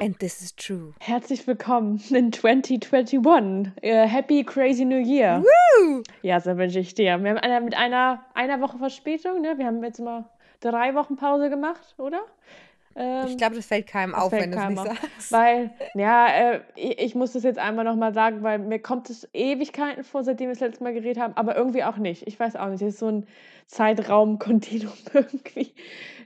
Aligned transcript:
And 0.00 0.18
this 0.18 0.40
is 0.40 0.54
true. 0.56 0.94
Herzlich 0.98 1.46
willkommen 1.46 2.00
in 2.08 2.32
2021. 2.32 3.72
Äh, 3.82 4.06
Happy 4.06 4.44
Crazy 4.44 4.86
New 4.86 4.96
Year. 4.96 5.44
Woo! 5.44 6.02
Ja, 6.22 6.40
so 6.40 6.56
wünsche 6.56 6.78
ich 6.78 6.94
dir. 6.94 7.22
Wir 7.22 7.30
haben 7.32 7.38
einer, 7.38 7.60
mit 7.60 7.76
einer, 7.76 8.24
einer 8.32 8.62
Woche 8.62 8.78
Verspätung, 8.78 9.42
ne? 9.42 9.58
Wir 9.58 9.66
haben 9.66 9.84
jetzt 9.84 10.00
mal 10.00 10.24
drei 10.60 10.94
Wochen 10.94 11.16
Pause 11.16 11.50
gemacht, 11.50 11.94
oder? 11.98 12.22
Ähm, 12.98 13.26
Ich 13.28 13.36
glaube, 13.38 13.54
das 13.56 13.66
fällt 13.66 13.86
keinem 13.86 14.12
das 14.12 14.22
auf, 14.22 14.30
fällt 14.30 14.42
wenn 14.42 14.50
du 14.50 14.58
es 14.58 14.68
nicht 14.68 14.78
auf. 14.78 14.86
sagst. 14.88 15.32
Weil, 15.32 15.70
ja, 15.94 16.26
äh, 16.26 16.60
ich, 16.74 16.98
ich 16.98 17.14
muss 17.14 17.32
das 17.32 17.44
jetzt 17.44 17.58
einmal 17.58 17.84
nochmal 17.84 18.12
sagen, 18.12 18.42
weil 18.42 18.58
mir 18.58 18.80
kommt 18.80 19.08
es 19.08 19.28
Ewigkeiten 19.32 20.02
vor, 20.04 20.24
seitdem 20.24 20.48
wir 20.48 20.54
das 20.54 20.60
letzte 20.60 20.82
Mal 20.84 20.92
geredet 20.92 21.22
haben, 21.22 21.34
aber 21.36 21.56
irgendwie 21.56 21.84
auch 21.84 21.96
nicht. 21.96 22.26
Ich 22.26 22.38
weiß 22.38 22.56
auch 22.56 22.68
nicht. 22.68 22.82
Das 22.82 22.88
ist 22.90 22.98
so 22.98 23.08
ein 23.08 23.26
Zeitraum-Kontinuum 23.68 24.92
irgendwie. 25.14 25.72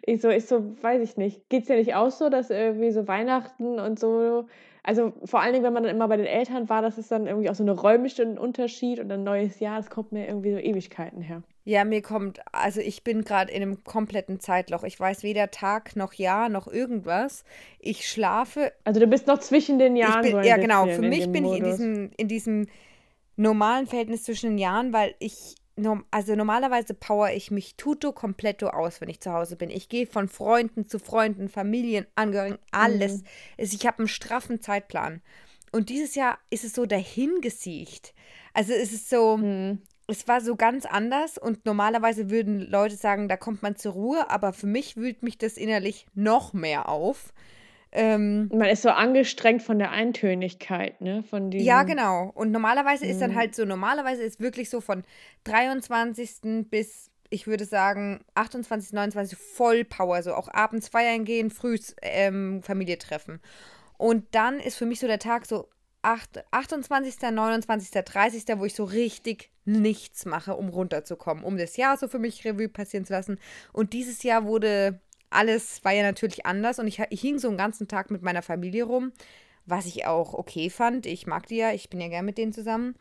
Ich 0.04 0.20
so, 0.20 0.28
ich 0.30 0.46
so, 0.46 0.74
weiß 0.82 1.02
ich 1.02 1.16
nicht. 1.16 1.48
Geht 1.48 1.62
es 1.62 1.66
dir 1.68 1.76
nicht 1.76 1.94
auch 1.94 2.10
so, 2.10 2.28
dass 2.28 2.50
irgendwie 2.50 2.90
so 2.90 3.06
Weihnachten 3.06 3.78
und 3.78 4.00
so, 4.00 4.46
also 4.82 5.12
vor 5.24 5.40
allen 5.40 5.52
Dingen, 5.52 5.64
wenn 5.64 5.72
man 5.72 5.84
dann 5.84 5.94
immer 5.94 6.08
bei 6.08 6.16
den 6.16 6.26
Eltern 6.26 6.68
war, 6.68 6.82
das 6.82 6.98
ist 6.98 7.12
dann 7.12 7.26
irgendwie 7.26 7.48
auch 7.50 7.54
so 7.54 7.62
eine 7.62 7.72
räumliche 7.72 8.24
Unterschied 8.26 8.98
und 8.98 9.12
ein 9.12 9.22
neues 9.22 9.60
Jahr, 9.60 9.76
das 9.76 9.90
kommt 9.90 10.10
mir 10.12 10.26
irgendwie 10.26 10.52
so 10.52 10.58
Ewigkeiten 10.58 11.22
her. 11.22 11.42
Ja, 11.64 11.84
mir 11.84 12.02
kommt, 12.02 12.40
also 12.52 12.80
ich 12.80 13.04
bin 13.04 13.22
gerade 13.22 13.52
in 13.52 13.62
einem 13.62 13.84
kompletten 13.84 14.40
Zeitloch. 14.40 14.82
Ich 14.82 14.98
weiß 14.98 15.22
weder 15.22 15.50
Tag 15.52 15.94
noch 15.94 16.12
Jahr 16.14 16.48
noch 16.48 16.66
irgendwas. 16.66 17.44
Ich 17.78 18.08
schlafe. 18.08 18.72
Also 18.82 18.98
du 18.98 19.06
bist 19.06 19.28
noch 19.28 19.38
zwischen 19.38 19.78
den 19.78 19.94
Ich 19.94 20.02
Jahren. 20.02 20.22
bin, 20.22 20.32
so 20.32 20.40
ja, 20.40 20.56
genau. 20.56 20.86
Für 20.86 21.02
mich 21.02 21.30
bin 21.30 21.44
ich 21.44 21.52
in 21.52 21.62
Modus. 21.62 21.76
diesem, 21.76 22.10
in 22.16 22.26
diesem 22.28 22.66
normalen 23.36 23.86
Verhältnis 23.86 24.24
zwischen 24.24 24.50
den 24.50 24.58
Jahren, 24.58 24.92
weil 24.92 25.14
ich, 25.20 25.54
also 26.10 26.34
normalerweise 26.34 26.94
power 26.94 27.30
ich 27.30 27.52
mich 27.52 27.76
tuto 27.76 28.10
completo 28.12 28.66
aus, 28.68 29.00
wenn 29.00 29.08
ich 29.08 29.20
zu 29.20 29.32
Hause 29.32 29.54
bin. 29.54 29.70
Ich 29.70 29.88
gehe 29.88 30.06
von 30.08 30.28
Freunden 30.28 30.88
zu 30.88 30.98
Freunden, 30.98 31.48
Familien, 31.48 32.06
Angehörigen, 32.16 32.58
alles. 32.72 33.22
Es- 33.56 33.72
Ich 33.72 33.86
habe 33.86 34.00
einen 34.00 34.08
straffen 34.08 34.60
Zeitplan. 34.60 35.22
Und 35.70 35.90
dieses 35.90 36.16
Jahr 36.16 36.38
ist 36.50 36.64
es 36.64 36.74
so 36.74 36.86
dahingesiegt. 36.86 38.14
Also 38.52 38.72
es 38.72 38.92
ist 38.92 39.08
so, 39.08 39.36
Hm. 39.38 39.80
Es 40.08 40.26
war 40.28 40.40
so 40.40 40.56
ganz 40.56 40.84
anders 40.86 41.38
und 41.38 41.64
normalerweise 41.64 42.30
würden 42.30 42.60
Leute 42.60 42.96
sagen, 42.96 43.28
da 43.28 43.36
kommt 43.36 43.62
man 43.62 43.76
zur 43.76 43.92
Ruhe, 43.92 44.30
aber 44.30 44.52
für 44.52 44.66
mich 44.66 44.96
wühlt 44.96 45.22
mich 45.22 45.38
das 45.38 45.56
innerlich 45.56 46.06
noch 46.14 46.52
mehr 46.52 46.88
auf. 46.88 47.32
Ähm, 47.94 48.48
Man 48.52 48.68
ist 48.70 48.82
so 48.82 48.88
angestrengt 48.88 49.62
von 49.62 49.78
der 49.78 49.90
Eintönigkeit, 49.90 51.00
ne? 51.02 51.22
Von 51.22 51.50
diesem, 51.50 51.66
Ja, 51.66 51.82
genau. 51.82 52.30
Und 52.34 52.50
normalerweise 52.50 53.04
ist 53.06 53.20
dann 53.20 53.32
Mhm. 53.32 53.36
halt 53.36 53.54
so, 53.54 53.64
normalerweise 53.66 54.22
ist 54.22 54.40
wirklich 54.40 54.70
so 54.70 54.80
von 54.80 55.04
23. 55.44 56.70
bis, 56.70 57.10
ich 57.28 57.46
würde 57.46 57.66
sagen, 57.66 58.24
28., 58.34 58.92
29. 58.94 59.38
voll 59.38 59.84
Power. 59.84 60.22
So 60.22 60.34
auch 60.34 60.48
abends 60.52 60.88
feiern 60.88 61.24
gehen, 61.24 61.50
früh 61.50 61.78
ähm, 62.00 62.62
Familie 62.62 62.96
treffen. 62.98 63.40
Und 63.98 64.34
dann 64.34 64.58
ist 64.58 64.76
für 64.76 64.86
mich 64.86 64.98
so 64.98 65.06
der 65.06 65.18
Tag 65.18 65.44
so 65.46 65.68
8, 66.00 66.44
28., 66.50 67.30
29., 67.30 67.90
30., 67.90 68.44
wo 68.58 68.64
ich 68.64 68.74
so 68.74 68.84
richtig 68.84 69.51
nichts 69.64 70.24
mache, 70.24 70.56
um 70.56 70.68
runterzukommen, 70.68 71.44
um 71.44 71.56
das 71.56 71.76
Jahr 71.76 71.96
so 71.96 72.08
für 72.08 72.18
mich 72.18 72.44
Revue 72.44 72.68
passieren 72.68 73.04
zu 73.04 73.12
lassen. 73.12 73.38
Und 73.72 73.92
dieses 73.92 74.22
Jahr 74.22 74.44
wurde 74.44 75.00
alles, 75.30 75.84
war 75.84 75.92
ja 75.92 76.02
natürlich 76.02 76.46
anders 76.46 76.78
und 76.78 76.86
ich, 76.86 77.00
ich 77.10 77.20
hing 77.20 77.38
so 77.38 77.48
einen 77.48 77.56
ganzen 77.56 77.88
Tag 77.88 78.10
mit 78.10 78.22
meiner 78.22 78.42
Familie 78.42 78.84
rum, 78.84 79.12
was 79.66 79.86
ich 79.86 80.06
auch 80.06 80.34
okay 80.34 80.70
fand. 80.70 81.06
Ich 81.06 81.26
mag 81.26 81.46
die 81.46 81.56
ja, 81.56 81.72
ich 81.72 81.88
bin 81.90 82.00
ja 82.00 82.08
gern 82.08 82.24
mit 82.24 82.38
denen 82.38 82.52
zusammen. 82.52 82.94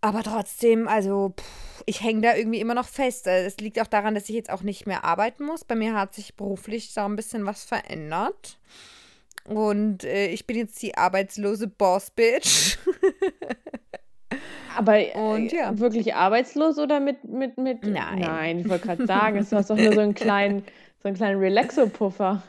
Aber 0.00 0.22
trotzdem, 0.22 0.86
also 0.86 1.34
pff, 1.36 1.82
ich 1.86 2.02
hänge 2.02 2.20
da 2.20 2.36
irgendwie 2.36 2.60
immer 2.60 2.74
noch 2.74 2.88
fest. 2.88 3.26
Äh, 3.26 3.44
Es 3.46 3.56
liegt 3.56 3.80
auch 3.80 3.86
daran, 3.88 4.14
dass 4.14 4.28
ich 4.28 4.34
jetzt 4.36 4.50
auch 4.50 4.62
nicht 4.62 4.86
mehr 4.86 5.04
arbeiten 5.04 5.44
muss. 5.44 5.64
Bei 5.64 5.74
mir 5.74 5.94
hat 5.94 6.14
sich 6.14 6.36
beruflich 6.36 6.92
da 6.94 7.06
ein 7.06 7.16
bisschen 7.16 7.46
was 7.46 7.64
verändert. 7.64 8.58
Und 9.44 10.04
äh, 10.04 10.28
ich 10.28 10.46
bin 10.46 10.56
jetzt 10.56 10.80
die 10.82 10.96
arbeitslose 10.96 11.66
Boss-Bitch. 11.66 12.78
Aber 14.78 14.96
äh, 14.98 15.12
Und 15.14 15.52
ja. 15.52 15.76
wirklich 15.78 16.14
arbeitslos 16.14 16.78
oder 16.78 17.00
mit, 17.00 17.24
mit, 17.24 17.58
mit. 17.58 17.84
Nein. 17.84 18.20
Nein, 18.20 18.58
ich 18.60 18.68
wollte 18.68 18.86
gerade 18.86 19.06
sagen, 19.06 19.46
du 19.48 19.56
hast 19.56 19.70
doch 19.70 19.76
nur 19.76 19.92
so 19.92 20.00
einen 20.00 20.14
kleinen, 20.14 20.62
so 21.02 21.08
einen 21.08 21.16
kleinen 21.16 21.40
Relaxo-Puffer 21.40 22.42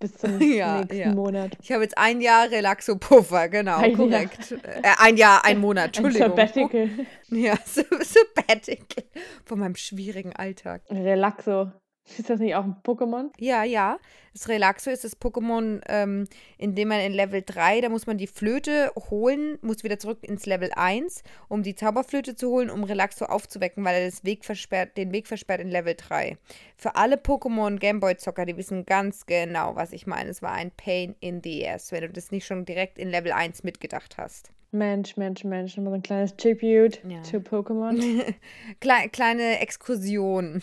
bis 0.00 0.16
zum 0.16 0.40
Ja, 0.56 0.78
nächsten 0.78 0.96
ja. 0.96 1.12
Monat. 1.14 1.52
Ich 1.62 1.70
habe 1.72 1.82
jetzt 1.82 1.98
ein 1.98 2.20
Jahr 2.22 2.50
Relaxo-Puffer, 2.50 3.48
genau, 3.50 3.76
Ein 3.76 3.90
Jahr. 3.90 3.96
korrekt. 3.98 4.52
Äh, 4.62 4.82
ein 4.98 5.16
Jahr, 5.18 5.44
ein 5.44 5.58
Monat, 5.58 5.84
Ein 5.98 6.04
Entschuldigung. 6.06 6.28
Sabbatical. 6.36 6.88
Ja, 7.28 7.54
Sabbatical 7.64 9.04
von 9.44 9.58
meinem 9.58 9.76
schwierigen 9.76 10.34
Alltag. 10.34 10.82
Relaxo. 10.90 11.70
Ist 12.18 12.28
das 12.28 12.38
nicht 12.38 12.54
auch 12.54 12.64
ein 12.64 12.76
Pokémon? 12.84 13.30
Ja, 13.38 13.64
ja. 13.64 13.98
Das 14.34 14.48
Relaxo 14.48 14.90
ist 14.90 15.04
das 15.04 15.18
Pokémon, 15.18 15.80
ähm, 15.88 16.26
in 16.58 16.74
dem 16.74 16.88
man 16.88 17.00
in 17.00 17.12
Level 17.12 17.42
3, 17.44 17.80
da 17.80 17.88
muss 17.88 18.06
man 18.06 18.18
die 18.18 18.26
Flöte 18.26 18.90
holen, 19.10 19.58
muss 19.62 19.84
wieder 19.84 19.98
zurück 19.98 20.18
ins 20.22 20.44
Level 20.44 20.70
1, 20.74 21.22
um 21.48 21.62
die 21.62 21.74
Zauberflöte 21.74 22.34
zu 22.34 22.50
holen, 22.50 22.68
um 22.68 22.84
Relaxo 22.84 23.24
aufzuwecken, 23.26 23.84
weil 23.84 24.02
er 24.02 24.10
das 24.10 24.24
Weg 24.24 24.44
versperrt, 24.44 24.96
den 24.96 25.12
Weg 25.12 25.28
versperrt 25.28 25.60
in 25.60 25.70
Level 25.70 25.94
3. 25.96 26.36
Für 26.76 26.96
alle 26.96 27.16
Pokémon 27.16 27.78
Gameboy-Zocker, 27.78 28.44
die 28.44 28.56
wissen 28.56 28.84
ganz 28.84 29.24
genau, 29.26 29.76
was 29.76 29.92
ich 29.92 30.06
meine. 30.06 30.30
Es 30.30 30.42
war 30.42 30.52
ein 30.52 30.72
Pain 30.72 31.14
in 31.20 31.40
the 31.42 31.66
ass, 31.68 31.90
wenn 31.92 32.02
du 32.02 32.10
das 32.10 32.30
nicht 32.30 32.44
schon 32.44 32.64
direkt 32.64 32.98
in 32.98 33.08
Level 33.08 33.32
1 33.32 33.62
mitgedacht 33.62 34.18
hast. 34.18 34.50
Mensch, 34.72 35.16
Mensch, 35.16 35.44
Mensch. 35.44 35.76
Nochmal 35.76 35.92
so 35.92 35.94
ein 35.98 36.02
kleines 36.02 36.36
Tribute 36.36 37.00
Ja. 37.08 37.22
zu 37.22 37.36
Pokémon. 37.38 37.94
Kle 38.80 39.08
kleine 39.12 39.60
Exkursion. 39.60 40.60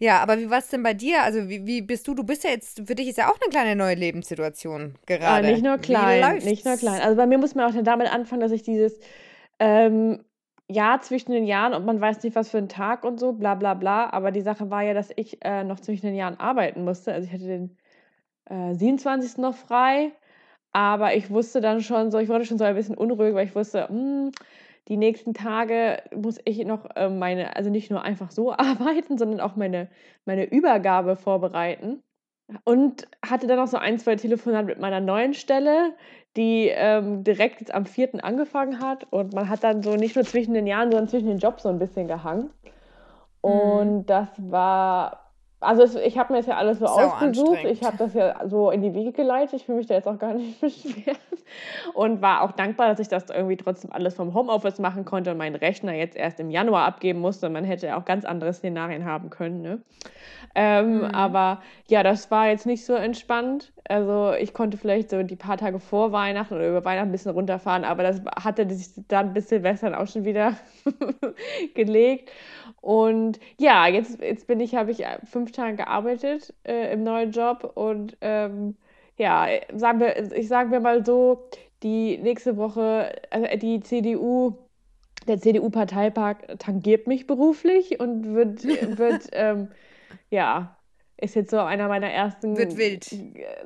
Ja, 0.00 0.20
aber 0.22 0.38
wie 0.38 0.48
war 0.48 0.58
es 0.58 0.68
denn 0.68 0.82
bei 0.82 0.94
dir? 0.94 1.22
Also, 1.22 1.48
wie, 1.48 1.66
wie 1.66 1.82
bist 1.82 2.08
du? 2.08 2.14
Du 2.14 2.24
bist 2.24 2.42
ja 2.42 2.50
jetzt, 2.50 2.82
für 2.86 2.94
dich 2.94 3.08
ist 3.08 3.18
ja 3.18 3.28
auch 3.28 3.38
eine 3.40 3.50
kleine 3.50 3.76
neue 3.76 3.94
Lebenssituation 3.94 4.94
Ah, 5.06 5.06
gerade. 5.06 5.48
nicht 5.48 5.62
nur 5.62 5.76
klein, 5.76 6.38
nicht 6.38 6.64
nur 6.64 6.76
klein. 6.76 7.02
Also 7.02 7.16
bei 7.16 7.26
mir 7.26 7.36
muss 7.36 7.54
man 7.54 7.70
auch 7.70 7.74
dann 7.74 7.84
damit 7.84 8.12
anfangen, 8.12 8.40
dass 8.40 8.50
ich 8.50 8.62
dieses 8.62 8.98
ähm, 9.58 10.24
Jahr 10.68 11.02
zwischen 11.02 11.32
den 11.32 11.44
Jahren 11.44 11.74
und 11.74 11.84
man 11.84 12.00
weiß 12.00 12.22
nicht, 12.22 12.34
was 12.34 12.48
für 12.50 12.58
ein 12.58 12.68
Tag 12.70 13.04
und 13.04 13.20
so, 13.20 13.34
bla 13.34 13.54
bla 13.54 13.74
bla. 13.74 14.08
Aber 14.10 14.30
die 14.30 14.40
Sache 14.40 14.70
war 14.70 14.82
ja, 14.82 14.94
dass 14.94 15.10
ich 15.16 15.44
äh, 15.44 15.64
noch 15.64 15.80
zwischen 15.80 16.06
den 16.06 16.14
Jahren 16.14 16.40
arbeiten 16.40 16.82
musste. 16.84 17.12
Also 17.12 17.26
ich 17.26 17.32
hatte 17.34 17.44
den 17.46 17.76
äh, 18.46 18.74
27. 18.74 19.42
noch 19.42 19.54
frei, 19.54 20.12
aber 20.72 21.14
ich 21.14 21.30
wusste 21.30 21.60
dann 21.60 21.82
schon 21.82 22.10
so, 22.10 22.18
ich 22.18 22.28
wurde 22.28 22.44
schon 22.44 22.58
so 22.58 22.64
ein 22.64 22.74
bisschen 22.74 22.96
unruhig, 22.96 23.34
weil 23.34 23.46
ich 23.46 23.54
wusste, 23.54 23.88
hm, 23.88 24.32
die 24.88 24.96
nächsten 24.96 25.34
Tage 25.34 26.02
muss 26.14 26.38
ich 26.44 26.64
noch 26.64 26.84
äh, 26.96 27.08
meine, 27.08 27.56
also 27.56 27.70
nicht 27.70 27.90
nur 27.90 28.02
einfach 28.02 28.30
so 28.30 28.52
arbeiten, 28.56 29.18
sondern 29.18 29.40
auch 29.40 29.56
meine, 29.56 29.88
meine 30.24 30.44
Übergabe 30.44 31.16
vorbereiten. 31.16 32.02
Und 32.64 33.06
hatte 33.24 33.46
dann 33.46 33.58
noch 33.58 33.68
so 33.68 33.76
ein, 33.76 34.00
zwei 34.00 34.16
Telefonate 34.16 34.66
mit 34.66 34.80
meiner 34.80 34.98
neuen 34.98 35.34
Stelle, 35.34 35.94
die 36.36 36.68
ähm, 36.68 37.22
direkt 37.22 37.60
jetzt 37.60 37.72
am 37.72 37.86
4. 37.86 38.24
angefangen 38.24 38.80
hat. 38.80 39.06
Und 39.10 39.32
man 39.34 39.48
hat 39.48 39.62
dann 39.62 39.84
so 39.84 39.94
nicht 39.94 40.16
nur 40.16 40.24
zwischen 40.24 40.54
den 40.54 40.66
Jahren, 40.66 40.90
sondern 40.90 41.08
zwischen 41.08 41.28
den 41.28 41.38
Jobs 41.38 41.62
so 41.62 41.68
ein 41.68 41.78
bisschen 41.78 42.08
gehangen. 42.08 42.50
Und 43.40 44.06
das 44.06 44.28
war, 44.38 45.29
also 45.60 45.82
es, 45.82 45.94
ich 45.94 46.16
habe 46.18 46.32
mir 46.32 46.38
das 46.38 46.46
ja 46.46 46.56
alles 46.56 46.78
so 46.78 46.86
Sau 46.86 46.94
ausgesucht. 46.94 47.64
Ich 47.64 47.82
habe 47.84 47.96
das 47.98 48.14
ja 48.14 48.48
so 48.48 48.70
in 48.70 48.80
die 48.80 48.94
Wege 48.94 49.12
geleitet. 49.12 49.60
Ich 49.60 49.68
will 49.68 49.76
mich 49.76 49.86
da 49.86 49.94
jetzt 49.94 50.08
auch 50.08 50.18
gar 50.18 50.34
nicht 50.34 50.60
beschweren. 50.60 51.18
Und 51.94 52.22
war 52.22 52.42
auch 52.42 52.52
dankbar, 52.52 52.88
dass 52.88 52.98
ich 52.98 53.08
das 53.08 53.28
irgendwie 53.28 53.56
trotzdem 53.56 53.92
alles 53.92 54.14
vom 54.14 54.32
Homeoffice 54.34 54.78
machen 54.78 55.04
konnte 55.04 55.32
und 55.32 55.36
meinen 55.36 55.56
Rechner 55.56 55.92
jetzt 55.92 56.16
erst 56.16 56.40
im 56.40 56.50
Januar 56.50 56.86
abgeben 56.86 57.20
musste. 57.20 57.50
Man 57.50 57.64
hätte 57.64 57.88
ja 57.88 57.98
auch 57.98 58.04
ganz 58.04 58.24
andere 58.24 58.52
Szenarien 58.52 59.04
haben 59.04 59.28
können. 59.28 59.60
Ne? 59.60 59.82
Ähm, 60.54 61.04
Aber 61.04 61.60
ja, 61.88 62.02
das 62.02 62.30
war 62.30 62.48
jetzt 62.48 62.66
nicht 62.66 62.84
so 62.84 62.94
entspannt. 62.94 63.72
Also 63.88 64.32
ich 64.38 64.54
konnte 64.54 64.78
vielleicht 64.78 65.10
so 65.10 65.22
die 65.22 65.36
paar 65.36 65.56
Tage 65.56 65.78
vor 65.78 66.12
Weihnachten 66.12 66.54
oder 66.54 66.68
über 66.68 66.84
Weihnachten 66.84 67.08
ein 67.08 67.12
bisschen 67.12 67.32
runterfahren, 67.32 67.84
aber 67.84 68.02
das 68.04 68.22
hatte 68.42 68.68
sich 68.72 68.88
dann 69.08 69.32
bis 69.32 69.48
Silvester 69.48 70.00
auch 70.00 70.06
schon 70.06 70.24
wieder 70.24 70.54
gelegt. 71.74 72.30
Und 72.80 73.38
ja, 73.58 73.86
jetzt, 73.86 74.20
jetzt 74.20 74.46
bin 74.46 74.60
ich, 74.60 74.74
habe 74.74 74.90
ich 74.90 75.04
fünf 75.30 75.52
Tage 75.52 75.76
gearbeitet 75.76 76.54
äh, 76.64 76.92
im 76.92 77.02
neuen 77.02 77.30
Job 77.30 77.72
und 77.74 78.16
ähm, 78.20 78.76
ja, 79.16 79.48
sagen 79.74 80.00
wir, 80.00 80.32
ich 80.32 80.48
sage 80.48 80.70
mir 80.70 80.80
mal 80.80 81.04
so, 81.04 81.48
die 81.82 82.18
nächste 82.18 82.56
Woche, 82.56 83.12
also 83.30 83.46
die 83.58 83.80
CDU, 83.80 84.54
der 85.28 85.38
CDU-Parteipark 85.38 86.58
tangiert 86.58 87.06
mich 87.06 87.26
beruflich 87.26 88.00
und 88.00 88.34
wird, 88.34 88.64
wird 88.98 89.28
ähm, 89.32 89.68
ja, 90.30 90.76
ist 91.18 91.34
jetzt 91.34 91.50
so 91.50 91.58
einer 91.58 91.88
meiner 91.88 92.08
ersten 92.08 92.56
äh, 92.56 92.98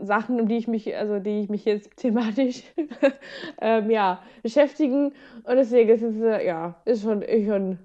Sachen, 0.02 0.40
um 0.40 0.48
die 0.48 0.56
ich 0.56 0.66
mich, 0.66 0.96
also 0.96 1.20
die 1.20 1.40
ich 1.40 1.48
mich 1.48 1.64
jetzt 1.64 1.96
thematisch 1.96 2.64
ähm, 3.60 3.90
ja, 3.90 4.22
beschäftigen. 4.42 5.12
Und 5.44 5.56
deswegen 5.56 5.90
ist 5.90 6.02
es, 6.02 6.20
äh, 6.20 6.44
ja, 6.44 6.80
ist 6.84 7.02
schon, 7.02 7.22
ist 7.22 7.46
schon 7.46 7.78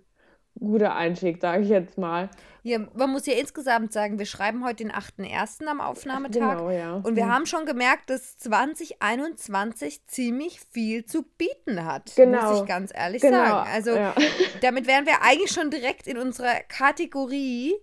guter 0.59 0.95
Einstieg, 0.95 1.39
sage 1.41 1.63
ich 1.63 1.69
jetzt 1.69 1.97
mal. 1.97 2.29
Ja, 2.63 2.79
man 2.94 3.09
muss 3.11 3.25
ja 3.25 3.33
insgesamt 3.33 3.94
sagen, 3.94 4.19
wir 4.19 4.25
schreiben 4.25 4.65
heute 4.65 4.83
den 4.83 4.91
8.1. 4.91 5.65
am 5.65 5.79
Aufnahmetag. 5.79 6.57
Genau, 6.57 6.69
ja. 6.69 6.95
Und 6.95 7.15
wir 7.15 7.23
Hm. 7.23 7.33
haben 7.33 7.45
schon 7.45 7.65
gemerkt, 7.65 8.09
dass 8.09 8.38
2021 8.38 10.06
ziemlich 10.07 10.59
viel 10.71 11.06
zu 11.06 11.23
bieten 11.38 11.85
hat. 11.85 12.11
Genau. 12.15 12.51
Muss 12.51 12.61
ich 12.61 12.67
ganz 12.67 12.91
ehrlich 12.94 13.21
Genau, 13.21 13.38
sagen. 13.38 13.69
Also 13.71 13.91
ja. 13.95 14.13
damit 14.61 14.88
wären 14.88 15.06
wir 15.06 15.21
eigentlich 15.21 15.51
schon 15.51 15.71
direkt 15.71 16.06
in 16.07 16.17
unserer 16.17 16.56
Kategorie 16.67 17.73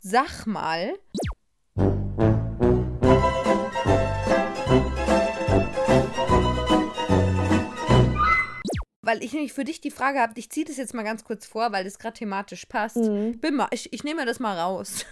Sag 0.00 0.46
mal. 0.46 0.94
Weil 9.08 9.24
ich 9.24 9.32
nämlich 9.32 9.54
für 9.54 9.64
dich 9.64 9.80
die 9.80 9.90
Frage 9.90 10.20
habe, 10.20 10.34
ich 10.36 10.50
ziehe 10.50 10.66
das 10.66 10.76
jetzt 10.76 10.92
mal 10.92 11.02
ganz 11.02 11.24
kurz 11.24 11.46
vor, 11.46 11.72
weil 11.72 11.82
das 11.82 11.98
gerade 11.98 12.18
thematisch 12.18 12.66
passt. 12.66 12.96
Mhm. 12.96 13.40
Bin 13.40 13.54
mal, 13.54 13.68
ich, 13.70 13.90
ich 13.94 14.04
nehme 14.04 14.26
das 14.26 14.38
mal 14.38 14.58
raus. 14.58 15.06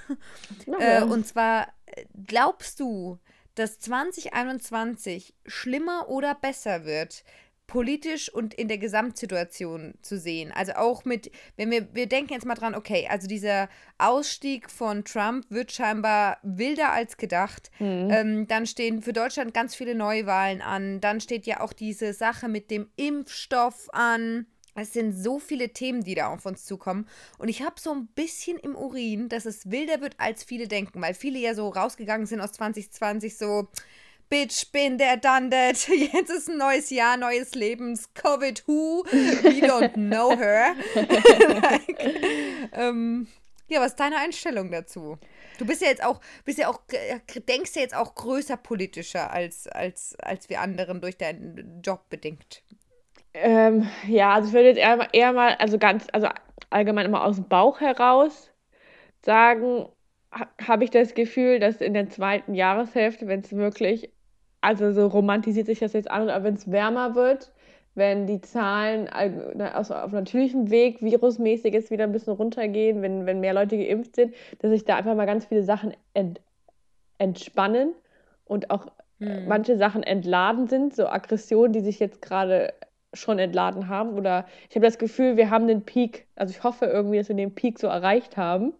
Ja, 0.67 0.79
Äh, 1.01 1.03
und 1.03 1.27
zwar, 1.27 1.69
äh, 1.87 2.05
glaubst 2.27 2.79
du, 2.79 3.19
dass 3.55 3.79
2021 3.79 5.33
schlimmer 5.47 6.11
oder 6.11 6.35
besser 6.35 6.85
wird, 6.85 7.25
politisch 7.67 8.33
und 8.33 8.55
in 8.55 8.69
der 8.69 8.79
Gesamtsituation 8.79 9.95
zu 10.03 10.19
sehen? 10.19 10.53
Also 10.53 10.73
auch 10.73 11.05
mit, 11.05 11.31
wenn 11.57 11.71
wir, 11.71 11.95
wir 11.95 12.07
denken 12.07 12.33
jetzt 12.33 12.47
mal 12.47 12.55
dran, 12.55 12.75
okay, 12.75 13.09
also 13.11 13.27
dieser 13.27 13.69
Ausstieg 13.99 14.71
von 14.71 15.05
Trump 15.05 15.47
wird 15.49 15.73
scheinbar 15.73 16.39
wilder 16.43 16.93
als 16.93 17.17
gedacht. 17.17 17.71
Mhm. 17.79 18.09
Ähm, 18.11 18.47
dann 18.49 18.67
stehen 18.67 19.03
für 19.03 19.13
Deutschland 19.13 19.55
ganz 19.55 19.75
viele 19.75 19.95
Neuwahlen 19.95 20.63
an. 20.63 21.01
Dann 21.01 21.21
steht 21.21 21.47
ja 21.47 21.61
auch 21.61 21.73
diese 21.73 22.13
Sache 22.13 22.49
mit 22.49 22.71
dem 22.71 22.89
Impfstoff 22.97 23.89
an. 23.93 24.47
Es 24.77 24.93
sind 24.93 25.13
so 25.13 25.39
viele 25.39 25.71
Themen, 25.71 26.05
die 26.05 26.15
da 26.15 26.29
auf 26.29 26.45
uns 26.45 26.65
zukommen. 26.65 27.09
Und 27.39 27.49
ich 27.49 27.63
habe 27.63 27.81
so 27.81 27.93
ein 27.93 28.09
bisschen 28.09 28.59
im 28.59 28.77
Urin, 28.77 29.29
dass 29.29 29.47
es 29.47 29.71
wilder 29.71 30.01
wird, 30.01 30.15
als 30.19 30.45
viele 30.45 30.69
denken, 30.69 31.01
weil 31.01 31.15
viele 31.15 31.39
ja 31.39 31.55
so 31.55 31.69
rausgegangen 31.69 32.27
sind 32.27 32.41
aus 32.41 32.53
2020 32.53 33.37
so. 33.37 33.69
Bitch, 34.29 34.73
bin 34.73 34.99
der 34.99 35.21
that. 35.21 35.89
Jetzt 36.13 36.31
ist 36.31 36.49
ein 36.49 36.59
neues 36.59 36.91
Jahr, 36.91 37.17
neues 37.17 37.55
Lebens. 37.55 38.13
Covid 38.15 38.65
who? 38.67 39.05
We 39.05 39.65
don't 39.65 39.93
know 39.95 40.37
her. 40.37 40.75
like, 40.95 42.71
ähm, 42.73 43.29
ja, 43.69 43.81
was 43.81 43.93
ist 43.93 44.01
deine 44.01 44.19
Einstellung 44.19 44.71
dazu? 44.71 45.19
Du 45.59 45.67
bist 45.67 45.81
ja 45.81 45.89
jetzt 45.89 46.05
auch, 46.05 46.21
bist 46.45 46.59
ja 46.59 46.69
auch, 46.69 46.81
äh, 46.93 47.41
denkst 47.41 47.73
ja 47.75 47.83
jetzt 47.83 47.97
auch 47.97 48.15
größer 48.15 48.57
politischer 48.57 49.31
als, 49.31 49.67
als, 49.69 50.17
als 50.21 50.49
wir 50.49 50.61
anderen 50.61 51.01
durch 51.01 51.17
deinen 51.17 51.81
Job 51.83 52.09
bedingt. 52.09 52.63
Ähm, 53.35 53.89
ja, 54.07 54.35
also 54.35 54.49
ich 54.49 54.55
würde 54.55 54.69
jetzt 54.69 54.79
eher, 54.79 55.09
eher 55.13 55.33
mal, 55.33 55.55
also 55.55 55.79
ganz, 55.79 56.07
also 56.13 56.29
allgemein 56.71 57.07
immer 57.07 57.25
aus 57.25 57.37
dem 57.37 57.49
Bauch 57.49 57.81
heraus 57.81 58.51
sagen, 59.25 59.89
ha, 60.33 60.49
habe 60.67 60.85
ich 60.85 60.91
das 60.91 61.15
Gefühl, 61.15 61.59
dass 61.59 61.81
in 61.81 61.95
der 61.95 62.09
zweiten 62.09 62.55
Jahreshälfte, 62.55 63.27
wenn 63.27 63.41
es 63.41 63.53
wirklich, 63.53 64.11
also 64.67 64.93
so 64.93 65.07
romantisiert 65.07 65.67
sich 65.67 65.79
das 65.79 65.93
jetzt 65.93 66.11
an, 66.11 66.29
aber 66.29 66.45
wenn 66.45 66.55
es 66.55 66.71
wärmer 66.71 67.15
wird, 67.15 67.53
wenn 67.95 68.27
die 68.27 68.41
Zahlen 68.41 69.09
aus, 69.09 69.91
auf 69.91 70.13
natürlichem 70.13 70.71
Weg 70.71 71.01
virusmäßig 71.03 71.73
jetzt 71.73 71.91
wieder 71.91 72.05
ein 72.05 72.13
bisschen 72.13 72.35
runtergehen, 72.35 73.01
wenn, 73.01 73.27
wenn 73.27 73.41
mehr 73.41 73.55
Leute 73.55 73.79
geimpft 73.79 74.17
sind, 74.17 74.35
dass 74.59 74.71
sich 74.71 74.85
da 74.85 74.97
einfach 74.97 75.15
mal 75.15 75.25
ganz 75.27 75.47
viele 75.47 75.63
Sachen 75.63 75.95
ent, 76.15 76.41
entspannen 77.19 77.95
und 78.45 78.71
auch 78.71 78.87
Hm. 79.19 79.49
manche 79.49 79.77
Sachen 79.79 80.03
entladen 80.03 80.67
sind, 80.69 80.95
so 80.95 81.07
Aggressionen, 81.07 81.73
die 81.73 81.81
sich 81.81 81.99
jetzt 82.01 82.21
gerade 82.21 82.73
schon 83.15 83.39
entladen 83.39 83.89
haben. 83.89 84.15
Oder 84.17 84.47
ich 84.69 84.77
habe 84.77 84.85
das 84.85 84.99
Gefühl, 84.99 85.37
wir 85.37 85.51
haben 85.51 85.67
den 85.69 85.83
Peak, 85.85 86.27
also 86.37 86.51
ich 86.51 86.63
hoffe 86.63 86.87
irgendwie, 86.87 87.19
dass 87.19 87.29
wir 87.29 87.37
den 87.37 87.55
Peak 87.55 87.79
so 87.79 87.87
erreicht 87.87 88.37
haben. 88.37 88.75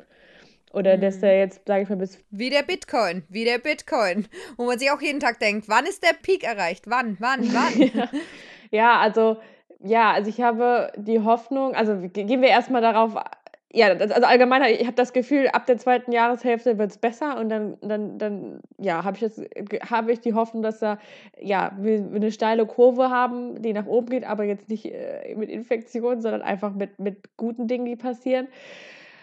Oder 0.77 0.99
dass 0.99 1.21
der 1.21 1.39
jetzt, 1.39 1.63
sage 1.67 1.85
ich 1.85 1.89
mal, 1.89 1.97
bis 1.97 2.19
Wie 2.31 2.51
der 2.51 2.63
Bitcoin, 2.63 3.23
wie 3.31 3.45
der 3.45 3.59
Bitcoin. 3.59 4.27
Wo 4.59 4.67
man 4.67 4.79
sich 4.79 4.91
auch 4.91 5.01
jeden 5.01 5.21
Tag 5.21 5.41
denkt, 5.41 5.71
wann 5.71 5.87
ist 5.87 6.03
der 6.03 6.13
Peak 6.21 6.45
erreicht? 6.45 6.85
Wann, 6.87 7.17
wann, 7.19 7.41
wann? 7.55 8.09
Ja, 8.71 8.99
also, 8.99 9.39
ja, 9.83 10.11
also 10.13 10.29
ich 10.29 10.41
habe 10.43 10.93
die 10.97 11.21
Hoffnung, 11.21 11.75
also 11.75 11.97
ge- 12.09 12.25
gehen 12.25 12.43
wir 12.43 12.49
erstmal 12.49 12.83
darauf, 12.83 13.15
ja, 13.73 13.95
das- 13.95 14.11
also 14.11 14.27
allgemein, 14.27 14.63
ich 14.65 14.85
habe 14.87 14.97
das 14.97 15.13
Gefühl, 15.13 15.47
ab 15.49 15.67
der 15.67 15.79
zweiten 15.79 16.11
Jahreshälfte 16.13 16.77
wird 16.77 16.91
es 16.91 16.99
besser 16.99 17.39
und 17.39 17.49
dann, 17.49 17.79
dann, 17.81 18.19
dann, 18.19 18.61
ja, 18.79 19.05
habe 19.05 19.17
ich 19.17 19.23
jetzt, 19.23 19.41
habe 19.89 20.13
ich 20.13 20.21
die 20.21 20.35
Hoffnung, 20.35 20.63
dass 20.63 20.81
da, 20.81 20.99
ja, 21.41 21.73
wir, 21.79 22.11
wir 22.11 22.17
eine 22.17 22.33
steile 22.33 22.67
Kurve 22.67 23.09
haben, 23.09 23.63
die 23.63 23.73
nach 23.73 23.87
oben 23.87 24.09
geht, 24.11 24.25
aber 24.25 24.45
jetzt 24.45 24.69
nicht 24.69 24.85
äh, 24.87 25.35
mit 25.37 25.49
Infektionen, 25.49 26.21
sondern 26.21 26.43
einfach 26.43 26.75
mit, 26.75 26.99
mit 26.99 27.37
guten 27.37 27.67
Dingen, 27.69 27.87
die 27.87 27.97
passieren. 27.97 28.49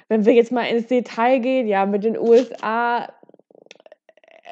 Wenn 0.08 0.26
wir 0.26 0.34
jetzt 0.34 0.52
mal 0.52 0.64
ins 0.64 0.88
Detail 0.88 1.40
gehen, 1.40 1.68
ja, 1.68 1.86
mit 1.86 2.04
den 2.04 2.18
USA, 2.18 3.08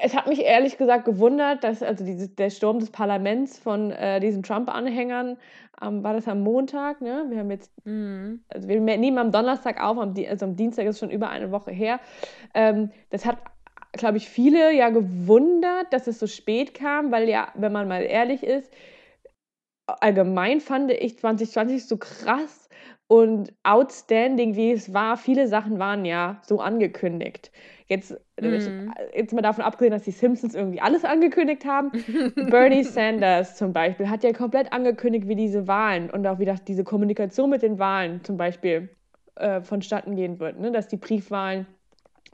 es 0.03 0.15
hat 0.15 0.27
mich 0.27 0.41
ehrlich 0.41 0.77
gesagt 0.77 1.05
gewundert, 1.05 1.63
dass 1.63 1.83
also 1.83 2.03
dieses, 2.03 2.35
der 2.35 2.49
Sturm 2.49 2.79
des 2.79 2.89
Parlaments 2.89 3.59
von 3.59 3.91
äh, 3.91 4.19
diesen 4.19 4.43
Trump-Anhängern, 4.43 5.37
ähm, 5.81 6.03
war 6.03 6.13
das 6.13 6.27
am 6.27 6.41
Montag, 6.41 7.01
ne? 7.01 7.25
Wir 7.29 7.39
haben 7.39 7.51
jetzt, 7.51 7.71
Mhm. 7.85 8.43
also 8.49 8.67
wir 8.67 8.79
nehmen 8.79 9.17
am 9.17 9.31
Donnerstag 9.31 9.81
auf, 9.81 9.97
am, 9.97 10.13
also 10.29 10.45
am 10.45 10.55
Dienstag 10.55 10.85
ist 10.85 10.99
schon 10.99 11.09
über 11.11 11.29
eine 11.29 11.51
Woche 11.51 11.71
her. 11.71 11.99
Ähm, 12.53 12.91
das 13.09 13.25
hat, 13.25 13.37
glaube 13.93 14.17
ich, 14.17 14.29
viele 14.29 14.73
ja 14.73 14.89
gewundert, 14.89 15.91
dass 15.91 16.07
es 16.07 16.19
so 16.19 16.27
spät 16.27 16.73
kam, 16.73 17.11
weil 17.11 17.27
ja, 17.29 17.49
wenn 17.55 17.71
man 17.71 17.87
mal 17.87 18.03
ehrlich 18.03 18.43
ist, 18.43 18.71
allgemein 19.87 20.61
fand 20.61 20.91
ich 20.91 21.17
2020 21.19 21.85
so 21.85 21.97
krass 21.97 22.60
und 23.11 23.51
outstanding, 23.63 24.55
wie 24.55 24.71
es 24.71 24.93
war. 24.93 25.17
Viele 25.17 25.49
Sachen 25.49 25.79
waren 25.79 26.05
ja 26.05 26.39
so 26.43 26.61
angekündigt. 26.61 27.51
Jetzt, 27.87 28.15
Mhm. 28.39 28.93
jetzt 29.13 29.33
mal 29.33 29.41
davon 29.41 29.65
abgesehen, 29.65 29.91
dass 29.91 30.03
die 30.03 30.11
Simpsons 30.11 30.55
irgendwie 30.55 30.79
alles 30.79 31.03
angekündigt 31.03 31.65
haben. 31.65 31.91
Bernie 32.37 32.85
Sanders 32.85 33.57
zum 33.57 33.73
Beispiel 33.73 34.09
hat 34.09 34.23
ja 34.23 34.31
komplett 34.31 34.71
angekündigt, 34.71 35.27
wie 35.27 35.35
diese 35.35 35.67
Wahlen 35.67 36.09
und 36.09 36.25
auch 36.25 36.39
wie 36.39 36.45
das, 36.45 36.63
diese 36.63 36.85
Kommunikation 36.85 37.49
mit 37.49 37.63
den 37.63 37.79
Wahlen 37.79 38.23
zum 38.23 38.37
Beispiel 38.37 38.87
äh, 39.35 39.59
vonstatten 39.59 40.15
gehen 40.15 40.39
wird. 40.39 40.57
Ne? 40.57 40.71
Dass 40.71 40.87
die 40.87 40.95
Briefwahlen 40.95 41.65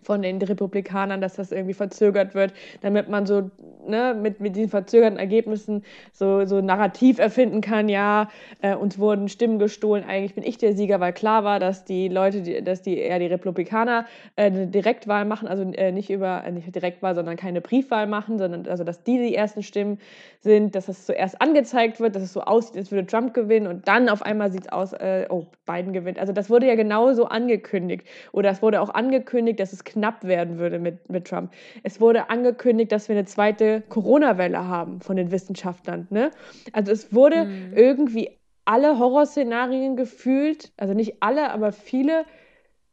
von 0.07 0.21
den 0.21 0.41
Republikanern, 0.41 1.19
dass 1.19 1.35
das 1.35 1.51
irgendwie 1.51 1.73
verzögert 1.73 2.33
wird, 2.33 2.53
damit 2.81 3.09
man 3.09 3.25
so 3.25 3.51
ne, 3.85 4.15
mit, 4.19 4.39
mit 4.39 4.55
diesen 4.55 4.69
verzögerten 4.69 5.19
Ergebnissen 5.19 5.83
so, 6.13 6.45
so 6.45 6.61
Narrativ 6.61 7.19
erfinden 7.19 7.59
kann, 7.59 7.89
ja, 7.89 8.29
äh, 8.61 8.73
uns 8.73 8.97
wurden 8.97 9.27
Stimmen 9.27 9.59
gestohlen, 9.59 10.05
eigentlich 10.07 10.33
bin 10.33 10.45
ich 10.45 10.57
der 10.57 10.73
Sieger, 10.73 11.01
weil 11.01 11.11
klar 11.11 11.43
war, 11.43 11.59
dass 11.59 11.83
die 11.83 12.07
Leute, 12.07 12.41
die, 12.41 12.63
dass 12.63 12.81
die 12.81 12.97
eher 12.97 13.19
die 13.19 13.25
Republikaner 13.25 14.05
äh, 14.37 14.45
eine 14.45 14.67
Direktwahl 14.67 15.25
machen, 15.25 15.49
also 15.49 15.63
äh, 15.63 15.91
nicht 15.91 16.09
über, 16.09 16.41
äh, 16.45 16.51
nicht 16.51 16.73
Direktwahl, 16.73 17.13
sondern 17.13 17.35
keine 17.35 17.59
Briefwahl 17.59 18.07
machen, 18.07 18.37
sondern 18.39 18.65
also, 18.65 18.85
dass 18.85 19.03
die 19.03 19.17
die 19.17 19.35
ersten 19.35 19.61
Stimmen 19.61 19.99
sind, 20.39 20.73
dass 20.75 20.85
das 20.85 21.05
zuerst 21.05 21.41
angezeigt 21.41 21.99
wird, 21.99 22.15
dass 22.15 22.23
es 22.23 22.31
so 22.31 22.41
aussieht, 22.41 22.77
als 22.77 22.91
würde 22.91 23.05
Trump 23.07 23.33
gewinnen 23.33 23.67
und 23.67 23.89
dann 23.89 24.07
auf 24.07 24.21
einmal 24.21 24.53
sieht 24.53 24.61
es 24.61 24.71
aus, 24.71 24.93
äh, 24.93 25.25
oh, 25.29 25.47
Biden 25.65 25.91
gewinnt. 25.91 26.17
Also 26.17 26.31
das 26.31 26.49
wurde 26.49 26.65
ja 26.65 26.75
genauso 26.75 27.25
angekündigt. 27.25 28.07
Oder 28.31 28.51
es 28.51 28.61
wurde 28.61 28.81
auch 28.81 28.89
angekündigt, 28.89 29.59
dass 29.59 29.73
es 29.73 29.83
knapp 29.83 29.96
werden 30.01 30.57
würde 30.59 30.79
mit, 30.79 31.09
mit 31.09 31.25
Trump. 31.27 31.51
Es 31.83 31.99
wurde 32.01 32.29
angekündigt, 32.29 32.91
dass 32.91 33.09
wir 33.09 33.15
eine 33.15 33.25
zweite 33.25 33.81
Corona-Welle 33.89 34.67
haben 34.67 35.01
von 35.01 35.15
den 35.15 35.31
Wissenschaftlern. 35.31 36.07
Ne? 36.09 36.31
Also 36.73 36.91
es 36.91 37.13
wurde 37.13 37.45
Mhm. 37.45 37.73
irgendwie 37.75 38.37
alle 38.65 38.99
Horrorszenarien 38.99 39.95
gefühlt, 39.95 40.71
also 40.77 40.93
nicht 40.93 41.17
alle, 41.21 41.51
aber 41.51 41.71
viele 41.71 42.25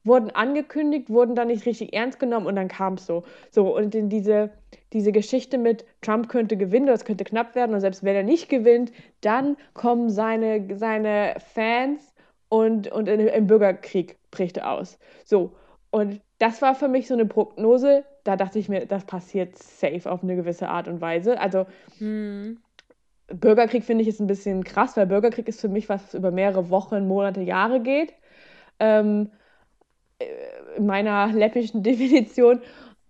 wurden 0.04 0.30
angekündigt, 0.30 1.08
wurden 1.08 1.34
dann 1.34 1.48
nicht 1.48 1.64
richtig 1.66 1.94
ernst 1.94 2.18
genommen 2.20 2.46
und 2.46 2.56
dann 2.56 2.68
kam 2.68 2.94
es 2.94 3.06
so. 3.06 3.24
So, 3.50 3.74
und 3.74 3.94
in 3.94 4.08
diese, 4.10 4.50
diese 4.92 5.12
Geschichte 5.12 5.56
mit 5.56 5.84
Trump 6.02 6.28
könnte 6.28 6.56
gewinnen, 6.56 6.86
das 6.86 7.04
könnte 7.06 7.24
knapp 7.24 7.54
werden 7.54 7.74
und 7.74 7.80
selbst 7.80 8.04
wenn 8.04 8.14
er 8.14 8.22
nicht 8.22 8.48
gewinnt, 8.50 8.92
dann 9.22 9.56
kommen 9.72 10.10
seine, 10.10 10.76
seine 10.76 11.36
Fans 11.54 12.14
und, 12.50 12.88
und 12.92 13.08
ein, 13.08 13.28
ein 13.30 13.46
Bürgerkrieg 13.46 14.18
bricht 14.30 14.62
aus. 14.62 14.98
So, 15.24 15.52
und 15.90 16.20
das 16.44 16.60
war 16.60 16.74
für 16.74 16.88
mich 16.88 17.08
so 17.08 17.14
eine 17.14 17.24
Prognose, 17.24 18.04
da 18.22 18.36
dachte 18.36 18.58
ich 18.58 18.68
mir, 18.68 18.84
das 18.84 19.06
passiert 19.06 19.56
safe 19.56 20.10
auf 20.10 20.22
eine 20.22 20.36
gewisse 20.36 20.68
Art 20.68 20.88
und 20.88 21.00
Weise. 21.00 21.40
Also 21.40 21.64
Mhm. 21.98 22.58
Bürgerkrieg 23.28 23.82
finde 23.82 24.02
ich 24.02 24.08
ist 24.08 24.20
ein 24.20 24.26
bisschen 24.26 24.62
krass, 24.62 24.94
weil 24.98 25.06
Bürgerkrieg 25.06 25.48
ist 25.48 25.62
für 25.62 25.70
mich 25.70 25.88
was, 25.88 26.04
was 26.04 26.14
über 26.14 26.30
mehrere 26.30 26.68
Wochen, 26.68 27.08
Monate, 27.08 27.40
Jahre 27.40 27.80
geht. 27.80 28.12
Ähm, 28.78 29.30
äh, 30.18 30.26
in 30.76 30.84
meiner 30.84 31.32
läppischen 31.32 31.82
Definition. 31.82 32.60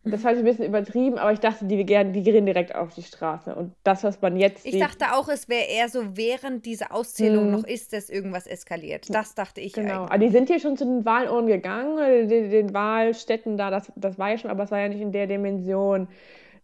Das 0.07 0.21
fand 0.21 0.35
ich 0.35 0.41
ein 0.41 0.45
bisschen 0.45 0.67
übertrieben, 0.67 1.17
aber 1.19 1.33
ich 1.33 1.41
dachte, 1.41 1.65
die, 1.65 1.83
gern, 1.85 2.13
die 2.13 2.23
gehen 2.23 2.45
direkt 2.45 2.75
auf 2.75 2.95
die 2.95 3.03
Straße. 3.03 3.55
Und 3.55 3.73
das, 3.85 4.05
was 4.05 4.21
man 4.21 4.37
jetzt 4.37 4.67
Ich 4.67 4.73
sieht, 4.73 4.83
dachte 4.83 5.15
auch, 5.15 5.29
es 5.29 5.49
wäre 5.49 5.65
eher 5.65 5.89
so, 5.89 6.17
während 6.17 6.67
diese 6.67 6.91
Auszählung 6.91 7.47
Mhm. 7.47 7.51
noch 7.53 7.65
ist, 7.65 7.93
dass 7.95 8.11
irgendwas 8.11 8.47
eskaliert. 8.47 9.07
Das 9.15 9.35
dachte 9.35 9.61
ich 9.63 9.73
Genau, 9.73 10.03
eigentlich. 10.03 10.11
aber 10.11 10.19
die 10.19 10.29
sind 10.29 10.49
hier 10.49 10.61
schon 10.61 10.77
zu 10.77 10.85
den 10.85 11.05
Wahlurnen 11.07 11.47
gegangen, 11.49 12.29
den, 12.29 12.51
den 12.51 12.75
Wahlstätten 12.75 13.57
da, 13.57 13.71
das, 13.71 13.91
das 13.97 14.19
war 14.19 14.31
ja 14.31 14.39
schon, 14.39 14.51
aber 14.51 14.65
es 14.65 14.71
war 14.71 14.81
ja 14.81 14.89
nicht 14.89 15.01
in 15.01 15.13
der 15.13 15.27
Dimension. 15.27 16.09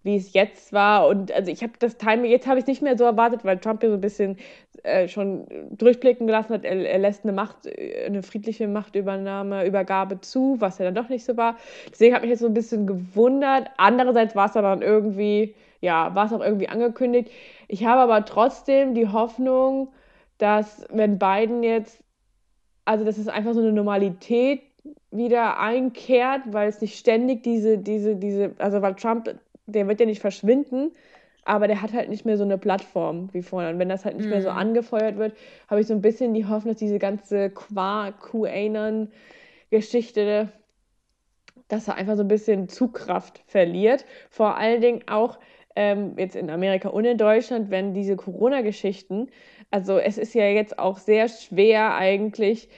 Wie 0.02 0.16
es 0.16 0.32
jetzt 0.32 0.72
war. 0.72 1.06
Und 1.06 1.32
also 1.32 1.50
ich 1.50 1.62
habe 1.62 1.72
das 1.78 1.98
Timing, 1.98 2.30
jetzt 2.30 2.46
habe 2.46 2.58
ich 2.58 2.64
es 2.64 2.68
nicht 2.68 2.82
mehr 2.82 2.96
so 2.96 3.04
erwartet, 3.04 3.44
weil 3.44 3.58
Trump 3.58 3.82
ja 3.82 3.90
so 3.90 3.96
ein 3.96 4.00
bisschen 4.00 4.38
äh, 4.82 5.08
schon 5.08 5.46
durchblicken 5.70 6.26
gelassen 6.26 6.54
hat, 6.54 6.64
er, 6.64 6.88
er, 6.88 6.98
lässt 6.98 7.24
eine 7.24 7.32
Macht, 7.32 7.68
eine 8.06 8.22
friedliche 8.22 8.66
Machtübernahme, 8.66 9.66
Übergabe 9.66 10.20
zu, 10.20 10.56
was 10.58 10.78
ja 10.78 10.86
dann 10.86 10.94
doch 10.94 11.08
nicht 11.10 11.24
so 11.24 11.36
war. 11.36 11.56
Deswegen 11.90 12.14
hat 12.14 12.22
mich 12.22 12.30
jetzt 12.30 12.40
so 12.40 12.46
ein 12.46 12.54
bisschen 12.54 12.86
gewundert. 12.86 13.68
Andererseits 13.76 14.34
war 14.34 14.46
es 14.46 14.52
dann 14.52 14.82
irgendwie, 14.82 15.54
ja, 15.80 16.14
war 16.14 16.26
es 16.26 16.32
auch 16.32 16.40
irgendwie 16.40 16.68
angekündigt. 16.68 17.30
Ich 17.68 17.84
habe 17.84 18.00
aber 18.00 18.24
trotzdem 18.24 18.94
die 18.94 19.08
Hoffnung, 19.08 19.88
dass 20.38 20.86
wenn 20.90 21.18
Biden 21.18 21.62
jetzt, 21.62 22.02
also 22.86 23.04
dass 23.04 23.18
es 23.18 23.28
einfach 23.28 23.52
so 23.52 23.60
eine 23.60 23.72
Normalität 23.72 24.62
wieder 25.10 25.58
einkehrt, 25.58 26.42
weil 26.46 26.68
es 26.68 26.80
nicht 26.80 26.98
ständig 26.98 27.42
diese, 27.42 27.78
diese, 27.78 28.16
diese, 28.16 28.54
also 28.58 28.80
weil 28.80 28.94
Trump, 28.94 29.28
der 29.70 29.88
wird 29.88 30.00
ja 30.00 30.06
nicht 30.06 30.20
verschwinden, 30.20 30.92
aber 31.44 31.68
der 31.68 31.82
hat 31.82 31.92
halt 31.92 32.08
nicht 32.08 32.24
mehr 32.24 32.36
so 32.36 32.44
eine 32.44 32.58
Plattform 32.58 33.28
wie 33.32 33.42
vorher. 33.42 33.70
Und 33.70 33.78
wenn 33.78 33.88
das 33.88 34.04
halt 34.04 34.16
nicht 34.16 34.26
mm. 34.26 34.30
mehr 34.30 34.42
so 34.42 34.50
mhm. 34.50 34.58
angefeuert 34.58 35.16
wird, 35.16 35.36
habe 35.68 35.80
ich 35.80 35.86
so 35.86 35.94
ein 35.94 36.02
bisschen 36.02 36.34
die 36.34 36.46
Hoffnung, 36.46 36.74
dass 36.74 36.80
diese 36.80 36.98
ganze 36.98 37.50
QAnon-Geschichte, 37.50 40.48
dass 41.68 41.88
er 41.88 41.94
einfach 41.94 42.16
so 42.16 42.22
ein 42.22 42.28
bisschen 42.28 42.68
Zugkraft 42.68 43.42
verliert. 43.46 44.04
Vor 44.28 44.56
allen 44.56 44.80
Dingen 44.80 45.02
auch 45.08 45.38
ähm, 45.76 46.14
jetzt 46.18 46.36
in 46.36 46.50
Amerika 46.50 46.88
und 46.88 47.04
in 47.04 47.16
Deutschland, 47.16 47.70
wenn 47.70 47.94
diese 47.94 48.16
Corona-Geschichten, 48.16 49.28
also 49.70 49.98
es 49.98 50.18
ist 50.18 50.34
ja 50.34 50.44
jetzt 50.44 50.78
auch 50.78 50.98
sehr 50.98 51.28
schwer 51.28 51.94
eigentlich, 51.94 52.68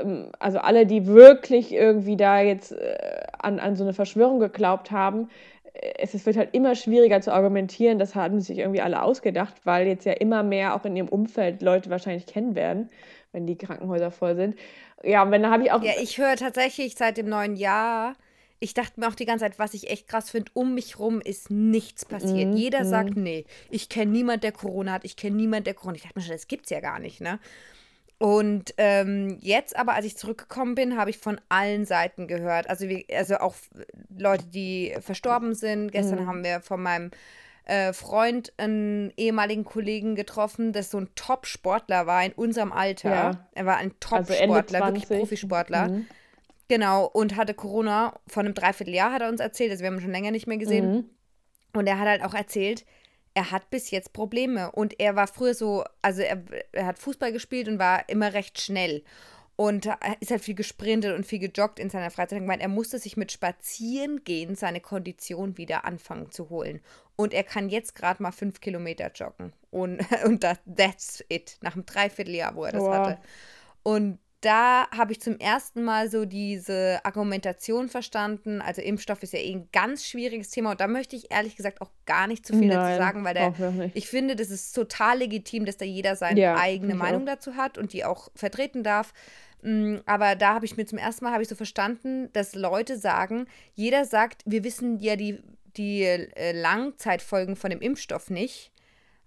ähm, 0.00 0.32
also 0.38 0.58
alle, 0.58 0.86
die 0.86 1.06
wirklich 1.06 1.72
irgendwie 1.72 2.16
da 2.16 2.40
jetzt 2.40 2.72
äh, 2.72 3.22
an, 3.38 3.58
an 3.58 3.76
so 3.76 3.84
eine 3.84 3.92
Verschwörung 3.92 4.40
geglaubt 4.40 4.90
haben, 4.90 5.28
es, 5.74 6.26
wird 6.26 6.36
halt 6.36 6.50
immer 6.52 6.74
schwieriger 6.74 7.20
zu 7.20 7.32
argumentieren, 7.32 7.98
das 7.98 8.14
haben 8.14 8.40
sich 8.40 8.58
irgendwie 8.58 8.82
alle 8.82 9.02
ausgedacht, 9.02 9.54
weil 9.64 9.86
jetzt 9.86 10.04
ja 10.04 10.12
immer 10.12 10.42
mehr 10.42 10.74
auch 10.74 10.84
in 10.84 10.96
ihrem 10.96 11.08
Umfeld 11.08 11.62
Leute 11.62 11.90
wahrscheinlich 11.90 12.26
kennen 12.26 12.54
werden, 12.54 12.90
wenn 13.32 13.46
die 13.46 13.56
Krankenhäuser 13.56 14.10
voll 14.10 14.36
sind. 14.36 14.56
Ja, 15.02 15.22
und 15.22 15.30
wenn 15.30 15.42
da 15.42 15.50
habe 15.50 15.64
ich 15.64 15.72
auch. 15.72 15.82
Ja, 15.82 15.92
ich 16.00 16.18
höre 16.18 16.36
tatsächlich 16.36 16.94
seit 16.94 17.16
dem 17.16 17.28
neuen 17.28 17.56
Jahr 17.56 18.14
ich 18.62 18.74
dachte 18.74 19.00
mir 19.00 19.08
auch 19.08 19.16
die 19.16 19.24
ganze 19.24 19.44
Zeit, 19.44 19.58
was 19.58 19.74
ich 19.74 19.90
echt 19.90 20.06
krass 20.06 20.30
finde, 20.30 20.52
um 20.54 20.72
mich 20.74 21.00
rum 21.00 21.20
ist 21.20 21.50
nichts 21.50 22.04
passiert. 22.04 22.50
Mhm. 22.50 22.56
Jeder 22.56 22.84
sagt, 22.84 23.16
mhm. 23.16 23.24
nee, 23.24 23.44
ich 23.70 23.88
kenne 23.88 24.12
niemand, 24.12 24.44
der 24.44 24.52
Corona 24.52 24.92
hat, 24.92 25.04
ich 25.04 25.16
kenne 25.16 25.34
niemand, 25.34 25.66
der 25.66 25.74
Corona 25.74 25.94
hat. 25.94 25.96
Ich 25.96 26.02
dachte 26.04 26.18
mir 26.20 26.24
schon, 26.24 26.34
das 26.34 26.46
gibt's 26.46 26.70
ja 26.70 26.78
gar 26.78 27.00
nicht, 27.00 27.20
ne? 27.20 27.40
Und 28.22 28.74
ähm, 28.76 29.36
jetzt 29.40 29.74
aber, 29.74 29.94
als 29.94 30.06
ich 30.06 30.16
zurückgekommen 30.16 30.76
bin, 30.76 30.96
habe 30.96 31.10
ich 31.10 31.18
von 31.18 31.40
allen 31.48 31.84
Seiten 31.84 32.28
gehört. 32.28 32.70
Also, 32.70 32.88
wie, 32.88 33.04
also 33.12 33.38
auch 33.38 33.56
Leute, 34.16 34.46
die 34.46 34.94
verstorben 35.00 35.56
sind. 35.56 35.90
Gestern 35.90 36.20
mhm. 36.20 36.26
haben 36.28 36.44
wir 36.44 36.60
von 36.60 36.80
meinem 36.80 37.10
äh, 37.64 37.92
Freund 37.92 38.52
einen 38.58 39.12
ehemaligen 39.16 39.64
Kollegen 39.64 40.14
getroffen, 40.14 40.72
der 40.72 40.84
so 40.84 40.98
ein 40.98 41.08
Top-Sportler 41.16 42.06
war 42.06 42.24
in 42.24 42.30
unserem 42.34 42.70
Alter. 42.70 43.10
Ja. 43.10 43.48
Er 43.56 43.66
war 43.66 43.78
ein 43.78 43.90
also 43.90 44.18
Top-Sportler, 44.18 44.84
also 44.84 44.94
wirklich 44.94 45.18
Profisportler. 45.18 45.88
Mhm. 45.88 46.06
Genau, 46.68 47.06
und 47.06 47.34
hatte 47.34 47.54
Corona 47.54 48.20
von 48.28 48.46
einem 48.46 48.54
Dreivierteljahr, 48.54 49.10
hat 49.10 49.22
er 49.22 49.30
uns 49.30 49.40
erzählt. 49.40 49.72
Also 49.72 49.82
wir 49.82 49.88
haben 49.88 49.96
ihn 49.96 50.02
schon 50.02 50.12
länger 50.12 50.30
nicht 50.30 50.46
mehr 50.46 50.58
gesehen. 50.58 50.92
Mhm. 50.92 51.04
Und 51.72 51.88
er 51.88 51.98
hat 51.98 52.06
halt 52.06 52.22
auch 52.22 52.34
erzählt, 52.34 52.84
er 53.34 53.50
hat 53.50 53.70
bis 53.70 53.90
jetzt 53.90 54.12
Probleme. 54.12 54.70
Und 54.72 54.98
er 55.00 55.16
war 55.16 55.26
früher 55.26 55.54
so, 55.54 55.84
also 56.02 56.22
er, 56.22 56.42
er 56.72 56.86
hat 56.86 56.98
Fußball 56.98 57.32
gespielt 57.32 57.68
und 57.68 57.78
war 57.78 58.08
immer 58.08 58.34
recht 58.34 58.60
schnell. 58.60 59.02
Und 59.54 59.86
ist 60.20 60.30
halt 60.30 60.42
viel 60.42 60.54
gesprintet 60.54 61.14
und 61.14 61.26
viel 61.26 61.38
gejoggt 61.38 61.78
in 61.78 61.90
seiner 61.90 62.10
Freizeit. 62.10 62.40
Ich 62.40 62.46
meine, 62.46 62.62
er 62.62 62.68
musste 62.68 62.98
sich 62.98 63.16
mit 63.16 63.32
Spazierengehen 63.32 64.56
seine 64.56 64.80
Kondition 64.80 65.58
wieder 65.58 65.84
anfangen 65.84 66.30
zu 66.30 66.48
holen. 66.48 66.80
Und 67.16 67.34
er 67.34 67.44
kann 67.44 67.68
jetzt 67.68 67.94
gerade 67.94 68.22
mal 68.22 68.32
fünf 68.32 68.60
Kilometer 68.60 69.12
joggen. 69.12 69.52
Und, 69.70 70.00
und 70.24 70.42
das, 70.42 70.58
that's 70.76 71.24
it. 71.28 71.58
Nach 71.60 71.74
einem 71.74 71.86
Dreivierteljahr, 71.86 72.56
wo 72.56 72.64
er 72.64 72.72
das 72.72 72.82
wow. 72.82 72.94
hatte. 72.94 73.18
Und 73.82 74.18
da 74.42 74.90
habe 74.90 75.12
ich 75.12 75.20
zum 75.20 75.38
ersten 75.38 75.84
Mal 75.84 76.10
so 76.10 76.24
diese 76.24 77.00
Argumentation 77.04 77.88
verstanden. 77.88 78.60
Also 78.60 78.82
Impfstoff 78.82 79.22
ist 79.22 79.32
ja 79.32 79.38
eh 79.38 79.54
ein 79.54 79.68
ganz 79.72 80.04
schwieriges 80.04 80.50
Thema 80.50 80.72
und 80.72 80.80
da 80.80 80.88
möchte 80.88 81.14
ich 81.14 81.30
ehrlich 81.30 81.54
gesagt 81.54 81.80
auch 81.80 81.90
gar 82.06 82.26
nicht 82.26 82.44
zu 82.44 82.52
viel 82.52 82.66
Nein, 82.66 82.76
dazu 82.76 82.98
sagen, 82.98 83.24
weil 83.24 83.34
der, 83.34 83.54
ich 83.94 84.08
finde, 84.08 84.34
das 84.34 84.50
ist 84.50 84.72
total 84.72 85.18
legitim, 85.18 85.64
dass 85.64 85.76
da 85.76 85.84
jeder 85.84 86.16
seine 86.16 86.40
ja, 86.40 86.56
eigene 86.56 86.96
Meinung 86.96 87.22
auch. 87.22 87.34
dazu 87.34 87.56
hat 87.56 87.78
und 87.78 87.92
die 87.92 88.04
auch 88.04 88.30
vertreten 88.34 88.82
darf. 88.82 89.14
Mm, 89.62 89.98
aber 90.06 90.34
da 90.34 90.54
habe 90.54 90.66
ich 90.66 90.76
mir 90.76 90.86
zum 90.86 90.98
ersten 90.98 91.24
Mal 91.24 91.32
habe 91.32 91.44
ich 91.44 91.48
so 91.48 91.54
verstanden, 91.54 92.28
dass 92.32 92.56
Leute 92.56 92.98
sagen, 92.98 93.46
jeder 93.74 94.04
sagt, 94.04 94.42
wir 94.44 94.64
wissen 94.64 94.98
ja 94.98 95.14
die, 95.14 95.40
die 95.76 96.02
äh, 96.02 96.52
Langzeitfolgen 96.52 97.54
von 97.54 97.70
dem 97.70 97.80
Impfstoff 97.80 98.28
nicht. 98.28 98.72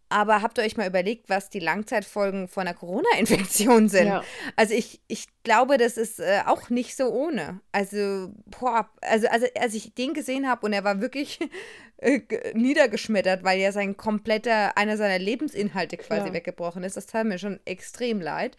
Aber 0.09 0.41
habt 0.41 0.57
ihr 0.59 0.63
euch 0.63 0.77
mal 0.77 0.87
überlegt, 0.87 1.29
was 1.29 1.49
die 1.49 1.59
Langzeitfolgen 1.59 2.47
von 2.47 2.67
einer 2.67 2.77
Corona-Infektion 2.77 3.89
sind? 3.89 4.07
Ja. 4.07 4.23
Also 4.55 4.73
ich, 4.73 5.01
ich 5.07 5.27
glaube, 5.43 5.77
das 5.77 5.97
ist 5.97 6.19
äh, 6.19 6.41
auch 6.45 6.69
nicht 6.69 6.95
so 6.95 7.09
ohne. 7.09 7.59
Also, 7.71 8.31
boah, 8.45 8.89
also, 9.01 9.27
also 9.27 9.47
als 9.59 9.73
ich 9.73 9.95
den 9.95 10.13
gesehen 10.13 10.47
habe 10.47 10.65
und 10.65 10.73
er 10.73 10.83
war 10.83 11.01
wirklich 11.01 11.39
äh, 11.97 12.21
niedergeschmettert, 12.53 13.43
weil 13.43 13.59
ja 13.59 13.71
sein 13.71 13.97
kompletter, 13.97 14.77
einer 14.77 14.97
seiner 14.97 15.19
Lebensinhalte 15.19 15.97
quasi 15.97 16.27
ja. 16.27 16.33
weggebrochen 16.33 16.83
ist, 16.83 16.97
das 16.97 17.07
tat 17.07 17.25
mir 17.25 17.39
schon 17.39 17.59
extrem 17.65 18.21
leid. 18.21 18.57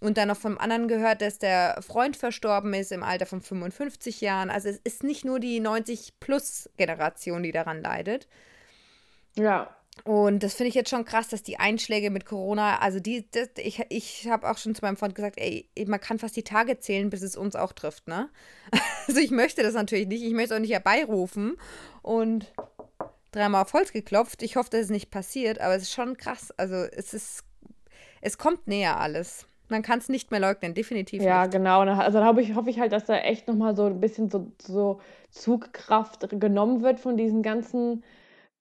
Und 0.00 0.18
dann 0.18 0.28
noch 0.28 0.36
vom 0.36 0.58
anderen 0.58 0.88
gehört, 0.88 1.22
dass 1.22 1.38
der 1.38 1.80
Freund 1.80 2.16
verstorben 2.16 2.74
ist 2.74 2.92
im 2.92 3.02
Alter 3.02 3.26
von 3.26 3.40
55 3.40 4.20
Jahren. 4.20 4.50
Also 4.50 4.68
es 4.68 4.78
ist 4.78 5.02
nicht 5.02 5.24
nur 5.24 5.40
die 5.40 5.60
90-Plus-Generation, 5.60 7.42
die 7.42 7.52
daran 7.52 7.80
leidet. 7.80 8.28
Ja, 9.36 9.74
und 10.02 10.42
das 10.42 10.54
finde 10.54 10.68
ich 10.68 10.74
jetzt 10.74 10.90
schon 10.90 11.04
krass, 11.04 11.28
dass 11.28 11.42
die 11.42 11.58
Einschläge 11.58 12.10
mit 12.10 12.26
Corona, 12.26 12.78
also 12.80 12.98
die, 13.00 13.26
das, 13.30 13.48
ich, 13.56 13.80
ich 13.88 14.28
habe 14.28 14.50
auch 14.50 14.58
schon 14.58 14.74
zu 14.74 14.84
meinem 14.84 14.96
Freund 14.96 15.14
gesagt, 15.14 15.38
ey, 15.38 15.70
man 15.86 16.00
kann 16.00 16.18
fast 16.18 16.36
die 16.36 16.42
Tage 16.42 16.78
zählen, 16.78 17.08
bis 17.08 17.22
es 17.22 17.36
uns 17.36 17.54
auch 17.56 17.72
trifft, 17.72 18.08
ne? 18.08 18.28
Also 19.06 19.20
ich 19.20 19.30
möchte 19.30 19.62
das 19.62 19.74
natürlich 19.74 20.08
nicht, 20.08 20.22
ich 20.22 20.32
möchte 20.32 20.56
auch 20.56 20.60
nicht 20.60 20.72
herbeirufen 20.72 21.56
und 22.02 22.52
dreimal 23.32 23.62
auf 23.62 23.72
Holz 23.72 23.92
geklopft. 23.92 24.42
Ich 24.42 24.56
hoffe, 24.56 24.70
dass 24.70 24.82
es 24.82 24.90
nicht 24.90 25.10
passiert, 25.10 25.60
aber 25.60 25.74
es 25.74 25.82
ist 25.82 25.92
schon 25.92 26.16
krass. 26.16 26.52
Also 26.56 26.74
es 26.74 27.14
ist, 27.14 27.44
es 28.20 28.38
kommt 28.38 28.66
näher 28.66 28.98
alles. 28.98 29.46
Man 29.68 29.82
kann 29.82 29.98
es 29.98 30.08
nicht 30.08 30.30
mehr 30.30 30.40
leugnen, 30.40 30.74
definitiv 30.74 31.22
ja, 31.22 31.44
nicht. 31.44 31.54
Ja, 31.54 31.58
genau. 31.58 31.80
Also 31.80 32.18
da 32.18 32.26
hoffe 32.26 32.40
ich, 32.40 32.54
hoffe 32.54 32.70
ich 32.70 32.78
halt, 32.78 32.92
dass 32.92 33.04
da 33.04 33.16
echt 33.16 33.46
nochmal 33.46 33.76
so 33.76 33.86
ein 33.86 34.00
bisschen 34.00 34.30
so, 34.30 34.52
so 34.60 35.00
Zugkraft 35.30 36.28
genommen 36.40 36.82
wird 36.82 37.00
von 37.00 37.16
diesen 37.16 37.42
ganzen 37.42 38.04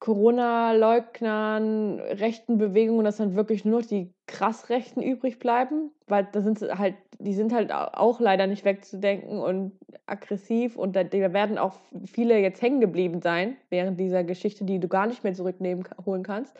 Corona-Leugnern, 0.04 1.98
rechten 2.02 2.58
Bewegungen, 2.58 3.06
dass 3.06 3.16
dann 3.16 3.36
wirklich 3.36 3.64
nur 3.64 3.80
noch 3.80 3.88
die 3.88 4.14
krass 4.28 4.70
Rechten 4.70 5.02
übrig 5.02 5.40
bleiben, 5.40 5.92
weil 6.08 6.28
da 6.30 6.42
sind 6.42 6.62
halt, 6.62 6.96
die 7.20 7.34
sind 7.34 7.54
halt 7.54 7.72
auch 7.72 8.20
leider 8.20 8.46
nicht 8.46 8.66
wegzudenken 8.66 9.40
und 9.40 9.72
aggressiv 10.06 10.76
und 10.76 10.98
da, 10.98 11.06
da 11.06 11.32
werden 11.32 11.58
auch 11.58 11.80
viele 12.04 12.38
jetzt 12.40 12.62
hängen 12.62 12.82
geblieben 12.82 13.22
sein 13.22 13.56
während 13.70 13.98
dieser 13.98 14.26
Geschichte, 14.26 14.66
die 14.66 14.82
du 14.82 14.90
gar 14.90 15.08
nicht 15.08 15.24
mehr 15.24 15.36
zurücknehmen 15.36 15.86
holen 16.06 16.24
kannst. 16.24 16.54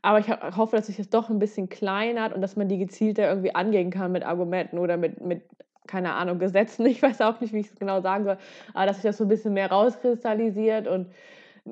Aber 0.00 0.20
ich 0.20 0.28
hoffe, 0.28 0.76
dass 0.76 0.86
sich 0.86 0.98
das 0.98 1.10
doch 1.10 1.30
ein 1.30 1.40
bisschen 1.40 1.68
klein 1.68 2.20
hat 2.20 2.32
und 2.32 2.42
dass 2.42 2.54
man 2.54 2.68
die 2.68 2.78
gezielter 2.78 3.28
irgendwie 3.28 3.56
angehen 3.56 3.90
kann 3.90 4.12
mit 4.12 4.24
Argumenten 4.24 4.78
oder 4.78 4.96
mit, 4.96 5.20
mit 5.20 5.42
keine 5.88 6.14
Ahnung, 6.14 6.38
Gesetzen. 6.38 6.86
Ich 6.86 7.02
weiß 7.02 7.22
auch 7.22 7.40
nicht, 7.40 7.52
wie 7.52 7.58
ich 7.58 7.70
es 7.72 7.74
genau 7.74 8.00
sagen 8.02 8.22
soll, 8.22 8.38
aber 8.72 8.86
dass 8.86 8.98
sich 8.98 9.02
das 9.02 9.16
so 9.16 9.24
ein 9.24 9.28
bisschen 9.28 9.54
mehr 9.54 9.68
rauskristallisiert 9.68 10.86
und 10.86 11.08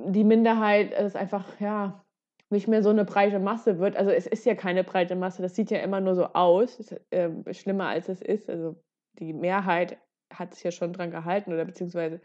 die 0.07 0.25
Minderheit 0.25 0.93
ist 0.93 1.17
einfach, 1.17 1.61
ja, 1.61 2.05
nicht 2.51 2.69
mehr 2.69 2.83
so 2.83 2.91
eine 2.91 3.05
breite 3.05 3.39
Masse 3.39 3.79
wird. 3.79 3.97
Also 3.97 4.11
es 4.11 4.27
ist 4.27 4.47
ja 4.47 4.55
keine 4.55 4.85
breite 4.85 5.17
Masse, 5.17 5.43
das 5.43 5.55
sieht 5.55 5.71
ja 5.71 5.79
immer 5.79 6.01
nur 6.01 6.15
so 6.15 6.27
aus, 6.27 6.79
ist, 6.79 6.95
äh, 7.11 7.31
schlimmer 7.53 7.89
als 7.89 8.09
es 8.09 8.23
ist. 8.23 8.49
Also 8.49 8.77
die 9.19 9.33
Mehrheit 9.33 9.99
hat 10.33 10.55
sich 10.55 10.63
ja 10.63 10.71
schon 10.71 10.93
dran 10.93 11.11
gehalten 11.11 11.53
oder 11.53 11.65
beziehungsweise 11.65 12.21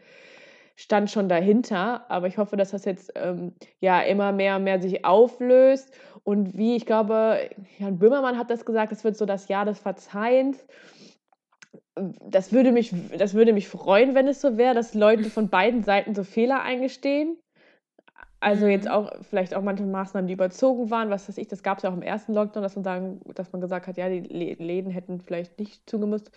stand 0.76 1.10
schon 1.10 1.28
dahinter. 1.28 2.08
Aber 2.08 2.28
ich 2.28 2.38
hoffe, 2.38 2.56
dass 2.56 2.70
das 2.70 2.84
jetzt 2.84 3.12
ähm, 3.16 3.52
ja 3.80 4.00
immer 4.00 4.32
mehr 4.32 4.56
und 4.56 4.64
mehr 4.64 4.80
sich 4.80 5.04
auflöst. 5.04 5.92
Und 6.22 6.56
wie 6.56 6.76
ich 6.76 6.86
glaube, 6.86 7.50
Jan 7.78 7.98
Böhmermann 7.98 8.38
hat 8.38 8.50
das 8.50 8.64
gesagt, 8.64 8.92
es 8.92 9.02
wird 9.02 9.16
so 9.16 9.26
das 9.26 9.48
Jahr 9.48 9.64
des 9.64 9.80
Verzeihens. 9.80 10.64
Das 11.94 12.52
würde 12.52 12.70
mich, 12.70 12.94
das 13.18 13.34
würde 13.34 13.52
mich 13.52 13.68
freuen, 13.68 14.14
wenn 14.14 14.28
es 14.28 14.40
so 14.40 14.56
wäre, 14.56 14.74
dass 14.74 14.94
Leute 14.94 15.24
von 15.24 15.48
beiden 15.50 15.82
Seiten 15.82 16.14
so 16.14 16.22
Fehler 16.22 16.62
eingestehen 16.62 17.41
also 18.42 18.66
jetzt 18.66 18.86
mhm. 18.86 18.90
auch 18.90 19.12
vielleicht 19.30 19.54
auch 19.54 19.62
manche 19.62 19.84
Maßnahmen, 19.84 20.26
die 20.26 20.34
überzogen 20.34 20.90
waren, 20.90 21.10
was 21.10 21.28
weiß 21.28 21.38
ich, 21.38 21.46
das 21.46 21.62
gab 21.62 21.78
es 21.78 21.84
ja 21.84 21.90
auch 21.90 21.94
im 21.94 22.02
ersten 22.02 22.34
Lockdown, 22.34 22.64
dass 22.64 22.74
man 22.74 22.82
sagen, 22.82 23.20
dass 23.36 23.52
man 23.52 23.60
gesagt 23.60 23.86
hat, 23.86 23.96
ja, 23.96 24.08
die 24.08 24.18
Läden 24.20 24.90
hätten 24.90 25.20
vielleicht 25.20 25.60
nicht 25.60 25.88
zugemusst. 25.88 26.32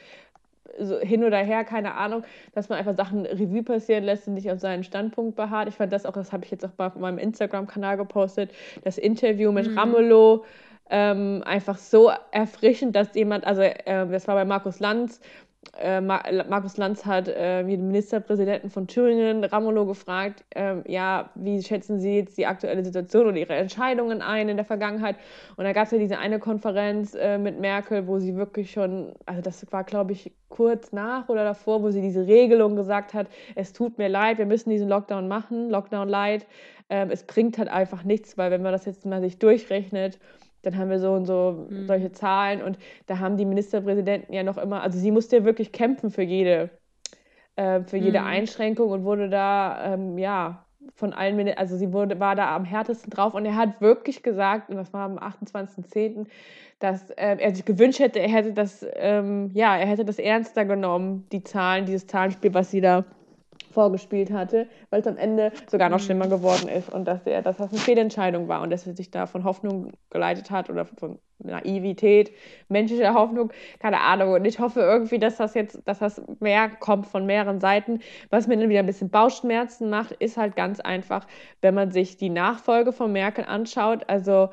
So 0.80 1.00
hin 1.00 1.24
oder 1.24 1.38
her, 1.38 1.64
keine 1.64 1.96
Ahnung, 1.96 2.24
dass 2.54 2.70
man 2.70 2.78
einfach 2.78 2.96
Sachen 2.96 3.26
Revue 3.26 3.64
passieren 3.64 4.04
lässt 4.04 4.28
und 4.28 4.36
nicht 4.36 4.52
auf 4.52 4.60
seinen 4.60 4.84
Standpunkt 4.84 5.36
beharrt. 5.36 5.68
Ich 5.68 5.76
fand 5.76 5.92
das 5.92 6.06
auch, 6.06 6.14
das 6.14 6.32
habe 6.32 6.46
ich 6.46 6.52
jetzt 6.52 6.64
auch 6.64 6.72
bei 6.72 6.92
meinem 7.00 7.18
Instagram-Kanal 7.18 7.98
gepostet, 7.98 8.52
das 8.84 9.00
Interview 9.00 9.52
mit 9.52 9.68
mhm. 9.68 9.78
Ramelow, 9.78 10.46
ähm, 10.92 11.42
einfach 11.46 11.80
so 11.80 12.12
erfrischend, 12.32 12.96
dass 12.96 13.16
jemand, 13.16 13.46
also 13.46 13.62
äh, 13.62 14.08
das 14.08 14.28
war 14.28 14.36
bei 14.36 14.46
Markus 14.46 14.80
Lanz, 14.80 15.20
äh, 15.80 16.02
Ma 16.02 16.24
Markus 16.50 16.78
Lanz 16.78 17.06
hat 17.06 17.28
äh, 17.28 17.64
den 17.64 17.88
Ministerpräsidenten 17.88 18.70
von 18.70 18.88
Thüringen, 18.88 19.44
Ramelow, 19.44 19.86
gefragt, 19.86 20.44
ähm, 20.56 20.84
ja, 20.88 21.30
wie 21.36 21.62
schätzen 21.62 22.00
Sie 22.00 22.18
jetzt 22.18 22.38
die 22.38 22.46
aktuelle 22.46 22.84
Situation 22.84 23.28
oder 23.28 23.38
Ihre 23.38 23.56
Entscheidungen 23.56 24.22
ein 24.22 24.50
in 24.50 24.58
der 24.58 24.66
Vergangenheit? 24.66 25.16
Und 25.58 25.66
da 25.66 25.74
gab 25.74 25.86
es 25.86 25.92
ja 25.92 25.98
diese 25.98 26.18
eine 26.18 26.40
Konferenz 26.40 27.16
äh, 27.16 27.38
mit 27.38 27.60
Merkel, 27.60 28.08
wo 28.08 28.20
sie 28.20 28.36
wirklich 28.36 28.72
schon, 28.72 29.14
also 29.26 29.42
das 29.42 29.66
war, 29.72 29.84
glaube 29.84 30.14
ich, 30.14 30.32
kurz 30.50 30.92
nach 30.92 31.30
oder 31.30 31.44
davor, 31.44 31.84
wo 31.84 31.92
sie 31.92 32.02
diese 32.02 32.26
Regelung 32.28 32.76
gesagt 32.76 33.14
hat, 33.14 33.28
es 33.56 33.74
tut 33.74 33.98
mir 33.98 34.08
leid, 34.08 34.38
wir 34.38 34.46
müssen 34.46 34.70
diesen 34.70 34.88
Lockdown 34.88 35.28
machen, 35.28 35.70
Lockdown 35.70 36.08
light. 36.08 36.46
Ähm, 36.90 37.10
es 37.12 37.24
bringt 37.24 37.58
halt 37.58 37.70
einfach 37.70 38.04
nichts, 38.04 38.38
weil 38.38 38.52
wenn 38.52 38.62
man 38.62 38.72
das 38.72 38.86
jetzt 38.86 39.06
mal 39.06 39.22
sich 39.22 39.40
durchrechnet, 39.40 40.20
dann 40.66 40.78
haben 40.78 40.90
wir 40.90 41.00
so 41.00 41.12
und 41.14 41.26
so 41.26 41.68
Mhm. 41.70 41.88
solche 41.88 42.12
Zahlen 42.12 42.62
und 42.62 42.78
da 43.08 43.20
haben 43.20 43.38
die 43.38 43.46
Ministerpräsidenten 43.46 44.34
ja 44.34 44.44
noch 44.44 44.58
immer, 44.58 44.82
also 44.82 44.98
sie 45.00 45.12
musste 45.12 45.38
ja 45.38 45.46
wirklich 45.46 45.72
kämpfen 45.72 46.10
für 46.12 46.24
jede, 46.24 46.70
äh, 47.56 47.82
für 47.84 47.98
jede 47.98 48.22
Mhm. 48.22 48.28
Einschränkung 48.28 48.90
und 48.92 49.04
wurde 49.04 49.30
da, 49.30 49.94
ähm, 49.94 50.18
ja, 50.18 50.66
von 50.94 51.14
allen, 51.14 51.50
also 51.58 51.78
sie 51.78 51.92
wurde, 51.94 52.20
war 52.20 52.36
da 52.36 52.56
am 52.56 52.64
härtesten 52.64 53.10
drauf 53.10 53.34
und 53.34 53.46
er 53.46 53.56
hat 53.56 53.82
wirklich 53.82 54.22
gesagt, 54.24 54.70
und 54.70 54.76
das 54.78 54.94
war 54.94 55.06
am 55.06 55.18
28.10., 55.18 56.28
dass 56.80 57.10
ähm, 57.18 57.40
er 57.40 57.56
sich 57.56 57.66
gewünscht 57.66 58.00
hätte, 58.00 58.20
er 58.20 58.30
hätte 58.30 58.54
das, 58.54 58.86
ähm, 58.96 59.50
ja, 59.54 59.76
er 59.78 59.88
hätte 59.88 60.06
das 60.06 60.20
ernster 60.20 60.66
genommen, 60.66 61.26
die 61.32 61.44
Zahlen, 61.44 61.86
dieses 61.86 62.06
Zahlenspiel, 62.06 62.54
was 62.54 62.70
sie 62.70 62.82
da 62.82 63.06
vorgespielt 63.76 64.32
hatte, 64.32 64.68
weil 64.90 65.02
es 65.02 65.08
am 65.08 65.18
Ende 65.18 65.52
sogar 65.68 65.90
noch 65.90 66.00
schlimmer 66.00 66.28
geworden 66.28 66.70
ist 66.70 66.92
und 66.92 67.06
dass 67.06 67.28
er, 67.28 67.42
dass 67.42 67.58
das 67.58 67.70
eine 67.70 67.80
Fehlentscheidung 67.80 68.48
war 68.48 68.62
und 68.62 68.72
dass 68.72 68.88
er 68.88 68.96
sich 68.96 69.12
da 69.12 69.28
von 69.28 69.44
Hoffnung 69.44 69.92
geleitet 70.10 70.50
hat 70.50 70.70
oder 70.70 70.86
von 70.86 71.20
Naivität, 71.40 72.32
menschlicher 72.70 73.14
Hoffnung, 73.14 73.52
keine 73.80 74.00
Ahnung. 74.00 74.32
Und 74.32 74.46
ich 74.46 74.60
hoffe 74.60 74.80
irgendwie, 74.80 75.20
dass 75.20 75.36
das 75.36 75.54
jetzt, 75.54 75.82
dass 75.86 76.00
das 76.00 76.22
mehr 76.40 76.70
kommt 76.70 77.08
von 77.08 77.26
mehreren 77.26 77.60
Seiten. 77.60 78.00
Was 78.30 78.48
mir 78.48 78.58
dann 78.58 78.70
wieder 78.70 78.80
ein 78.80 78.86
bisschen 78.86 79.10
Bauchschmerzen 79.10 79.90
macht, 79.90 80.14
ist 80.14 80.38
halt 80.38 80.56
ganz 80.56 80.80
einfach, 80.80 81.28
wenn 81.62 81.76
man 81.76 81.92
sich 81.92 82.16
die 82.16 82.30
Nachfolge 82.30 82.94
von 82.94 83.12
Merkel 83.12 83.44
anschaut, 83.44 84.06
also 84.08 84.50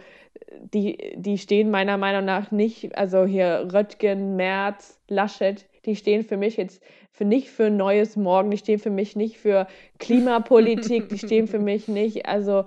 die, 0.60 1.14
die 1.16 1.38
stehen 1.38 1.70
meiner 1.70 1.96
Meinung 1.96 2.24
nach 2.24 2.50
nicht, 2.50 2.96
also 2.98 3.24
hier 3.24 3.68
Röttgen, 3.72 4.34
Merz, 4.34 5.00
Laschet, 5.08 5.66
die 5.84 5.96
stehen 5.96 6.24
für 6.24 6.36
mich 6.36 6.56
jetzt 6.56 6.82
für 7.10 7.24
nicht 7.24 7.50
für 7.50 7.64
ein 7.66 7.76
neues 7.76 8.16
Morgen, 8.16 8.50
die 8.50 8.58
stehen 8.58 8.78
für 8.78 8.90
mich 8.90 9.16
nicht 9.16 9.38
für 9.38 9.66
Klimapolitik, 9.98 11.08
die 11.08 11.18
stehen 11.18 11.46
für 11.48 11.58
mich 11.58 11.88
nicht, 11.88 12.26
also 12.26 12.64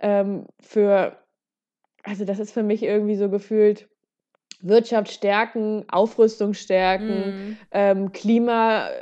ähm, 0.00 0.46
für, 0.60 1.16
also 2.02 2.24
das 2.24 2.38
ist 2.38 2.52
für 2.52 2.62
mich 2.62 2.82
irgendwie 2.82 3.16
so 3.16 3.28
gefühlt 3.28 3.88
Wirtschaft 4.60 5.10
stärken, 5.12 5.84
Aufrüstung 5.88 6.54
stärken, 6.54 7.26
Mhm. 7.26 7.56
ähm, 7.70 8.12
Klimawandel 8.12 8.94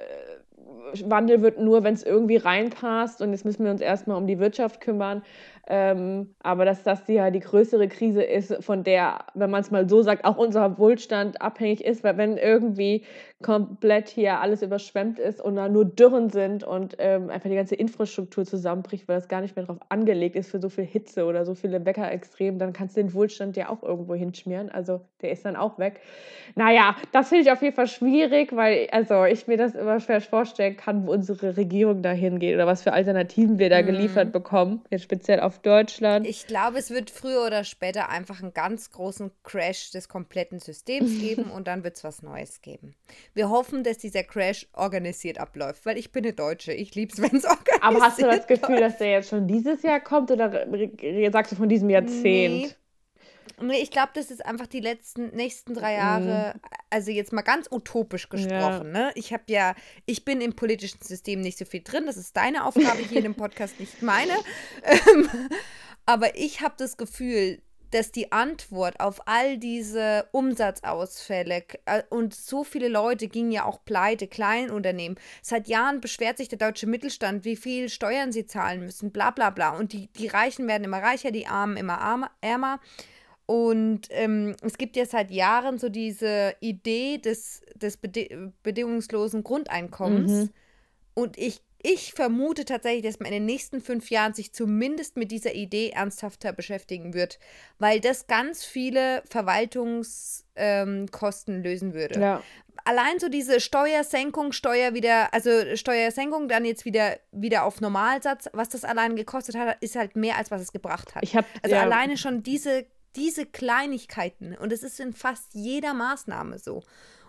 wird 1.43 1.59
nur, 1.59 1.83
wenn 1.83 1.95
es 1.95 2.03
irgendwie 2.03 2.37
reinpasst 2.37 3.23
und 3.23 3.33
jetzt 3.33 3.45
müssen 3.45 3.65
wir 3.65 3.71
uns 3.71 3.81
erstmal 3.81 4.19
um 4.19 4.27
die 4.27 4.39
Wirtschaft 4.39 4.81
kümmern. 4.81 5.23
Ähm, 5.69 6.35
aber 6.43 6.65
dass 6.65 6.85
das 6.85 7.05
die, 7.05 7.15
ja 7.15 7.31
die 7.31 7.41
größere 7.41 7.89
Krise 7.89 8.23
ist, 8.23 8.63
von 8.65 8.85
der, 8.85 9.19
wenn 9.35 9.51
man 9.51 9.63
es 9.63 9.71
mal 9.73 9.89
so 9.89 10.03
sagt, 10.03 10.25
auch 10.25 10.37
unser 10.37 10.79
Wohlstand 10.79 11.43
abhängig 11.43 11.85
ist, 11.85 12.05
weil 12.05 12.17
wenn 12.17 12.37
irgendwie 12.37 13.03
komplett 13.43 14.09
hier 14.09 14.41
alles 14.41 14.63
überschwemmt 14.63 15.19
ist 15.19 15.43
und 15.43 15.57
da 15.57 15.69
nur 15.69 15.85
Dürren 15.85 16.31
sind 16.31 16.65
und 16.65 16.97
ähm, 16.99 17.29
einfach 17.29 17.51
die 17.51 17.57
ganze 17.57 17.75
Infrastruktur 17.75 18.47
zusammenbricht, 18.47 19.09
weil 19.09 19.17
das 19.17 19.29
gar 19.29 19.43
nicht 19.43 19.57
mehr 19.57 19.67
darauf 19.67 19.81
angelegt 19.91 20.37
ist 20.37 20.51
für 20.51 20.59
so 20.59 20.71
viel 20.71 20.85
Hitze 20.85 21.27
oder 21.27 21.45
so 21.45 21.55
viele 21.55 21.85
Wetterextremen, 21.85 22.59
dann 22.59 22.73
kannst 22.73 22.97
du 22.97 23.03
den 23.03 23.13
Wohlstand 23.13 23.57
ja 23.57 23.69
auch 23.69 23.83
irgendwo 23.83 24.15
hinschmieren. 24.15 24.71
Also 24.71 25.01
der 25.21 25.33
ist 25.33 25.45
dann 25.45 25.55
auch 25.55 25.79
weg. 25.79 26.01
Naja, 26.55 26.97
das 27.13 27.29
finde 27.29 27.45
ich 27.45 27.53
auf 27.53 27.61
jeden 27.61 27.75
Fall 27.75 27.89
schwierig, 27.89 28.57
weil 28.57 28.89
also 28.91 29.25
ich 29.25 29.47
mir 29.47 29.59
das 29.59 29.75
immer 29.75 30.01
schwer 30.01 30.23
vorstellen 30.23 30.77
kann, 30.77 31.07
wo 31.07 31.13
unsere 31.13 31.59
Regierung 31.59 32.01
dahin 32.01 32.39
geht 32.39 32.55
oder 32.55 32.67
was 32.67 32.83
für 32.83 32.95
Alternativen 32.95 33.59
wir 33.59 33.69
da 33.69 33.83
geliefert 33.83 34.33
bekommen, 34.33 34.81
jetzt 34.91 35.03
speziell 35.03 35.41
auf 35.41 35.56
Deutschland. 35.57 36.27
Ich 36.27 36.47
glaube, 36.47 36.79
es 36.79 36.91
wird 36.91 37.11
früher 37.11 37.45
oder 37.47 37.65
später 37.65 38.09
einfach 38.09 38.43
einen 38.43 38.55
ganz 38.55 38.91
großen 38.91 39.31
Crash 39.43 39.91
des 39.91 40.09
kompletten 40.09 40.59
Systems 40.59 41.11
geben 41.21 41.45
und 41.51 41.67
dann 41.67 41.85
wird 41.85 41.97
es 41.97 42.05
was 42.05 42.23
Neues 42.23 42.63
geben. 42.63 42.95
Wir 43.35 43.51
hoffen, 43.51 43.85
dass 43.85 43.99
dieser 43.99 44.23
Crash 44.23 44.67
organisiert 44.73 45.39
abläuft, 45.39 45.87
weil 45.87 45.99
ich 45.99 46.13
bin 46.13 46.25
eine 46.25 46.33
Deutsche. 46.33 46.73
Ich 46.73 46.95
liebe 46.95 47.13
es, 47.13 47.21
wenn 47.23 47.37
es 47.37 47.45
organisiert 47.45 47.83
Aber 47.83 48.01
hast 48.01 48.21
du 48.21 48.27
das 48.27 48.47
Gefühl, 48.47 48.77
läuft. 48.77 48.83
dass 48.83 48.99
der 48.99 49.11
jetzt 49.11 49.29
schon 49.31 49.47
dieses 49.47 49.83
Jahr 49.83 50.01
kommt 50.01 50.31
oder 50.31 50.67
sagst 51.31 51.53
du 51.53 51.57
von 51.57 51.69
diesem 51.69 51.91
Jahrzehnt? 51.91 52.55
Nee, 52.55 52.75
ich 53.71 53.91
glaube, 53.91 54.11
das 54.15 54.31
ist 54.31 54.45
einfach 54.45 54.67
die 54.67 54.81
letzten, 54.81 55.29
nächsten 55.35 55.75
drei 55.75 55.95
Jahre, 55.95 56.55
also 56.91 57.11
jetzt 57.11 57.33
mal 57.33 57.43
ganz 57.43 57.69
utopisch 57.71 58.29
gesprochen, 58.29 58.93
ne? 58.93 59.13
Ich 59.15 59.33
habe 59.33 59.45
ja, 59.49 59.75
ich 60.05 60.25
bin 60.25 60.41
im 60.41 60.55
politischen 60.55 61.01
System 61.03 61.41
nicht 61.41 61.57
so 61.59 61.65
viel 61.65 61.83
drin, 61.83 62.05
das 62.07 62.17
ist 62.17 62.37
deine 62.37 62.67
Aufgabe 62.67 62.99
hier 62.99 63.19
in 63.19 63.25
dem 63.25 63.35
Podcast, 63.35 63.81
nicht 63.81 64.03
meine. 64.03 64.33
Ähm, 64.85 65.29
aber 66.05 66.37
ich 66.37 66.61
habe 66.61 66.75
das 66.79 66.97
Gefühl, 66.97 67.61
dass 67.91 68.13
die 68.13 68.33
Antwort 68.33 69.01
auf 69.01 69.27
all 69.27 69.59
diese 69.59 70.29
Umsatzausfälle 70.33 71.65
äh, 71.87 72.03
und 72.11 72.35
so 72.35 72.65
viele 72.65 72.89
Leute 72.89 73.29
gingen 73.29 73.53
ja 73.53 73.65
auch 73.65 73.85
pleite, 73.85 74.27
Kleinunternehmen. 74.27 75.19
Seit 75.43 75.69
Jahren 75.69 76.01
beschwert 76.01 76.37
sich 76.37 76.49
der 76.49 76.59
deutsche 76.59 76.87
Mittelstand, 76.87 77.45
wie 77.45 77.57
viel 77.57 77.89
Steuern 77.89 78.33
sie 78.33 78.47
zahlen 78.47 78.81
müssen, 78.81 79.13
bla 79.13 79.31
bla 79.31 79.51
bla. 79.51 79.71
Und 79.71 79.93
die, 79.93 80.09
die 80.09 80.27
Reichen 80.27 80.67
werden 80.69 80.85
immer 80.85 81.03
reicher, 81.03 81.31
die 81.31 81.47
Armen 81.47 81.77
immer 81.77 82.01
armer, 82.01 82.31
ärmer. 82.41 82.81
Und 83.47 84.09
ähm, 84.11 84.55
es 84.63 84.77
gibt 84.77 84.97
ja 84.97 85.07
seit 85.07 85.31
Jahren 85.31 85.79
so 85.79 85.89
diese 85.89 86.55
Idee 86.61 87.19
des, 87.19 87.63
des 87.77 87.97
bede 87.97 88.53
bedingungslosen 88.65 89.45
Grundeinkommens. 89.45 90.33
Mhm. 90.33 90.51
Und 91.15 91.39
ich, 91.39 91.63
ich 91.81 92.13
vermute 92.13 92.65
tatsächlich, 92.65 93.05
dass 93.05 93.21
man 93.21 93.29
in 93.29 93.35
den 93.35 93.47
nächsten 93.47 93.81
fünf 93.81 94.11
Jahren 94.11 94.35
sich 94.35 94.53
zumindest 94.53 95.17
mit 95.17 95.31
dieser 95.31 95.55
Idee 95.55 95.91
ernsthafter 95.91 96.53
beschäftigen 96.53 97.15
wird, 97.15 97.39
weil 97.79 98.01
das 98.01 98.27
ganz 98.27 98.65
viele 98.65 99.23
Verwaltungskosten 99.31 100.45
ähm, 100.57 101.63
lösen 101.63 101.95
würde. 101.95 102.21
Ja. 102.21 102.43
Allein 102.85 103.21
so 103.21 103.29
diese 103.29 103.61
Steuersenkung, 103.61 104.53
Steuer 104.53 104.95
wieder, 104.95 105.33
also 105.33 105.51
Steuersenkung 105.77 106.49
dann 106.49 106.65
jetzt 106.65 106.85
wieder, 106.85 107.17
wieder 107.31 107.65
auf 107.65 107.81
Normalsatz, 107.81 108.49
was 108.53 108.69
das 108.69 108.83
allein 108.85 109.15
gekostet 109.17 109.57
hat, 109.57 109.77
ist 109.81 109.97
halt 109.97 110.17
mehr, 110.17 110.37
als 110.37 110.51
was 110.51 110.63
es 110.63 110.73
gebracht 110.73 111.15
hat. 111.15 111.23
Ich 111.23 111.37
habe 111.37 111.47
Also 111.63 111.77
ja, 111.77 111.83
alleine 111.83 112.17
schon 112.17 112.43
diese, 112.43 112.87
diese 113.17 113.47
Kleinigkeiten. 113.47 114.57
Und 114.57 114.73
es 114.73 114.83
ist 114.83 115.01
in 115.01 115.13
fast 115.13 115.55
jeder 115.55 115.95
Maßnahme 115.95 116.59
so. 116.59 116.83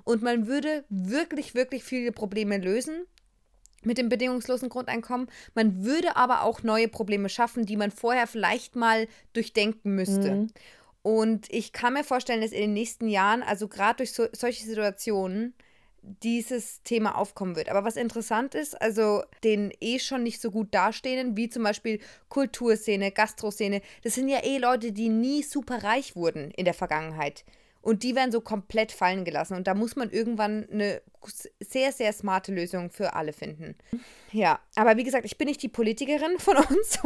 Und 0.04 0.21
man 0.21 0.47
würde 0.47 0.86
wirklich, 0.89 1.56
wirklich 1.56 1.84
viele 1.84 2.12
Probleme 2.12 2.58
lösen 2.58 3.06
mit 3.84 3.97
dem 3.97 4.10
bedingungslosen 4.10 4.69
Grundeinkommen. 4.69 5.28
Man 5.54 5.84
würde 5.84 6.15
aber 6.15 6.43
auch 6.43 6.63
neue 6.63 6.88
Probleme 6.88 7.30
schaffen, 7.30 7.65
die 7.65 7.78
man 7.78 7.91
vorher 7.91 8.28
vielleicht 8.28 8.76
mal 8.76 9.08
durchdenken 9.34 9.95
müsste. 9.95 10.36
Mhm. 10.36 10.47
Und 11.02 11.52
ich 11.52 11.71
kann 11.71 11.93
mir 11.93 12.04
vorstellen, 12.04 12.41
dass 12.41 12.52
in 12.52 12.62
den 12.62 12.73
nächsten 12.73 13.08
Jahren, 13.08 13.43
also 13.43 13.67
gerade 13.67 13.97
durch 13.97 14.13
so, 14.13 14.28
solche 14.34 14.65
Situationen, 14.65 15.54
dieses 16.01 16.81
Thema 16.83 17.17
aufkommen 17.17 17.55
wird. 17.55 17.69
Aber 17.69 17.83
was 17.83 17.97
interessant 17.97 18.55
ist, 18.55 18.79
also 18.81 19.23
den 19.43 19.73
eh 19.81 19.99
schon 19.99 20.23
nicht 20.23 20.41
so 20.41 20.51
gut 20.51 20.73
dastehenden, 20.73 21.36
wie 21.36 21.49
zum 21.49 21.63
Beispiel 21.63 21.99
Kulturszene, 22.29 23.12
Gastroszene, 23.12 23.81
das 24.03 24.15
sind 24.15 24.29
ja 24.29 24.43
eh 24.43 24.57
Leute, 24.57 24.91
die 24.91 25.10
nie 25.10 25.43
super 25.43 25.83
reich 25.83 26.15
wurden 26.15 26.51
in 26.51 26.65
der 26.65 26.73
Vergangenheit. 26.73 27.43
Und 27.81 28.03
die 28.03 28.15
werden 28.15 28.31
so 28.31 28.41
komplett 28.41 28.91
fallen 28.91 29.23
gelassen. 29.23 29.55
Und 29.55 29.67
da 29.67 29.73
muss 29.73 29.95
man 29.95 30.10
irgendwann 30.10 30.67
eine 30.69 31.01
sehr, 31.60 31.93
sehr 31.93 32.12
smarte 32.12 32.51
Lösung 32.51 32.89
für 32.89 33.13
alle 33.13 33.31
finden. 33.31 33.75
Ja, 34.31 34.60
aber 34.75 34.97
wie 34.97 35.03
gesagt, 35.03 35.25
ich 35.25 35.38
bin 35.38 35.47
nicht 35.47 35.62
die 35.62 35.69
Politikerin 35.69 36.38
von 36.38 36.57
uns. 36.69 36.99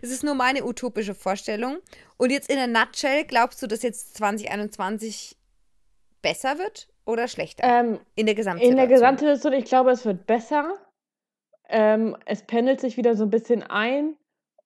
Es 0.00 0.10
ist 0.10 0.24
nur 0.24 0.34
meine 0.34 0.64
utopische 0.64 1.14
Vorstellung. 1.14 1.78
Und 2.16 2.30
jetzt 2.30 2.50
in 2.50 2.58
a 2.58 2.66
nutshell, 2.66 3.24
glaubst 3.24 3.62
du, 3.62 3.66
dass 3.66 3.82
jetzt 3.82 4.16
2021 4.16 5.36
besser 6.22 6.58
wird 6.58 6.88
oder 7.06 7.28
schlechter? 7.28 7.62
ähm, 7.64 7.98
in 8.14 8.26
der 8.26 8.34
Gesamtsituation. 8.34 8.70
in 8.72 8.76
der 8.76 8.94
Gesamtsituation, 8.94 9.52
ich 9.54 9.64
glaube, 9.64 9.90
es 9.90 10.04
wird 10.04 10.26
besser. 10.26 10.74
Ähm, 11.68 12.16
es 12.26 12.42
pendelt 12.42 12.80
sich 12.80 12.96
wieder 12.96 13.14
so 13.16 13.24
ein 13.24 13.30
bisschen 13.30 13.62
ein. 13.62 14.16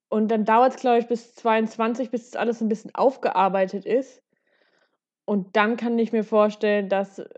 Und 0.08 0.28
dann 0.28 0.44
dauert 0.44 0.74
es, 0.74 0.80
glaube 0.80 0.98
ich, 0.98 1.06
bis 1.06 1.34
22, 1.36 2.10
bis 2.10 2.30
das 2.30 2.40
alles 2.40 2.60
ein 2.60 2.68
bisschen 2.68 2.94
aufgearbeitet 2.94 3.84
ist. 3.86 4.22
Und 5.24 5.54
dann 5.56 5.76
kann 5.76 5.96
ich 5.98 6.12
mir 6.12 6.24
vorstellen, 6.24 6.88
dass 6.88 7.20
äh, 7.20 7.28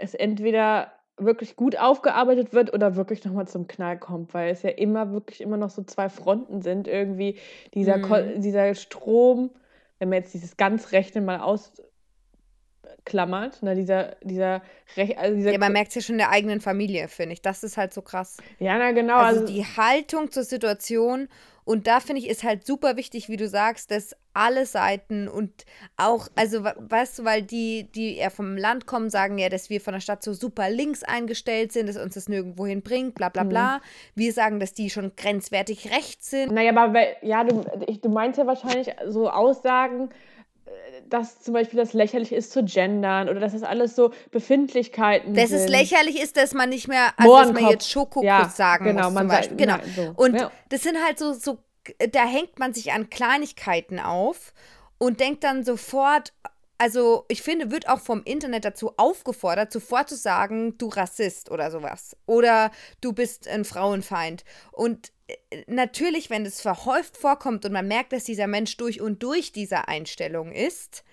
es 0.00 0.14
entweder 0.14 0.92
wirklich 1.16 1.56
gut 1.56 1.76
aufgearbeitet 1.78 2.52
wird 2.52 2.72
oder 2.72 2.94
wirklich 2.94 3.24
nochmal 3.24 3.48
zum 3.48 3.66
Knall 3.66 3.98
kommt, 3.98 4.34
weil 4.34 4.50
es 4.50 4.62
ja 4.62 4.70
immer 4.70 5.10
wirklich 5.12 5.40
immer 5.40 5.56
noch 5.56 5.70
so 5.70 5.82
zwei 5.82 6.08
Fronten 6.10 6.62
sind. 6.62 6.86
Irgendwie 6.86 7.38
dieser, 7.74 7.96
Mhm. 7.96 8.40
dieser 8.40 8.74
Strom, 8.74 9.50
wenn 9.98 10.10
man 10.10 10.18
jetzt 10.18 10.34
dieses 10.34 10.56
ganz 10.56 10.92
Rechnen 10.92 11.24
mal 11.24 11.40
aus, 11.40 11.72
festklammert. 12.96 13.62
Ne? 13.62 13.74
Dieser, 13.74 14.16
dieser, 14.22 14.62
Rech 14.96 15.18
also 15.18 15.36
dieser 15.36 15.52
Ja, 15.52 15.58
man 15.58 15.72
merkt 15.72 15.88
es 15.90 15.94
ja 15.96 16.00
schon 16.02 16.14
in 16.14 16.18
der 16.18 16.30
eigenen 16.30 16.60
Familie, 16.60 17.08
finde 17.08 17.32
ich. 17.34 17.42
Das 17.42 17.62
ist 17.62 17.76
halt 17.76 17.92
so 17.94 18.02
krass. 18.02 18.36
Ja, 18.58 18.78
na 18.78 18.92
genau. 18.92 19.16
Also, 19.18 19.40
Also, 19.42 19.52
die 19.52 19.64
Haltung 19.64 20.30
zur 20.30 20.44
Situation. 20.44 21.28
Und 21.64 21.86
da 21.86 22.00
finde 22.00 22.22
ich, 22.22 22.28
ist 22.30 22.44
halt 22.44 22.66
super 22.66 22.96
wichtig, 22.96 23.28
wie 23.28 23.36
du 23.36 23.46
sagst, 23.46 23.90
dass 23.90 24.16
alle 24.32 24.64
Seiten 24.64 25.28
und 25.28 25.66
auch, 25.98 26.28
also 26.34 26.64
we- 26.64 26.74
weißt 26.78 27.18
du, 27.18 27.24
weil 27.26 27.42
die, 27.42 27.84
die 27.94 28.16
eher 28.16 28.30
vom 28.30 28.56
Land 28.56 28.86
kommen, 28.86 29.10
sagen 29.10 29.36
ja, 29.36 29.50
dass 29.50 29.68
wir 29.68 29.82
von 29.82 29.92
der 29.92 30.00
Stadt 30.00 30.22
so 30.22 30.32
super 30.32 30.70
links 30.70 31.02
eingestellt 31.02 31.72
sind, 31.72 31.86
dass 31.86 31.98
uns 31.98 32.14
das 32.14 32.26
nirgendwo 32.30 32.64
hinbringt, 32.66 33.16
bla 33.16 33.28
Mhm. 33.28 33.32
bla 33.32 33.42
bla. 33.44 33.80
Wir 34.14 34.32
sagen, 34.32 34.60
dass 34.60 34.72
die 34.72 34.88
schon 34.88 35.12
grenzwertig 35.14 35.90
rechts 35.94 36.30
sind. 36.30 36.52
naja, 36.52 36.74
aber 36.74 37.22
ja, 37.22 37.44
du, 37.44 37.62
ich, 37.86 38.00
du 38.00 38.08
meinst 38.08 38.38
ja 38.38 38.46
wahrscheinlich 38.46 38.88
so 39.06 39.28
Aussagen, 39.28 40.08
dass 41.08 41.40
zum 41.40 41.54
Beispiel 41.54 41.78
das 41.78 41.92
lächerlich 41.94 42.32
ist 42.32 42.52
zu 42.52 42.62
gendern 42.64 43.28
oder 43.28 43.40
dass 43.40 43.52
das 43.52 43.62
alles 43.62 43.96
so 43.96 44.12
Befindlichkeiten 44.30 45.34
Dass 45.34 45.50
sind. 45.50 45.60
es 45.60 45.68
lächerlich 45.68 46.20
ist, 46.20 46.36
dass 46.36 46.52
man 46.54 46.68
nicht 46.68 46.88
mehr, 46.88 47.12
also 47.16 47.32
dass 47.36 47.46
man 47.46 47.54
Mohrenkopf. 47.54 47.72
jetzt 47.72 47.90
Schokokuss 47.90 48.24
Ja, 48.24 48.48
sagen 48.48 48.84
genau, 48.84 49.04
muss 49.04 49.14
man 49.14 49.22
zum 49.24 49.30
sagt- 49.30 49.40
Beispiel. 49.40 49.56
Genau. 49.56 49.76
nein, 49.78 49.92
so, 49.96 50.12
Und 50.16 50.34
ja. 50.34 50.50
das 50.68 50.82
sind 50.82 50.98
halt 51.02 51.18
so, 51.18 51.32
so, 51.32 51.58
da 52.12 52.24
hängt 52.26 52.58
man 52.58 52.74
sich 52.74 52.92
an 52.92 53.08
Kleinigkeiten 53.10 53.98
auf 54.00 54.52
und 54.98 55.20
denkt 55.20 55.44
dann 55.44 55.64
sofort, 55.64 56.32
also 56.76 57.24
ich 57.28 57.42
finde, 57.42 57.70
wird 57.70 57.88
auch 57.88 58.00
vom 58.00 58.22
Internet 58.24 58.64
dazu 58.64 58.92
aufgefordert, 58.98 59.72
sofort 59.72 60.08
zu 60.08 60.16
sagen, 60.16 60.76
du 60.78 60.88
Rassist 60.88 61.50
oder 61.50 61.70
sowas. 61.70 62.16
Oder 62.26 62.70
du 63.00 63.12
bist 63.12 63.48
ein 63.48 63.64
Frauenfeind. 63.64 64.44
Und 64.72 65.10
natürlich, 65.66 66.30
wenn 66.30 66.46
es 66.46 66.60
verhäuft 66.60 67.16
vorkommt 67.16 67.64
und 67.64 67.72
man 67.72 67.88
merkt, 67.88 68.12
dass 68.12 68.24
dieser 68.24 68.46
Mensch 68.46 68.76
durch 68.76 69.00
und 69.00 69.22
durch 69.22 69.52
dieser 69.52 69.88
Einstellung 69.88 70.52
ist, 70.52 71.04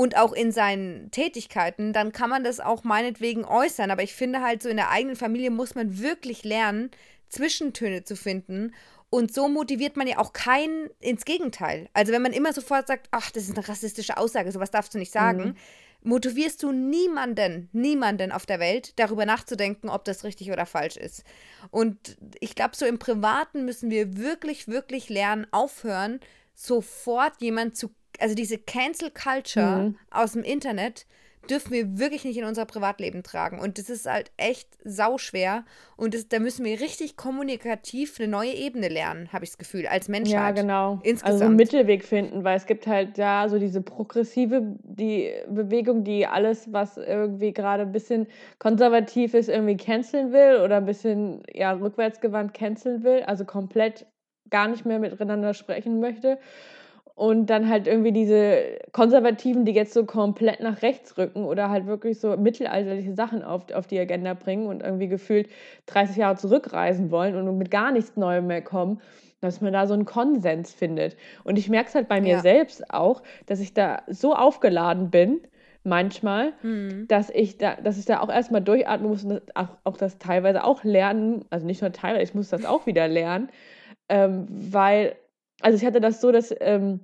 und 0.00 0.16
auch 0.16 0.32
in 0.32 0.50
seinen 0.50 1.10
Tätigkeiten, 1.10 1.92
dann 1.92 2.12
kann 2.12 2.30
man 2.30 2.42
das 2.42 2.58
auch 2.58 2.84
meinetwegen 2.84 3.44
äußern. 3.44 3.90
Aber 3.90 4.02
ich 4.02 4.14
finde 4.14 4.40
halt 4.40 4.62
so 4.62 4.70
in 4.70 4.78
der 4.78 4.90
eigenen 4.90 5.14
Familie 5.14 5.50
muss 5.50 5.74
man 5.74 5.98
wirklich 6.00 6.42
lernen, 6.42 6.90
Zwischentöne 7.28 8.02
zu 8.02 8.16
finden. 8.16 8.74
Und 9.10 9.34
so 9.34 9.46
motiviert 9.48 9.98
man 9.98 10.06
ja 10.06 10.16
auch 10.18 10.32
keinen 10.32 10.88
ins 11.00 11.26
Gegenteil. 11.26 11.90
Also 11.92 12.12
wenn 12.12 12.22
man 12.22 12.32
immer 12.32 12.54
sofort 12.54 12.86
sagt, 12.86 13.08
ach, 13.10 13.30
das 13.30 13.42
ist 13.42 13.58
eine 13.58 13.68
rassistische 13.68 14.16
Aussage, 14.16 14.50
sowas 14.52 14.70
darfst 14.70 14.94
du 14.94 14.98
nicht 14.98 15.12
sagen, 15.12 15.56
motivierst 16.02 16.62
du 16.62 16.72
niemanden, 16.72 17.68
niemanden 17.72 18.32
auf 18.32 18.46
der 18.46 18.60
Welt, 18.60 18.98
darüber 18.98 19.26
nachzudenken, 19.26 19.88
ob 19.88 20.04
das 20.04 20.24
richtig 20.24 20.50
oder 20.50 20.66
falsch 20.66 20.96
ist. 20.96 21.24
Und 21.70 22.16
ich 22.40 22.54
glaube, 22.54 22.76
so 22.76 22.86
im 22.86 22.98
Privaten 22.98 23.64
müssen 23.64 23.90
wir 23.90 24.16
wirklich, 24.16 24.68
wirklich 24.68 25.08
lernen, 25.08 25.46
aufhören, 25.50 26.20
sofort 26.54 27.40
jemand 27.40 27.76
zu, 27.76 27.90
also 28.18 28.34
diese 28.34 28.58
Cancel 28.58 29.10
Culture 29.10 29.78
Mhm. 29.90 29.98
aus 30.10 30.32
dem 30.32 30.42
Internet 30.42 31.06
dürfen 31.50 31.72
wir 31.72 31.98
wirklich 31.98 32.24
nicht 32.24 32.38
in 32.38 32.44
unser 32.44 32.64
Privatleben 32.64 33.22
tragen. 33.22 33.58
Und 33.58 33.78
das 33.78 33.90
ist 33.90 34.06
halt 34.06 34.30
echt 34.36 34.68
sauschwer. 34.84 35.64
Und 35.96 36.14
das, 36.14 36.28
da 36.28 36.38
müssen 36.38 36.64
wir 36.64 36.80
richtig 36.80 37.16
kommunikativ 37.16 38.18
eine 38.18 38.28
neue 38.28 38.52
Ebene 38.52 38.88
lernen, 38.88 39.32
habe 39.32 39.44
ich 39.44 39.50
das 39.50 39.58
Gefühl, 39.58 39.86
als 39.86 40.08
Menschheit. 40.08 40.34
Ja, 40.34 40.50
genau. 40.50 40.90
Also 40.90 41.02
so 41.02 41.10
Insgesamt. 41.10 41.42
einen 41.42 41.56
Mittelweg 41.56 42.04
finden, 42.04 42.44
weil 42.44 42.56
es 42.56 42.66
gibt 42.66 42.86
halt 42.86 43.18
da 43.18 43.48
so 43.48 43.58
diese 43.58 43.82
progressive 43.82 44.62
die 44.82 45.32
Bewegung, 45.48 46.04
die 46.04 46.26
alles, 46.26 46.72
was 46.72 46.96
irgendwie 46.96 47.52
gerade 47.52 47.82
ein 47.82 47.92
bisschen 47.92 48.26
konservativ 48.58 49.34
ist, 49.34 49.48
irgendwie 49.48 49.76
canceln 49.76 50.32
will 50.32 50.60
oder 50.64 50.76
ein 50.76 50.86
bisschen 50.86 51.42
ja, 51.52 51.72
rückwärtsgewandt 51.72 52.54
canceln 52.54 53.02
will, 53.02 53.22
also 53.22 53.44
komplett 53.44 54.06
gar 54.50 54.68
nicht 54.68 54.84
mehr 54.84 54.98
miteinander 54.98 55.54
sprechen 55.54 56.00
möchte. 56.00 56.38
Und 57.20 57.50
dann 57.50 57.68
halt 57.68 57.86
irgendwie 57.86 58.12
diese 58.12 58.78
Konservativen, 58.92 59.66
die 59.66 59.72
jetzt 59.72 59.92
so 59.92 60.06
komplett 60.06 60.60
nach 60.60 60.80
rechts 60.80 61.18
rücken 61.18 61.44
oder 61.44 61.68
halt 61.68 61.84
wirklich 61.84 62.18
so 62.18 62.34
mittelalterliche 62.38 63.12
Sachen 63.12 63.42
auf, 63.42 63.70
auf 63.74 63.86
die 63.86 63.98
Agenda 63.98 64.32
bringen 64.32 64.66
und 64.66 64.82
irgendwie 64.82 65.06
gefühlt 65.06 65.50
30 65.84 66.16
Jahre 66.16 66.36
zurückreisen 66.36 67.10
wollen 67.10 67.36
und 67.36 67.58
mit 67.58 67.70
gar 67.70 67.92
nichts 67.92 68.16
Neuem 68.16 68.46
mehr 68.46 68.62
kommen, 68.62 69.02
dass 69.42 69.60
man 69.60 69.74
da 69.74 69.86
so 69.86 69.92
einen 69.92 70.06
Konsens 70.06 70.72
findet. 70.72 71.14
Und 71.44 71.58
ich 71.58 71.68
merke 71.68 71.90
es 71.90 71.94
halt 71.94 72.08
bei 72.08 72.22
mir 72.22 72.36
Ja. 72.36 72.40
selbst 72.40 72.90
auch, 72.90 73.22
dass 73.44 73.60
ich 73.60 73.74
da 73.74 74.00
so 74.06 74.34
aufgeladen 74.34 75.10
bin, 75.10 75.42
manchmal, 75.84 76.54
Mhm. 76.62 77.06
dass 77.06 77.28
ich 77.28 77.58
da, 77.58 77.74
dass 77.74 77.98
ich 77.98 78.06
da 78.06 78.20
auch 78.20 78.30
erstmal 78.30 78.62
durchatmen 78.62 79.10
muss 79.10 79.24
und 79.24 79.42
auch, 79.54 79.76
auch 79.84 79.98
das 79.98 80.16
teilweise 80.16 80.64
auch 80.64 80.84
lernen, 80.84 81.44
also 81.50 81.66
nicht 81.66 81.82
nur 81.82 81.92
teilweise, 81.92 82.22
ich 82.22 82.32
muss 82.34 82.48
das 82.48 82.64
auch 82.64 82.86
wieder 82.86 83.08
lernen, 83.08 83.50
ähm, 84.08 84.46
weil, 84.48 85.16
also 85.60 85.76
ich 85.76 85.84
hatte 85.84 86.00
das 86.00 86.22
so, 86.22 86.32
dass 86.32 86.54
ähm, 86.60 87.00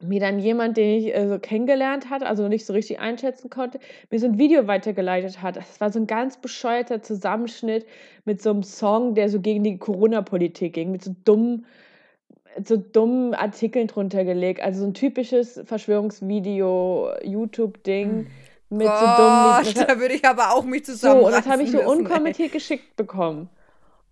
mir 0.00 0.20
dann 0.20 0.38
jemand, 0.38 0.76
den 0.76 0.98
ich 0.98 1.14
äh, 1.14 1.28
so 1.28 1.38
kennengelernt 1.38 2.08
hatte, 2.08 2.26
also 2.26 2.46
nicht 2.48 2.64
so 2.64 2.72
richtig 2.72 3.00
einschätzen 3.00 3.50
konnte, 3.50 3.80
mir 4.10 4.20
so 4.20 4.26
ein 4.26 4.38
Video 4.38 4.66
weitergeleitet 4.66 5.42
hat. 5.42 5.56
Das 5.56 5.80
war 5.80 5.90
so 5.90 5.98
ein 5.98 6.06
ganz 6.06 6.36
bescheuerter 6.36 7.02
Zusammenschnitt 7.02 7.84
mit 8.24 8.40
so 8.40 8.50
einem 8.50 8.62
Song, 8.62 9.14
der 9.14 9.28
so 9.28 9.40
gegen 9.40 9.64
die 9.64 9.78
Corona-Politik 9.78 10.74
ging, 10.74 10.92
mit 10.92 11.02
so 11.02 11.14
dummen, 11.24 11.66
so 12.64 12.76
dummen 12.76 13.34
Artikeln 13.34 13.88
drunter 13.88 14.24
gelegt. 14.24 14.62
Also 14.62 14.80
so 14.80 14.86
ein 14.86 14.94
typisches 14.94 15.60
Verschwörungsvideo, 15.64 17.10
YouTube-Ding 17.24 18.28
mit 18.70 18.86
so 18.86 19.06
dummen 19.16 19.56
Gott, 19.56 19.64
Lied- 19.74 19.76
da 19.88 19.98
würde 19.98 20.14
ich 20.14 20.24
aber 20.24 20.54
auch 20.54 20.64
mich 20.64 20.86
so, 20.86 20.92
zusammen. 20.92 21.22
und 21.22 21.32
das 21.32 21.46
habe 21.46 21.62
ich 21.62 21.72
so 21.72 21.78
ey. 21.80 21.86
unkommentiert 21.86 22.52
geschickt 22.52 22.94
bekommen. 22.96 23.48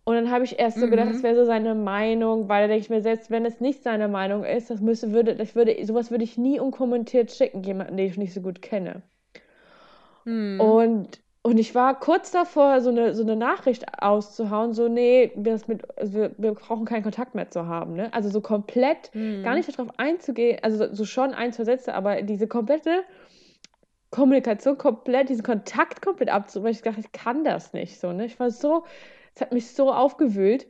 Und 0.07 0.15
dann 0.15 0.31
habe 0.31 0.45
ich 0.45 0.59
erst 0.59 0.79
so 0.81 0.89
gedacht, 0.89 1.09
Mhm. 1.09 1.13
das 1.13 1.23
wäre 1.23 1.37
so 1.37 1.45
seine 1.45 1.75
Meinung, 1.75 2.49
weil 2.49 2.63
da 2.63 2.69
denke 2.69 2.81
ich 2.83 2.91
mir, 2.91 3.03
selbst 3.03 3.31
wenn 3.31 3.45
es 3.45 3.61
nicht 3.61 3.83
seine 3.83 4.09
Meinung 4.09 4.45
ist, 4.45 4.71
das 4.71 4.81
müsste, 4.81 5.13
würde, 5.13 5.37
das 5.37 5.55
würde, 5.57 5.85
sowas 5.85 6.11
würde 6.11 6.25
ich 6.25 6.39
nie 6.39 6.61
unkommentiert 6.61 7.33
schicken, 7.33 7.63
jemanden, 7.65 7.97
den 7.99 8.07
ich 8.07 8.17
nicht 8.17 8.33
so 8.33 8.41
gut 8.41 8.63
kenne. 8.63 9.03
Hm. 10.25 10.61
Und, 10.61 11.21
und 11.43 11.59
ich 11.59 11.75
war 11.75 11.99
kurz 12.01 12.31
davor, 12.31 12.81
so 12.81 12.91
eine, 12.91 13.15
so 13.15 13.23
eine 13.23 13.37
Nachricht 13.37 13.85
auszuhauen, 14.03 14.73
so, 14.75 14.89
nee, 14.89 15.33
wir, 15.37 15.61
mit, 15.67 15.83
also 15.99 16.15
wir, 16.15 16.33
wir 16.39 16.55
brauchen 16.55 16.85
keinen 16.87 17.03
Kontakt 17.03 17.35
mehr 17.35 17.51
zu 17.51 17.67
haben. 17.67 17.95
Ne? 17.95 18.13
Also 18.13 18.29
so 18.31 18.41
komplett 18.41 19.11
Hm. 19.13 19.43
gar 19.43 19.55
nicht 19.55 19.69
darauf 19.77 19.99
einzugehen, 19.99 20.59
also 20.63 20.93
so, 20.95 21.05
schon 21.05 21.35
ein, 21.35 21.53
zwei 21.53 21.65
Sätze, 21.65 21.95
aber 21.95 22.23
diese 22.23 22.49
komplette 22.49 23.05
Kommunikation 24.11 24.79
komplett, 24.79 25.29
diesen 25.29 25.43
Kontakt 25.45 26.01
komplett 26.01 26.31
abzu, 26.31 26.63
weil 26.63 26.71
ich 26.73 26.83
dachte, 26.83 27.01
ich 27.01 27.13
kann 27.13 27.45
das 27.45 27.73
nicht 27.73 28.01
so, 28.01 28.13
ne? 28.13 28.25
Ich 28.27 28.39
war 28.41 28.51
so, 28.51 28.85
es 29.37 29.43
hat 29.43 29.53
mich 29.53 29.71
so 29.71 29.93
aufgewühlt. 29.93 30.67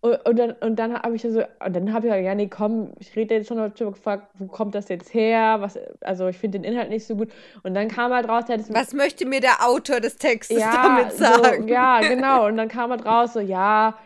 Und, 0.00 0.16
und 0.26 0.38
dann, 0.38 0.52
und 0.52 0.76
dann 0.76 1.02
habe 1.02 1.16
ich 1.16 1.22
so, 1.22 1.40
und 1.40 1.76
dann 1.76 1.92
habe 1.92 2.06
ich 2.06 2.12
ja, 2.12 2.18
ja, 2.18 2.34
nee, 2.34 2.46
komm, 2.46 2.92
ich 3.00 3.16
rede 3.16 3.34
jetzt 3.34 3.48
schon 3.48 3.56
darüber 3.56 3.92
gefragt, 3.92 4.28
wo 4.34 4.46
kommt 4.46 4.74
das 4.74 4.88
jetzt 4.88 5.12
her? 5.14 5.56
Was, 5.60 5.78
also 6.02 6.28
ich 6.28 6.36
finde 6.36 6.58
den 6.58 6.72
Inhalt 6.72 6.90
nicht 6.90 7.06
so 7.06 7.16
gut. 7.16 7.32
Und 7.62 7.74
dann 7.74 7.88
kam 7.88 8.12
halt 8.12 8.28
raus, 8.28 8.44
das 8.46 8.72
Was 8.72 8.92
möchte 8.92 9.26
mir 9.26 9.40
der 9.40 9.66
Autor 9.66 10.00
des 10.00 10.16
Textes 10.16 10.60
ja, 10.60 10.72
damit 10.72 11.12
sagen? 11.12 11.62
So, 11.62 11.68
ja, 11.68 12.00
genau. 12.08 12.46
Und 12.46 12.56
dann 12.56 12.68
kam 12.68 12.90
halt 12.90 13.04
raus, 13.04 13.32
so, 13.32 13.40
ja, 13.40 13.98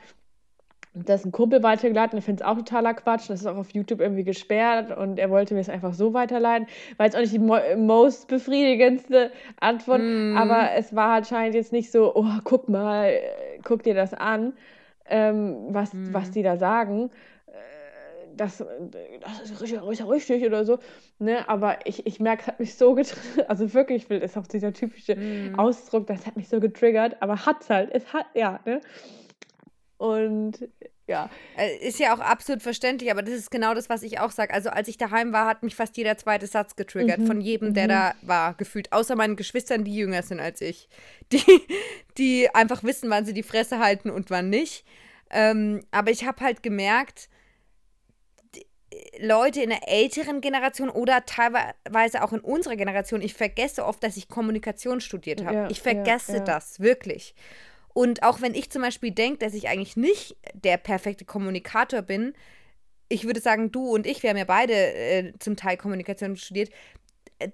das 1.04 1.20
ist 1.20 1.26
ein 1.26 1.32
Kumpel 1.32 1.62
weitergeladen, 1.62 2.18
ich 2.18 2.24
finde 2.24 2.42
es 2.42 2.48
auch 2.48 2.56
totaler 2.56 2.94
Quatsch. 2.94 3.28
Das 3.30 3.40
ist 3.40 3.46
auch 3.46 3.56
auf 3.56 3.70
YouTube 3.70 4.00
irgendwie 4.00 4.24
gesperrt 4.24 4.96
und 4.96 5.18
er 5.18 5.30
wollte 5.30 5.54
mir 5.54 5.60
es 5.60 5.68
einfach 5.68 5.94
so 5.94 6.14
weiterleiten. 6.14 6.66
War 6.96 7.06
jetzt 7.06 7.16
auch 7.16 7.20
nicht 7.20 7.32
die 7.32 7.38
mo 7.38 7.56
most 7.76 8.28
befriedigendste 8.28 9.30
Antwort, 9.60 10.00
Mm. 10.00 10.36
aber 10.36 10.70
es 10.76 10.94
war 10.94 11.16
anscheinend 11.16 11.54
jetzt 11.54 11.72
nicht 11.72 11.90
so, 11.90 12.14
oh, 12.14 12.26
guck 12.44 12.68
mal, 12.68 13.12
guck 13.64 13.82
dir 13.82 13.94
das 13.94 14.14
an, 14.14 14.52
ähm, 15.08 15.56
was, 15.70 15.92
Mm. 15.94 16.12
was 16.12 16.30
die 16.30 16.42
da 16.42 16.56
sagen. 16.56 17.10
Äh, 17.46 17.50
Das, 18.36 18.58
das 18.58 19.50
ist 19.50 19.60
richtig, 19.62 19.82
richtig, 19.82 20.08
richtig 20.08 20.46
oder 20.46 20.64
so. 20.64 20.78
Ne? 21.18 21.48
Aber 21.48 21.78
ich, 21.86 22.06
ich 22.06 22.20
merke, 22.20 22.42
es 22.42 22.46
hat 22.48 22.60
mich 22.60 22.74
so 22.76 22.94
getriggert. 22.94 23.50
Also 23.50 23.74
wirklich, 23.74 24.04
ich 24.04 24.10
will, 24.10 24.18
ist 24.20 24.36
auch 24.38 24.46
dieser 24.46 24.72
typische 24.72 25.16
Hm. 25.16 25.58
Ausdruck, 25.58 26.06
das 26.06 26.24
hat 26.26 26.36
mich 26.36 26.48
so 26.48 26.60
getriggert, 26.60 27.16
aber 27.20 27.46
hat's 27.46 27.68
halt, 27.68 27.90
es 27.92 28.12
hat, 28.12 28.26
ja, 28.34 28.60
ne? 28.64 28.80
Und 29.98 30.68
ja, 31.06 31.30
Äh, 31.56 31.76
Ist 31.86 31.98
ja 31.98 32.14
auch 32.14 32.20
absolut 32.20 32.62
verständlich, 32.62 33.10
aber 33.10 33.22
das 33.22 33.34
ist 33.34 33.50
genau 33.50 33.74
das, 33.74 33.88
was 33.88 34.02
ich 34.02 34.20
auch 34.20 34.30
sage. 34.30 34.52
Also 34.54 34.68
als 34.70 34.88
ich 34.88 34.96
daheim 34.98 35.32
war, 35.32 35.46
hat 35.46 35.62
mich 35.62 35.74
fast 35.74 35.96
jeder 35.96 36.16
zweite 36.18 36.46
Satz 36.46 36.76
getriggert 36.76 37.20
Mhm, 37.20 37.26
von 37.26 37.40
jedem, 37.40 37.72
der 37.74 37.84
mhm. 37.84 37.88
da 37.88 38.14
war, 38.22 38.54
gefühlt. 38.54 38.92
Außer 38.92 39.16
meinen 39.16 39.34
Geschwistern, 39.36 39.84
die 39.84 39.94
jünger 39.96 40.22
sind 40.22 40.38
als 40.40 40.60
ich. 40.60 40.88
Die, 41.32 41.42
die 42.16 42.54
einfach 42.54 42.82
wissen, 42.84 43.10
wann 43.10 43.24
sie 43.26 43.34
die 43.34 43.42
Fresse 43.42 43.78
halten 43.80 44.08
und 44.10 44.30
wann 44.30 44.48
nicht. 44.50 44.84
Ähm, 45.30 45.82
aber 45.90 46.10
ich 46.10 46.24
habe 46.26 46.42
halt 46.42 46.62
gemerkt, 46.62 47.28
die- 48.54 48.66
Leute 49.20 49.60
in 49.62 49.70
der 49.70 49.88
älteren 49.88 50.40
Generation 50.40 50.88
oder 50.90 51.24
teilweise 51.26 52.22
auch 52.22 52.32
in 52.32 52.40
unserer 52.40 52.76
Generation, 52.76 53.20
ich 53.20 53.34
vergesse 53.34 53.84
oft, 53.84 54.02
dass 54.02 54.16
ich 54.16 54.28
Kommunikation 54.28 55.00
studiert 55.00 55.44
habe. 55.44 55.54
Ja, 55.54 55.70
ich 55.70 55.78
ja, 55.78 55.82
vergesse 55.82 56.36
ja. 56.38 56.44
das, 56.44 56.80
wirklich. 56.80 57.34
Und 57.94 58.22
auch 58.22 58.40
wenn 58.40 58.54
ich 58.54 58.70
zum 58.70 58.82
Beispiel 58.82 59.10
denke, 59.10 59.38
dass 59.38 59.54
ich 59.54 59.68
eigentlich 59.68 59.96
nicht 59.96 60.36
der 60.54 60.76
perfekte 60.76 61.24
Kommunikator 61.24 62.02
bin, 62.02 62.34
ich 63.08 63.24
würde 63.24 63.40
sagen, 63.40 63.72
du 63.72 63.88
und 63.88 64.06
ich, 64.06 64.22
wir 64.22 64.30
haben 64.30 64.36
ja 64.36 64.44
beide 64.44 64.74
äh, 64.74 65.32
zum 65.38 65.56
Teil 65.56 65.76
Kommunikation 65.76 66.36
studiert, 66.36 66.70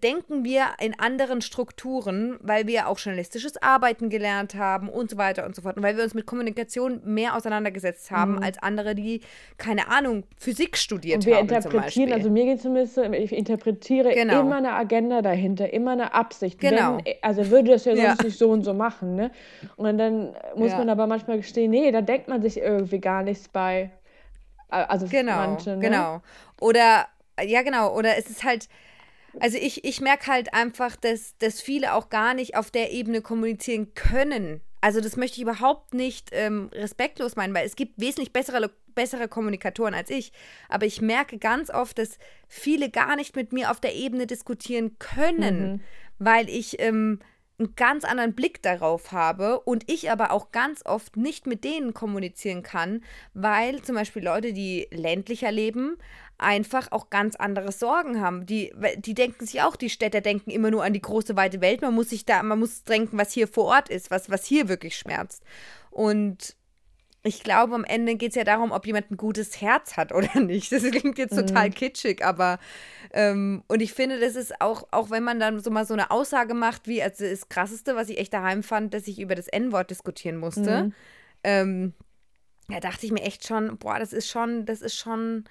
denken 0.03 0.45
wir 0.45 0.67
in 0.81 0.99
anderen 0.99 1.43
Strukturen, 1.43 2.39
weil 2.41 2.67
wir 2.67 2.89
auch 2.89 2.99
journalistisches 2.99 3.63
Arbeiten 3.63 4.09
gelernt 4.09 4.55
haben 4.55 4.89
und 4.89 5.11
so 5.11 5.19
weiter 5.19 5.45
und 5.45 5.55
so 5.55 5.61
fort. 5.63 5.77
Und 5.77 5.83
weil 5.83 5.97
wir 5.97 6.05
uns 6.05 6.15
mit 6.15 6.25
Kommunikation 6.25 7.03
mehr 7.05 7.37
auseinandergesetzt 7.37 8.11
haben 8.11 8.39
als 8.43 8.59
andere, 8.63 8.95
die, 8.95 9.21
keine 9.59 9.89
Ahnung, 9.91 10.25
Physik 10.39 10.79
studiert 10.79 11.19
Mhm. 11.19 11.21
Und 11.21 11.27
wir 11.27 11.37
haben. 11.37 11.49
zum 11.49 11.71
interpretieren, 11.73 12.13
also 12.15 12.31
mir 12.31 12.45
geht 12.47 12.57
es 12.57 12.63
zumindest 12.63 12.95
so, 12.95 13.03
ich 13.03 13.33
interpretiere 13.33 14.15
Genau. 14.15 14.41
immer 14.41 14.57
eine 14.57 14.73
Agenda 14.73 15.21
dahinter, 15.21 15.71
immer 15.73 15.91
eine 15.93 16.15
Absicht. 16.15 16.61
Genau. 16.61 16.97
Wenn, 17.05 17.15
also 17.21 17.51
würde 17.51 17.73
das 17.73 17.85
ja 17.85 17.93
Ja. 17.95 18.09
sonst 18.09 18.23
nicht 18.25 18.39
so 18.39 18.51
und 18.51 18.63
so 18.63 18.73
machen, 18.73 19.17
ne? 19.17 19.31
Und 19.77 19.99
dann 19.99 20.35
muss 20.57 20.73
Ja. 20.73 20.79
man 20.79 20.89
aber 20.89 21.07
manchmal 21.07 21.37
gestehen, 21.37 21.71
nee, 21.71 21.91
da 21.91 22.01
denkt 22.01 22.29
man 22.29 22.41
sich 22.41 22.57
irgendwie 22.59 23.01
gar 23.01 23.23
nichts 23.23 23.49
bei. 23.49 23.91
Äh, 24.71 24.77
Also 24.89 25.07
Genau, 25.09 25.37
manche, 25.37 25.71
ne? 25.77 25.79
genau. 25.81 26.23
Oder, 26.61 27.07
ja, 27.43 27.61
genau. 27.63 27.95
Oder 27.95 28.17
es 28.17 28.31
ist 28.31 28.45
halt, 28.45 28.69
also 29.41 29.59
ich, 29.59 29.85
ich 29.85 30.01
merke 30.01 30.27
halt 30.27 30.55
einfach, 30.55 30.97
dass, 30.97 31.37
dass 31.39 31.61
viele 31.61 31.95
auch 31.95 32.09
gar 32.09 32.35
nicht 32.35 32.57
auf 32.57 32.71
der 32.71 32.93
Ebene 32.93 33.23
kommunizieren 33.23 33.95
können. 33.95 34.61
Also 34.81 35.01
das 35.01 35.17
möchte 35.17 35.37
ich 35.37 35.43
überhaupt 35.43 35.95
nicht 35.95 36.29
ähm, 36.33 36.69
respektlos 36.73 37.37
meinen, 37.37 37.55
weil 37.55 37.67
es 37.67 37.77
gibt 37.77 38.01
wesentlich 38.01 38.33
bessere, 38.33 38.71
bessere 38.95 39.29
Kommunikatoren 39.29 39.95
als 39.95 40.11
ich. 40.11 40.33
Aber 40.69 40.85
ich 40.87 41.01
merke 41.01 41.39
ganz 41.39 41.71
oft, 41.71 41.99
dass 41.99 42.19
viele 42.49 42.91
gar 42.91 43.17
nicht 43.17 43.35
mit 43.35 43.53
mir 43.53 43.71
auf 43.71 43.81
der 43.81 43.95
Ebene 43.95 44.27
diskutieren 44.27 44.99
können, 44.99 45.83
weil 46.19 46.49
ich 46.51 46.81
ähm, 46.81 47.21
einen 47.59 47.75
ganz 47.77 48.05
anderen 48.05 48.35
Blick 48.35 48.63
darauf 48.63 49.13
habe 49.13 49.61
und 49.61 49.91
ich 49.91 50.11
aber 50.11 50.33
auch 50.33 50.51
ganz 50.51 50.85
oft 50.85 51.17
nicht 51.17 51.47
mit 51.47 51.63
denen 51.65 51.95
kommunizieren 51.95 52.63
kann, 52.63 53.03
weil 53.33 53.83
zum 53.83 53.95
Beispiel 53.95 54.25
Leute, 54.25 54.53
die 54.53 54.89
ländlicher 54.91 55.53
leben, 55.53 55.97
einfach 56.37 56.91
auch 56.91 57.11
ganz 57.11 57.37
andere 57.37 57.71
Sorgen 57.71 58.21
haben. 58.21 58.45
Die, 58.47 58.73
die 58.99 59.15
denken 59.15 59.47
sich 59.47 59.63
auch, 59.63 59.77
die 59.77 59.91
Städter 59.91 60.21
denken 60.21 60.51
immer 60.51 60.71
nur 60.71 60.85
an 60.85 60.93
die 60.93 61.01
große 61.01 61.37
weite 61.37 61.61
Welt. 61.61 61.81
Man 61.81 61.95
muss 61.95 62.11
sich 62.11 62.25
da, 62.25 62.43
man 62.43 62.59
muss 62.59 62.85
denken, 62.85 63.19
was 63.19 63.33
hier 63.33 63.47
vor 63.47 63.67
Ort 63.67 63.89
ist, 63.89 64.11
was, 64.11 64.31
was 64.31 64.45
hier 64.45 64.69
wirklich 64.69 64.97
schmerzt. 64.97 65.43
Und 65.91 66.57
ich 67.27 67.43
glaube, 67.43 67.75
am 67.75 67.85
Ende 67.85 68.17
geht 68.17 68.31
es 68.31 68.35
ja 68.37 68.45
darum, 68.45 68.71
ob 68.71 68.87
jemand 68.87 69.11
ein 69.11 69.17
gutes 69.17 69.61
Herz 69.63 69.97
hat 69.97 70.13
oder 70.13 70.39
nicht. 70.41 70.71
Das 70.71 70.83
klingt 70.83 71.19
jetzt 71.19 71.35
total 71.35 71.71
kitschig, 71.71 72.25
aber 72.25 72.59
ähm, 73.13 73.65
und 73.67 73.81
ich 73.81 73.95
finde, 73.95 74.21
das 74.21 74.37
ist 74.37 74.61
auch, 74.61 74.87
auch 74.91 75.11
wenn 75.11 75.23
man 75.23 75.41
dann 75.41 75.59
so 75.59 75.71
mal 75.71 75.87
so 75.87 75.95
eine 75.95 76.11
Aussage 76.11 76.53
macht, 76.53 76.87
wie 76.87 77.03
also 77.03 77.25
das 77.25 77.49
Krasseste, 77.49 77.97
was 77.97 78.11
ich 78.11 78.19
echt 78.19 78.35
daheim 78.35 78.63
fand, 78.63 78.93
dass 78.93 79.09
ich 79.09 79.19
über 79.19 79.35
das 79.35 79.49
N-Wort 79.49 79.91
diskutieren 79.91 80.37
musste. 80.37 80.93
Ähm, 81.43 81.95
da 82.69 82.81
dachte 82.81 83.07
ich 83.07 83.13
mir 83.13 83.23
echt 83.23 83.47
schon, 83.47 83.79
boah, 83.79 83.99
das 83.99 84.13
ist 84.13 84.29
schon, 84.29 84.67
das 84.67 84.83
ist 84.83 84.95
schon. 84.97 85.45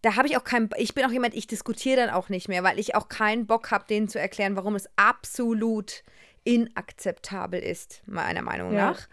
Da 0.00 0.16
habe 0.16 0.26
ich 0.26 0.36
auch 0.36 0.44
keinen, 0.44 0.68
ich 0.78 0.94
bin 0.94 1.04
auch 1.04 1.12
jemand, 1.12 1.34
ich 1.34 1.46
diskutiere 1.46 1.96
dann 1.96 2.10
auch 2.10 2.28
nicht 2.28 2.48
mehr, 2.48 2.64
weil 2.64 2.78
ich 2.78 2.94
auch 2.94 3.08
keinen 3.08 3.46
Bock 3.46 3.70
habe, 3.70 3.84
denen 3.88 4.08
zu 4.08 4.18
erklären, 4.18 4.56
warum 4.56 4.74
es 4.74 4.88
absolut 4.96 6.02
inakzeptabel 6.44 7.60
ist, 7.60 8.02
meiner 8.06 8.42
Meinung 8.42 8.72
Ja. 8.72 8.90
nach. 8.90 9.08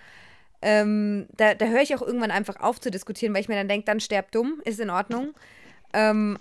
Ähm, 0.62 1.28
da 1.38 1.54
da 1.54 1.66
höre 1.68 1.82
ich 1.82 1.96
auch 1.96 2.02
irgendwann 2.02 2.32
einfach 2.32 2.60
auf 2.60 2.80
zu 2.82 2.92
diskutieren, 2.92 3.34
weil 3.34 3.42
ich 3.42 3.48
mir 3.50 3.56
dann 3.56 3.68
denke, 3.70 3.86
dann 3.86 4.00
sterb 4.00 4.32
dumm, 4.32 4.62
ist 4.66 4.80
in 4.80 4.90
Ordnung. 4.90 5.30
Ähm, 5.94 6.38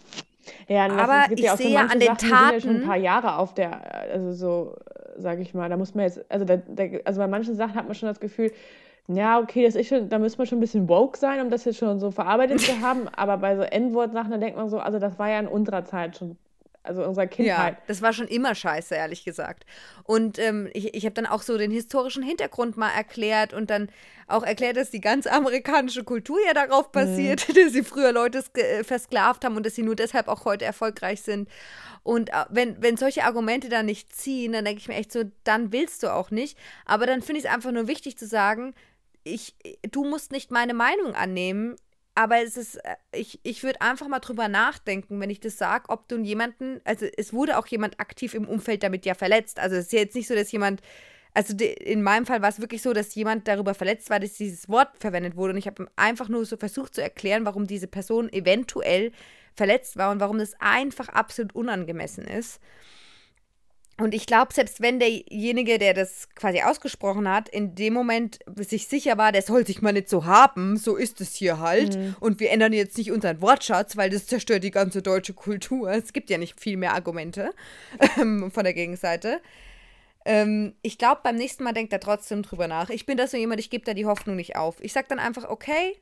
Ja, 0.67 0.87
Aber 0.87 1.23
es 1.23 1.29
gibt 1.29 1.41
ich 1.41 1.47
ja 1.47 1.53
auch 1.53 1.57
so 1.57 1.63
sehe 1.63 1.75
manche 1.75 1.93
an 1.93 2.01
den 2.01 2.07
Sachen, 2.09 2.19
die 2.19 2.27
sind 2.27 2.31
ja 2.53 2.61
schon 2.61 2.71
ein 2.71 2.75
Taten- 2.77 2.87
paar 2.87 2.97
Jahre 2.97 3.37
auf 3.37 3.55
der, 3.55 4.11
also 4.11 4.33
so, 4.33 4.77
sage 5.19 5.43
ich 5.43 5.55
mal, 5.55 5.69
da 5.69 5.77
muss 5.77 5.95
man 5.95 6.05
jetzt, 6.07 6.25
also, 6.31 6.45
da, 6.45 6.57
da, 6.57 6.85
also 7.05 7.21
bei 7.21 7.27
manchen 7.29 7.55
Sachen 7.55 7.75
hat 7.75 7.87
man 7.87 7.95
schon 7.95 8.09
das 8.09 8.19
Gefühl, 8.21 8.51
ja, 9.09 9.39
okay, 9.41 9.65
das 9.65 9.75
ist 9.75 9.89
schon, 9.89 10.09
da 10.09 10.19
muss 10.19 10.37
man 10.37 10.47
schon 10.47 10.59
ein 10.59 10.61
bisschen 10.61 10.89
woke 10.89 11.17
sein, 11.19 11.41
um 11.41 11.49
das 11.51 11.65
jetzt 11.65 11.79
schon 11.79 11.99
so 12.01 12.11
verarbeitet 12.11 12.61
zu 12.61 12.81
haben, 12.81 13.09
aber 13.17 13.37
bei 13.39 13.57
so 13.57 13.63
N-Wort-Sachen, 13.63 14.31
da 14.33 14.37
denkt 14.39 14.57
man 14.57 14.69
so, 14.69 14.79
also 14.81 14.99
das 14.99 15.19
war 15.19 15.29
ja 15.31 15.39
in 15.39 15.47
unserer 15.49 15.85
Zeit 15.85 16.17
schon, 16.17 16.37
also 16.88 17.05
unserer 17.05 17.24
Ja, 17.24 17.29
Kindheit. 17.29 17.77
das 17.87 18.03
war 18.03 18.12
schon 18.12 18.27
immer 18.29 18.55
scheiße, 18.55 18.94
ehrlich 18.94 19.24
gesagt. 19.24 19.64
Und 20.05 20.38
ähm, 20.38 20.68
ich, 20.72 20.94
ich 20.94 21.05
habe 21.05 21.14
dann 21.14 21.27
auch 21.27 21.42
so 21.42 21.57
den 21.59 21.70
historischen 21.70 22.22
Hintergrund 22.22 22.77
mal 22.77 22.90
erklärt 22.90 23.53
und 23.53 23.70
dann 23.70 23.88
auch 24.27 24.42
erklärt, 24.42 24.77
dass 24.77 24.90
die 24.90 25.01
ganze 25.01 25.33
amerikanische 25.33 26.05
Kultur 26.05 26.38
ja 26.46 26.55
darauf 26.55 26.90
basiert, 26.90 27.48
dass 27.57 27.72
sie 27.72 27.85
früher 27.85 28.12
Leute 28.12 28.42
äh, 28.55 28.83
versklavt 28.85 29.44
haben 29.44 29.57
und 29.57 29.64
dass 29.64 29.74
sie 29.74 29.83
nur 29.83 29.96
deshalb 29.96 30.29
auch 30.29 30.44
heute 30.44 30.64
erfolgreich 30.64 31.22
sind. 31.22 31.48
Und 32.03 32.31
äh, 32.31 32.44
wenn, 32.51 32.81
wenn 32.83 32.96
solche 32.96 33.24
Argumente 33.24 33.68
dann 33.68 33.87
nicht 33.87 34.14
ziehen, 34.14 34.53
dann 34.53 34.64
denke 34.64 34.81
ich 34.81 34.88
mir 34.88 34.94
echt 34.96 35.12
so, 35.12 35.24
dann 35.44 35.72
willst 35.72 36.03
du 36.03 36.12
auch 36.12 36.31
nicht. 36.31 36.59
Aber 36.87 37.07
dann 37.07 37.22
finde 37.22 37.40
ich 37.40 37.44
es 37.46 37.51
einfach 37.53 37.70
nur 37.72 37.87
wichtig 37.87 38.18
zu 38.18 38.27
sagen, 38.27 38.74
ich, 39.24 39.55
du 39.90 40.05
musst 40.05 40.33
nicht 40.33 40.51
meine 40.51 40.74
Meinung 40.74 41.14
annehmen, 41.14 41.77
aber 42.19 42.43
es 42.43 42.57
ist, 42.57 42.75
äh, 42.85 42.97
ich, 43.13 43.39
ich 43.45 43.63
würde 43.63 43.81
einfach 43.81 44.09
mal 44.09 44.19
drüber 44.19 44.49
nachdenken, 44.49 45.21
wenn 45.21 45.31
ich 45.31 45.39
das 45.39 45.57
sage, 45.57 45.85
ob 45.89 46.09
du 46.09 46.19
jemanden, 46.19 46.81
also 46.85 47.07
es 47.17 47.33
wurde 47.33 47.57
auch 47.57 47.67
jemand 47.69 48.01
aktiv 48.01 48.35
im 48.35 48.49
Umfeld 48.49 48.83
damit 48.83 49.07
ja 49.07 49.15
verletzt. 49.15 49.61
Also 49.61 49.77
es 49.77 49.85
ist 49.85 49.93
ja 49.93 50.01
jetzt 50.01 50.17
nicht 50.17 50.27
so, 50.27 50.35
dass 50.35 50.51
jemand, 50.51 50.83
also 51.33 51.55
in 51.65 52.03
meinem 52.03 52.27
Fall 52.27 52.43
war 52.43 52.49
es 52.49 52.59
wirklich 52.59 52.83
so, 52.83 52.93
dass 52.93 53.15
jemand 53.15 53.47
darüber 53.47 53.73
verletzt 53.73 54.11
war, 54.11 54.19
dass 54.19 54.33
dieses 54.33 54.69
Wort 54.69 54.99
verwendet 54.99 55.37
wurde. 55.37 55.53
Und 55.53 55.61
ich 55.61 55.69
habe 55.69 55.87
einfach 55.95 56.29
nur 56.29 56.45
so 56.45 56.57
versucht 56.57 56.97
zu 56.97 57.03
erklären, 57.03 57.45
warum 57.45 57.69
diese 57.69 57.87
Person 57.87 58.33
eventuell 58.33 59.13
verletzt 59.55 59.97
war 59.97 60.11
und 60.11 60.19
warum 60.19 60.39
das 60.39 60.55
einfach 60.59 61.09
absolut 61.11 61.55
unangemessen 61.55 62.25
ist. 62.25 62.59
Und 64.01 64.15
ich 64.15 64.27
glaube, 64.27 64.55
selbst 64.55 64.81
wenn 64.81 65.01
derjenige, 65.01 65.79
der 65.79 65.93
das 65.93 66.29
quasi 66.37 66.63
ausgesprochen 66.63 67.29
hat, 67.29 67.49
in 67.49 67.75
dem 67.75 67.95
Moment 67.95 68.39
sich 68.57 68.87
sicher 68.87 69.19
war, 69.19 69.33
der 69.33 69.43
soll 69.43 69.67
sich 69.67 69.83
mal 69.83 69.93
nicht 69.93 70.09
so 70.09 70.25
haben, 70.25 70.77
so 70.77 70.95
ist 70.95 71.21
es 71.21 71.35
hier 71.35 71.59
halt. 71.59 71.99
Und 72.21 72.39
wir 72.39 72.51
ändern 72.51 72.73
jetzt 72.73 72.97
nicht 72.97 73.11
unseren 73.11 73.41
Wortschatz, 73.41 73.97
weil 73.97 74.09
das 74.09 74.27
zerstört 74.27 74.63
die 74.63 74.71
ganze 74.71 75.03
deutsche 75.03 75.35
Kultur. 75.35 75.91
Es 75.91 76.13
gibt 76.13 76.31
ja 76.31 76.39
nicht 76.39 76.61
viel 76.61 76.77
mehr 76.77 76.95
Argumente 76.95 77.53
ähm, 78.21 78.53
von 78.53 78.63
der 78.63 78.73
Gegenseite. 78.73 79.41
Ähm, 80.25 80.75
ich 80.83 80.97
glaube, 80.97 81.23
beim 81.25 81.35
nächsten 81.35 81.65
Mal 81.65 81.73
denkt 81.73 81.93
er 81.93 82.01
trotzdem 82.01 82.43
drüber 82.43 82.69
nach. 82.69 82.91
Ich 82.91 83.05
bin 83.05 83.17
da 83.17 83.27
so 83.27 83.37
jemand, 83.37 83.59
ich 83.61 83.71
gebe 83.71 83.85
da 83.85 83.95
die 83.95 84.07
Hoffnung 84.07 84.37
nicht 84.37 84.55
auf. 84.55 84.77
Ich 84.81 84.93
sage 84.93 85.07
dann 85.09 85.19
einfach, 85.19 85.49
okay, 85.49 85.97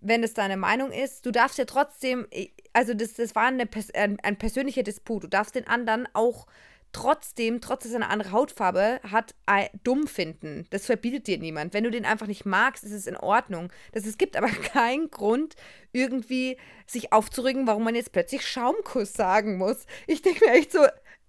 wenn 0.00 0.22
es 0.22 0.32
deine 0.32 0.56
Meinung 0.56 0.92
ist, 0.92 1.26
du 1.26 1.30
darfst 1.30 1.58
ja 1.58 1.64
trotzdem, 1.64 2.26
also 2.72 2.94
das, 2.94 3.14
das 3.14 3.34
war 3.34 3.46
eine, 3.46 3.68
ein, 3.94 4.18
ein 4.22 4.36
persönlicher 4.36 4.82
Disput, 4.82 5.24
du 5.24 5.28
darfst 5.28 5.54
den 5.54 5.66
anderen 5.66 6.08
auch 6.12 6.46
trotzdem, 6.94 7.60
trotz 7.60 7.82
dass 7.82 7.92
er 7.92 7.96
eine 7.96 8.08
andere 8.08 8.32
Hautfarbe 8.32 9.00
hat, 9.02 9.34
dumm 9.82 10.06
finden. 10.06 10.66
Das 10.70 10.86
verbietet 10.86 11.26
dir 11.26 11.38
niemand. 11.38 11.74
Wenn 11.74 11.84
du 11.84 11.90
den 11.90 12.06
einfach 12.06 12.26
nicht 12.26 12.46
magst, 12.46 12.84
ist 12.84 12.92
es 12.92 13.06
in 13.06 13.16
Ordnung. 13.16 13.70
Das, 13.92 14.06
es 14.06 14.16
gibt 14.16 14.36
aber 14.36 14.48
keinen 14.72 15.10
Grund, 15.10 15.56
irgendwie 15.92 16.56
sich 16.86 17.12
aufzuregen, 17.12 17.66
warum 17.66 17.84
man 17.84 17.94
jetzt 17.94 18.12
plötzlich 18.12 18.46
Schaumkuss 18.46 19.12
sagen 19.12 19.58
muss. 19.58 19.86
Ich 20.06 20.22
denke 20.22 20.46
mir 20.46 20.52
echt 20.52 20.72
so, 20.72 20.80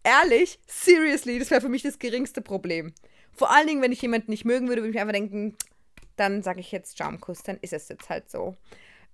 ehrlich, 0.03 0.59
seriously, 0.67 1.39
das 1.39 1.51
wäre 1.51 1.61
für 1.61 1.69
mich 1.69 1.83
das 1.83 1.99
geringste 1.99 2.41
Problem. 2.41 2.93
Vor 3.33 3.51
allen 3.51 3.67
Dingen, 3.67 3.81
wenn 3.81 3.91
ich 3.91 4.01
jemanden 4.01 4.31
nicht 4.31 4.45
mögen 4.45 4.69
würde, 4.69 4.81
würde 4.81 4.89
ich 4.89 4.95
mir 4.95 5.01
einfach 5.01 5.13
denken, 5.13 5.57
dann 6.15 6.43
sage 6.43 6.61
ich 6.61 6.71
jetzt 6.71 6.97
Schaumkuss, 6.97 7.43
dann 7.43 7.57
ist 7.61 7.73
es 7.73 7.89
jetzt 7.89 8.09
halt 8.09 8.29
so. 8.29 8.55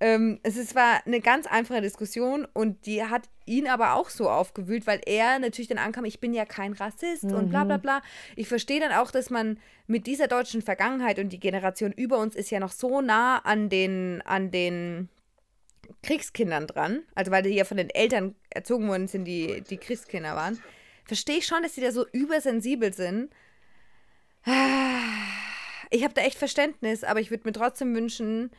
Ähm, 0.02 0.40
es 0.42 0.58
ist, 0.58 0.74
war 0.74 1.06
eine 1.06 1.22
ganz 1.22 1.46
einfache 1.46 1.80
Diskussion 1.80 2.48
und 2.54 2.88
die 2.88 3.04
hat 3.04 3.30
ihn 3.46 3.68
aber 3.68 3.94
auch 3.94 4.10
so 4.10 4.32
aufgewühlt, 4.32 4.88
weil 4.88 5.00
er 5.06 5.38
natürlich 5.38 5.68
dann 5.68 5.78
ankam, 5.78 6.06
ich 6.06 6.20
bin 6.20 6.34
ja 6.34 6.44
kein 6.44 6.74
Rassist 6.74 7.26
und 7.26 7.52
bla 7.52 7.66
bla 7.66 7.78
bla. 7.78 8.02
Ich 8.36 8.48
verstehe 8.48 8.80
dann 8.80 8.94
auch, 8.94 9.12
dass 9.12 9.30
man 9.30 9.60
mit 9.86 10.08
dieser 10.08 10.28
deutschen 10.28 10.64
Vergangenheit 10.64 11.20
und 11.20 11.30
die 11.30 11.40
Generation 11.40 11.92
über 11.92 12.18
uns 12.18 12.36
ist 12.36 12.50
ja 12.50 12.60
noch 12.60 12.72
so 12.72 13.02
nah 13.02 13.38
an 13.40 13.70
den, 13.70 14.24
an 14.26 14.50
den 14.50 15.08
Kriegskindern 16.02 16.66
dran, 16.66 17.04
also 17.14 17.30
weil 17.30 17.44
die 17.44 17.50
ja 17.50 17.64
von 17.64 17.78
den 17.78 17.92
Eltern 17.92 18.34
erzogen 18.50 18.88
worden 18.88 19.08
sind, 19.08 19.26
die, 19.26 19.62
die 19.62 19.78
Kriegskinder 19.78 20.36
waren, 20.36 20.60
verstehe 21.06 21.38
ich 21.38 21.46
schon, 21.46 21.62
dass 21.62 21.74
die 21.74 21.82
da 21.82 21.92
so 21.92 22.08
übersensibel 22.12 22.92
sind. 22.92 23.30
Ich 25.92 26.04
habe 26.04 26.16
da 26.16 26.22
echt 26.22 26.40
Verständnis, 26.40 27.04
aber 27.04 27.20
ich 27.20 27.30
würde 27.30 27.48
mir 27.48 27.54
trotzdem 27.54 27.94
wünschen, 27.94 28.50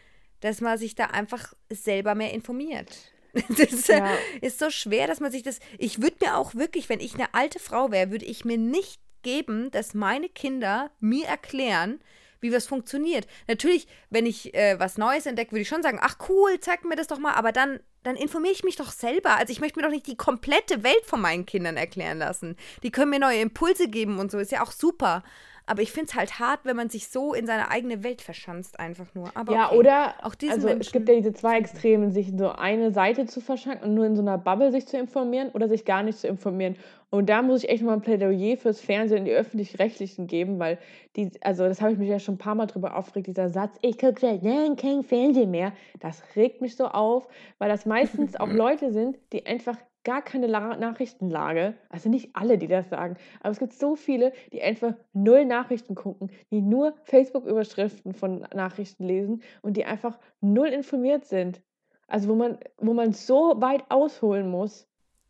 dass 0.42 0.60
man 0.60 0.76
sich 0.76 0.94
da 0.94 1.06
einfach 1.06 1.54
selber 1.70 2.14
mehr 2.14 2.32
informiert. 2.34 2.94
Das 3.48 3.72
ist, 3.72 3.88
Ja. 3.88 4.10
ist 4.42 4.58
so 4.58 4.68
schwer, 4.68 5.06
dass 5.06 5.20
man 5.20 5.32
sich 5.32 5.42
das. 5.42 5.58
Ich 5.78 6.02
würde 6.02 6.16
mir 6.20 6.36
auch 6.36 6.54
wirklich, 6.54 6.90
wenn 6.90 7.00
ich 7.00 7.14
eine 7.14 7.32
alte 7.32 7.58
Frau 7.58 7.90
wäre, 7.90 8.10
würde 8.10 8.26
ich 8.26 8.44
mir 8.44 8.58
nicht 8.58 9.00
geben, 9.22 9.70
dass 9.70 9.94
meine 9.94 10.28
Kinder 10.28 10.90
mir 11.00 11.26
erklären, 11.28 11.98
wie 12.40 12.52
was 12.52 12.66
funktioniert. 12.66 13.26
Natürlich, 13.48 13.86
wenn 14.10 14.26
ich 14.26 14.52
äh, 14.54 14.78
was 14.78 14.98
Neues 14.98 15.24
entdecke, 15.24 15.52
würde 15.52 15.62
ich 15.62 15.68
schon 15.68 15.82
sagen, 15.82 15.98
ach 16.02 16.16
cool, 16.28 16.60
zeig 16.60 16.84
mir 16.84 16.96
das 16.96 17.06
doch 17.06 17.18
mal, 17.18 17.32
aber 17.32 17.52
dann, 17.52 17.80
dann 18.02 18.16
informiere 18.16 18.52
ich 18.52 18.64
mich 18.64 18.76
doch 18.76 18.92
selber. 18.92 19.38
Also 19.38 19.50
ich 19.52 19.60
möchte 19.60 19.78
mir 19.78 19.86
doch 19.86 19.92
nicht 19.94 20.08
die 20.08 20.16
komplette 20.16 20.82
Welt 20.82 21.06
von 21.06 21.20
meinen 21.22 21.46
Kindern 21.46 21.78
erklären 21.78 22.18
lassen. 22.18 22.56
Die 22.82 22.90
können 22.90 23.10
mir 23.10 23.20
neue 23.20 23.40
Impulse 23.40 23.88
geben 23.88 24.18
und 24.18 24.30
so, 24.30 24.38
ist 24.38 24.52
ja 24.52 24.62
auch 24.62 24.72
super. 24.72 25.22
Aber 25.66 25.82
ich 25.82 25.92
finde 25.92 26.08
es 26.10 26.14
halt 26.14 26.38
hart, 26.38 26.60
wenn 26.64 26.76
man 26.76 26.88
sich 26.88 27.08
so 27.08 27.34
in 27.34 27.46
seine 27.46 27.70
eigene 27.70 28.02
Welt 28.02 28.20
verschanzt, 28.20 28.80
einfach 28.80 29.14
nur. 29.14 29.30
Aber 29.34 29.52
Ja, 29.52 29.68
okay. 29.68 29.78
oder 29.78 30.14
auch 30.22 30.34
diesen 30.34 30.54
also 30.54 30.66
Menschen. 30.66 30.80
es 30.82 30.92
gibt 30.92 31.08
ja 31.08 31.14
diese 31.14 31.32
zwei 31.32 31.58
Extremen, 31.58 32.10
sich 32.10 32.28
in 32.28 32.38
so 32.38 32.50
eine 32.50 32.92
Seite 32.92 33.26
zu 33.26 33.40
verschanken 33.40 33.88
und 33.88 33.94
nur 33.94 34.06
in 34.06 34.16
so 34.16 34.22
einer 34.22 34.38
Bubble 34.38 34.72
sich 34.72 34.86
zu 34.86 34.98
informieren 34.98 35.50
oder 35.50 35.68
sich 35.68 35.84
gar 35.84 36.02
nicht 36.02 36.18
zu 36.18 36.26
informieren. 36.26 36.76
Und 37.10 37.28
da 37.28 37.42
muss 37.42 37.62
ich 37.62 37.68
echt 37.68 37.82
mal 37.82 37.92
ein 37.92 38.00
Plädoyer 38.00 38.56
fürs 38.56 38.80
Fernsehen 38.80 39.20
und 39.20 39.24
die 39.26 39.32
öffentlich-rechtlichen 39.32 40.26
geben, 40.26 40.58
weil 40.58 40.78
die, 41.14 41.30
also 41.42 41.64
das 41.64 41.82
habe 41.82 41.92
ich 41.92 41.98
mich 41.98 42.08
ja 42.08 42.18
schon 42.18 42.36
ein 42.36 42.38
paar 42.38 42.54
Mal 42.54 42.66
drüber 42.66 42.96
aufgeregt, 42.96 43.26
dieser 43.28 43.50
Satz, 43.50 43.76
ich 43.82 43.98
gucke 43.98 44.18
seit 44.18 44.42
Jahren 44.42 44.76
kein 44.76 45.02
Fernsehen 45.02 45.50
mehr, 45.50 45.72
das 46.00 46.22
regt 46.36 46.62
mich 46.62 46.74
so 46.74 46.86
auf, 46.86 47.28
weil 47.58 47.68
das 47.68 47.84
meistens 47.84 48.34
auch 48.36 48.48
Leute 48.50 48.92
sind, 48.92 49.18
die 49.32 49.44
einfach 49.44 49.76
gar 50.04 50.22
keine 50.22 50.46
La 50.46 50.76
Nachrichtenlage. 50.76 51.74
Also 51.88 52.08
nicht 52.08 52.30
alle, 52.34 52.58
die 52.58 52.66
das 52.68 52.88
sagen, 52.88 53.16
aber 53.40 53.50
es 53.50 53.58
gibt 53.58 53.72
so 53.72 53.96
viele, 53.96 54.32
die 54.52 54.62
einfach 54.62 54.94
null 55.12 55.44
Nachrichten 55.44 55.94
gucken, 55.94 56.30
die 56.50 56.60
nur 56.60 56.94
Facebook-Überschriften 57.04 58.14
von 58.14 58.46
Nachrichten 58.54 59.04
lesen 59.04 59.42
und 59.62 59.76
die 59.76 59.84
einfach 59.84 60.18
null 60.40 60.68
informiert 60.68 61.24
sind. 61.24 61.62
Also 62.08 62.28
wo 62.28 62.34
man, 62.34 62.58
wo 62.78 62.92
man 62.94 63.12
so 63.12 63.54
weit 63.60 63.84
ausholen 63.88 64.50
muss. 64.50 64.88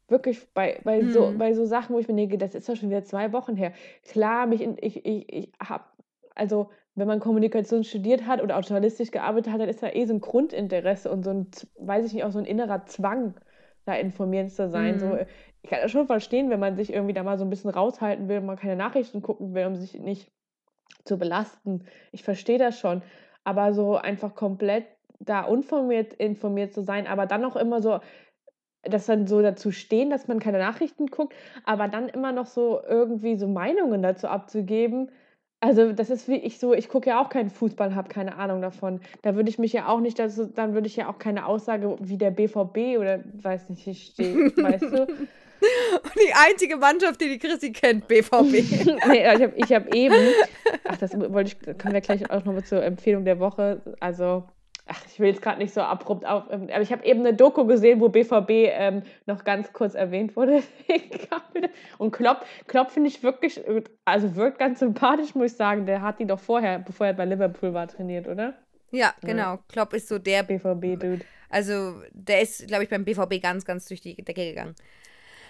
Wirklich 0.08 0.46
bei, 0.52 0.80
bei, 0.84 1.04
so, 1.04 1.28
Hm. 1.28 1.38
bei 1.38 1.54
so 1.54 1.64
Sachen, 1.64 1.94
wo 1.94 1.98
ich 1.98 2.08
mir 2.08 2.14
denke, 2.16 2.36
das 2.38 2.54
ist 2.54 2.68
doch 2.68 2.76
schon 2.76 2.90
wieder 2.90 3.04
zwei 3.04 3.32
Wochen 3.32 3.56
her. 3.56 3.72
Klar, 4.02 4.46
mich 4.46 4.60
in, 4.60 4.76
ich, 4.80 5.04
ich, 5.06 5.32
ich 5.32 5.52
habe, 5.62 5.84
also 6.34 6.68
wenn 6.94 7.06
man 7.08 7.20
Kommunikation 7.20 7.84
studiert 7.84 8.26
hat 8.26 8.42
oder 8.42 8.58
auch 8.58 8.62
journalistisch 8.62 9.10
gearbeitet 9.10 9.52
hat, 9.52 9.60
dann 9.60 9.68
ist 9.68 9.82
da 9.82 9.88
eh 9.88 10.04
so 10.04 10.12
ein 10.12 10.20
Grundinteresse 10.20 11.10
und 11.10 11.24
so 11.24 11.30
ein, 11.30 11.46
weiß 11.78 12.04
ich 12.06 12.12
nicht, 12.12 12.24
auch 12.24 12.32
so 12.32 12.38
ein 12.38 12.44
innerer 12.44 12.84
Zwang, 12.86 13.34
da 13.84 13.94
informiert 13.94 14.50
zu 14.50 14.68
sein. 14.70 14.98
So, 14.98 15.06
Mhm. 15.06 15.14
äh, 15.14 15.26
ich 15.62 15.70
kann 15.70 15.80
das 15.82 15.90
schon 15.90 16.06
verstehen, 16.06 16.50
wenn 16.50 16.60
man 16.60 16.76
sich 16.76 16.92
irgendwie 16.92 17.14
da 17.14 17.22
mal 17.22 17.38
so 17.38 17.44
ein 17.44 17.50
bisschen 17.50 17.70
raushalten 17.70 18.28
will, 18.28 18.40
man 18.40 18.56
keine 18.56 18.76
Nachrichten 18.76 19.22
gucken 19.22 19.54
will, 19.54 19.66
um 19.66 19.76
sich 19.76 19.98
nicht 19.98 20.30
zu 21.04 21.18
belasten. 21.18 21.84
Ich 22.12 22.22
verstehe 22.22 22.58
das 22.58 22.78
schon. 22.78 23.02
Aber 23.44 23.74
so 23.74 23.96
einfach 23.96 24.34
komplett 24.34 24.86
da 25.18 25.42
unformiert 25.42 26.14
informiert 26.14 26.72
zu 26.72 26.82
sein, 26.82 27.06
aber 27.06 27.26
dann 27.26 27.44
auch 27.44 27.56
immer 27.56 27.80
so, 27.80 28.00
dass 28.82 29.06
dann 29.06 29.26
so 29.28 29.40
dazu 29.42 29.70
stehen, 29.70 30.10
dass 30.10 30.26
man 30.28 30.40
keine 30.40 30.58
Nachrichten 30.58 31.06
guckt, 31.06 31.34
aber 31.64 31.88
dann 31.88 32.08
immer 32.08 32.32
noch 32.32 32.46
so 32.46 32.80
irgendwie 32.84 33.36
so 33.36 33.46
Meinungen 33.46 34.02
dazu 34.02 34.26
abzugeben. 34.28 35.10
Also 35.62 35.92
das 35.92 36.10
ist 36.10 36.26
wie 36.26 36.38
ich 36.38 36.58
so, 36.58 36.74
ich 36.74 36.88
gucke 36.88 37.10
ja 37.10 37.22
auch 37.22 37.28
keinen 37.28 37.48
Fußball, 37.48 37.94
habe 37.94 38.08
keine 38.08 38.36
Ahnung 38.36 38.60
davon. 38.60 39.00
Da 39.22 39.36
würde 39.36 39.48
ich 39.48 39.60
mich 39.60 39.72
ja 39.72 39.86
auch 39.86 40.00
nicht, 40.00 40.18
dazu, 40.18 40.46
dann 40.46 40.74
würde 40.74 40.88
ich 40.88 40.96
ja 40.96 41.08
auch 41.08 41.20
keine 41.20 41.46
Aussage 41.46 41.96
wie 42.00 42.18
der 42.18 42.32
BVB 42.32 42.98
oder 42.98 43.20
weiß 43.40 43.70
nicht, 43.70 43.86
ich 43.86 44.06
stehe, 44.06 44.34
weißt 44.56 44.82
du? 44.82 45.02
Und 45.02 46.14
die 46.16 46.32
einzige 46.34 46.76
Mannschaft, 46.76 47.20
die 47.20 47.28
die 47.28 47.38
Chrissy 47.38 47.70
kennt, 47.70 48.08
BVB. 48.08 48.32
nee, 49.08 49.22
ich 49.22 49.40
habe 49.40 49.52
ich 49.54 49.72
hab 49.72 49.94
eben, 49.94 50.16
ach, 50.82 50.96
das 50.96 51.12
wollte 51.16 51.52
ich, 51.52 51.78
können 51.78 51.94
wir 51.94 52.00
gleich 52.00 52.28
auch 52.28 52.44
nochmal 52.44 52.64
zur 52.64 52.82
Empfehlung 52.82 53.24
der 53.24 53.38
Woche, 53.38 53.80
also, 54.00 54.42
ach, 54.86 55.00
ich 55.06 55.20
will 55.20 55.28
jetzt 55.28 55.42
gerade 55.42 55.58
nicht 55.58 55.72
so 55.72 55.80
abrupt 55.80 56.24
auf, 56.24 56.44
ähm, 56.50 56.68
aber 56.72 56.82
ich 56.82 56.92
habe 56.92 57.04
eben 57.04 57.20
eine 57.20 57.34
Doku 57.34 57.64
gesehen, 57.66 58.00
wo 58.00 58.08
BVB 58.08 58.50
ähm, 58.50 59.02
noch 59.26 59.44
ganz 59.44 59.72
kurz 59.72 59.94
erwähnt 59.94 60.36
wurde. 60.36 60.62
Und 61.98 62.12
Klopp, 62.12 62.44
Klopp 62.66 62.90
finde 62.90 63.08
ich 63.08 63.22
wirklich, 63.22 63.60
also 64.04 64.36
wirkt 64.36 64.58
ganz 64.58 64.80
sympathisch, 64.80 65.34
muss 65.34 65.52
ich 65.52 65.56
sagen. 65.56 65.86
Der 65.86 66.02
hat 66.02 66.18
die 66.18 66.26
doch 66.26 66.40
vorher, 66.40 66.78
bevor 66.78 67.06
er 67.06 67.14
bei 67.14 67.24
Liverpool 67.24 67.72
war, 67.74 67.86
trainiert, 67.86 68.28
oder? 68.28 68.54
ja, 68.90 69.14
genau. 69.22 69.58
Klopp 69.68 69.94
ist 69.94 70.08
so 70.08 70.18
der, 70.18 70.42
BVB-Dude. 70.42 71.24
also 71.48 72.02
der 72.12 72.42
ist, 72.42 72.66
glaube 72.68 72.84
ich, 72.84 72.90
beim 72.90 73.04
BVB 73.04 73.42
ganz, 73.42 73.64
ganz 73.64 73.86
durch 73.86 74.00
die 74.00 74.16
Decke 74.16 74.44
gegangen. 74.44 74.74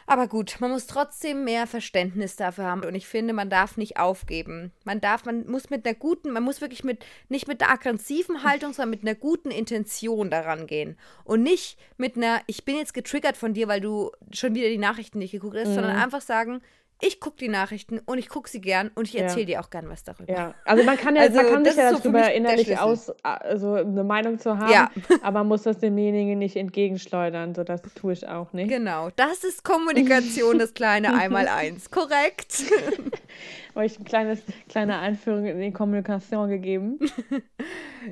Aber 0.06 0.28
gut, 0.28 0.56
man 0.60 0.70
muss 0.70 0.86
trotzdem 0.86 1.44
mehr 1.44 1.66
Verständnis 1.66 2.36
dafür 2.36 2.64
haben 2.64 2.84
und 2.84 2.94
ich 2.94 3.06
finde, 3.06 3.32
man 3.32 3.50
darf 3.50 3.76
nicht 3.76 3.98
aufgeben. 3.98 4.72
Man 4.84 5.00
darf, 5.00 5.24
man 5.24 5.46
muss 5.46 5.70
mit 5.70 5.86
einer 5.86 5.94
guten, 5.94 6.32
man 6.32 6.42
muss 6.42 6.60
wirklich 6.60 6.84
mit, 6.84 7.04
nicht 7.28 7.48
mit 7.48 7.62
einer 7.62 7.72
aggressiven 7.72 8.42
Haltung, 8.42 8.72
sondern 8.72 8.90
mit 8.90 9.02
einer 9.02 9.14
guten 9.14 9.50
Intention 9.50 10.30
daran 10.30 10.66
gehen. 10.66 10.98
Und 11.24 11.42
nicht 11.42 11.78
mit 11.96 12.16
einer, 12.16 12.40
ich 12.46 12.64
bin 12.64 12.76
jetzt 12.76 12.94
getriggert 12.94 13.36
von 13.36 13.54
dir, 13.54 13.68
weil 13.68 13.80
du 13.80 14.10
schon 14.32 14.54
wieder 14.54 14.68
die 14.68 14.78
Nachrichten 14.78 15.18
nicht 15.18 15.32
geguckt 15.32 15.56
hast, 15.56 15.74
sondern 15.74 15.96
einfach 15.96 16.20
sagen, 16.20 16.62
ich 17.04 17.18
gucke 17.18 17.36
die 17.36 17.48
Nachrichten 17.48 17.98
und 17.98 18.18
ich 18.18 18.28
gucke 18.28 18.48
sie 18.48 18.60
gern 18.60 18.90
und 18.94 19.08
ich 19.08 19.14
Ja. 19.14 19.22
erzähle 19.22 19.46
dir 19.46 19.60
auch 19.60 19.70
gern 19.70 19.88
was 19.88 20.04
darüber. 20.04 20.32
Ja, 20.32 20.54
also 20.64 20.84
man 20.84 20.96
kann 20.96 21.16
ja, 21.16 21.22
Also, 21.22 21.36
man 21.42 21.46
kann 21.46 21.64
sich 21.64 21.74
das 21.74 21.82
ja 21.82 21.90
so 21.90 21.98
darüber 21.98 22.32
innerlich 22.32 22.78
aus, 22.78 23.10
also 23.24 23.74
eine 23.74 24.04
Meinung 24.04 24.38
zu 24.38 24.56
haben, 24.56 24.70
Ja. 24.72 24.90
aber 25.22 25.40
man 25.40 25.48
muss 25.48 25.62
das 25.64 25.78
demjenigen 25.78 26.38
nicht 26.38 26.54
entgegenschleudern. 26.56 27.54
So, 27.56 27.64
das 27.64 27.82
tue 27.96 28.12
ich 28.12 28.28
auch 28.28 28.52
nicht. 28.52 28.68
Genau, 28.68 29.10
das 29.16 29.42
ist 29.42 29.64
Kommunikation, 29.64 30.58
das 30.60 30.74
kleine 30.74 31.12
Einmaleins. 31.20 31.90
Korrekt. 31.90 32.62
Habe 33.74 33.86
ich 33.86 33.98
eine 34.14 34.38
kleine 34.68 34.98
Einführung 34.98 35.46
in 35.46 35.60
die 35.60 35.72
Kommunikation 35.72 36.50
gegeben. 36.50 37.00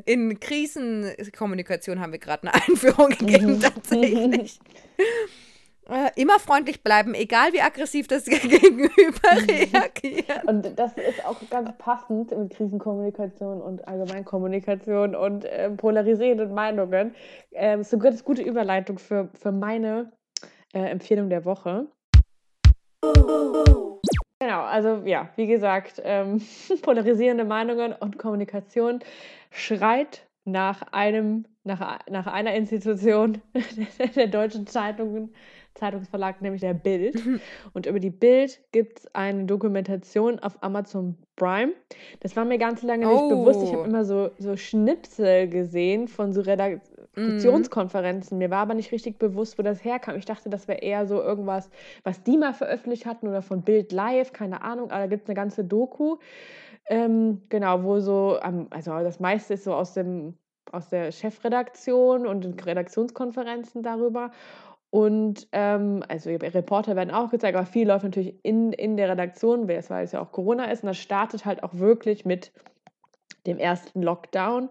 In 0.05 0.41
Krisenkommunikation 0.41 2.01
haben 2.01 2.13
wir 2.13 2.19
gerade 2.19 2.45
eine 2.49 2.55
Einführung 2.55 3.11
gegeben, 3.11 3.61
tatsächlich. 3.61 4.59
Äh, 5.91 6.11
Immer 6.15 6.39
freundlich 6.39 6.85
bleiben, 6.85 7.15
egal 7.15 7.53
wie 7.53 7.61
aggressiv 7.61 8.07
das 8.07 8.25
Gegenüber 8.27 8.91
reagiert. 9.49 10.45
Und 10.47 10.79
das 10.79 10.93
ist 10.97 11.25
auch 11.27 11.37
ganz 11.51 11.77
passend 11.79 12.31
mit 12.37 12.55
Krisenkommunikation 12.55 13.61
und 13.61 13.87
Allgemeinkommunikation 13.89 15.17
und 15.17 15.45
ähm, 15.49 15.77
polarisierenden 15.77 16.55
Meinungen. 16.55 17.15
Ähm, 17.53 17.81
ist 17.81 17.93
eine 17.93 18.03
ganz 18.03 18.25
gute 18.25 18.43
Überleitung 18.43 18.99
für, 18.99 19.29
für 19.35 19.51
meine 19.51 20.13
äh, 20.73 20.79
Empfehlung 20.79 21.29
der 21.29 21.45
Woche. 21.45 21.89
Genau, 24.43 24.63
also 24.63 25.03
ja, 25.05 25.29
wie 25.35 25.47
gesagt, 25.47 26.01
ähm, 26.05 26.41
polarisierende 26.83 27.45
Meinungen 27.45 27.93
und 27.93 28.17
Kommunikation 28.17 29.01
schreit 29.51 30.25
nach 30.45 30.83
einem, 30.93 31.47
nach, 31.65 31.99
nach 32.09 32.27
einer 32.27 32.55
Institution 32.55 33.43
der 34.17 34.29
deutschen 34.29 34.67
Zeitungen, 34.67 35.35
Zeitungsverlag, 35.75 36.43
nämlich 36.43 36.61
der 36.61 36.75
Bild. 36.75 37.17
Und 37.73 37.87
über 37.87 38.01
die 38.01 38.11
Bild 38.11 38.61
gibt 38.73 39.01
es 39.01 39.15
eine 39.15 39.45
Dokumentation 39.45 40.39
auf 40.41 40.63
Amazon 40.63 41.17
Prime. 41.37 41.73
Das 42.21 42.37
war 42.37 42.45
mir 42.45 42.59
ganz 42.59 42.83
lange 42.83 43.07
nicht 43.07 43.21
Oh. 43.23 43.29
bewusst. 43.31 43.63
Ich 43.63 43.73
habe 43.73 43.87
immer 43.89 44.05
so, 44.05 44.31
so 44.39 44.57
Schnipsel 44.57 45.49
gesehen 45.49 46.09
von 46.09 46.33
so 46.33 46.43
Redaktionskonferenzen. 46.43 48.39
Mir 48.39 48.51
war 48.51 48.59
aber 48.59 48.75
nicht 48.75 48.93
richtig 48.93 49.19
bewusst, 49.19 49.59
wo 49.59 49.63
das 49.63 49.85
herkam. 49.85 50.17
Ich 50.17 50.25
dachte, 50.27 50.51
das 50.51 50.69
wäre 50.69 50.81
eher 50.81 51.07
so 51.07 51.21
irgendwas, 51.23 51.71
was 52.05 52.23
die 52.23 52.37
mal 52.37 52.53
veröffentlicht 52.53 53.07
hatten 53.07 53.29
oder 53.29 53.43
von 53.43 53.63
Bild 53.63 53.93
Live, 53.93 54.33
keine 54.33 54.63
Ahnung. 54.63 54.91
Aber 54.91 55.01
da 55.01 55.07
gibt 55.07 55.23
es 55.25 55.29
eine 55.29 55.35
ganze 55.37 55.65
Doku. 55.65 56.17
Ähm, 56.89 57.43
genau, 57.49 57.83
wo 57.85 58.01
so, 58.01 58.39
also 58.41 58.91
das 59.01 59.21
meiste 59.21 59.55
ist 59.55 59.65
so 59.65 59.75
aus 59.75 59.95
dem 59.95 60.35
aus 60.73 60.89
der 60.89 61.11
Chefredaktion 61.11 62.29
und 62.29 62.65
Redaktionskonferenzen 62.65 63.83
darüber. 63.83 64.31
Und 64.91 65.47
ähm, 65.53 66.03
also 66.09 66.31
Reporter 66.31 66.97
werden 66.97 67.13
auch 67.13 67.31
gezeigt, 67.31 67.57
aber 67.57 67.67
viel 67.67 67.87
läuft 67.87 68.05
natürlich 68.05 68.35
in, 68.43 68.73
in 68.73 68.97
der 68.97 69.09
Redaktion, 69.09 69.69
weil 69.69 69.79
es 69.79 70.13
ja 70.13 70.21
auch 70.21 70.33
Corona 70.33 70.65
ist. 70.65 70.83
Und 70.83 70.89
das 70.89 70.99
startet 70.99 71.45
halt 71.45 71.63
auch 71.63 71.75
wirklich 71.75 72.25
mit 72.25 72.53
dem 73.47 73.59
ersten 73.59 74.03
Lockdown. 74.03 74.69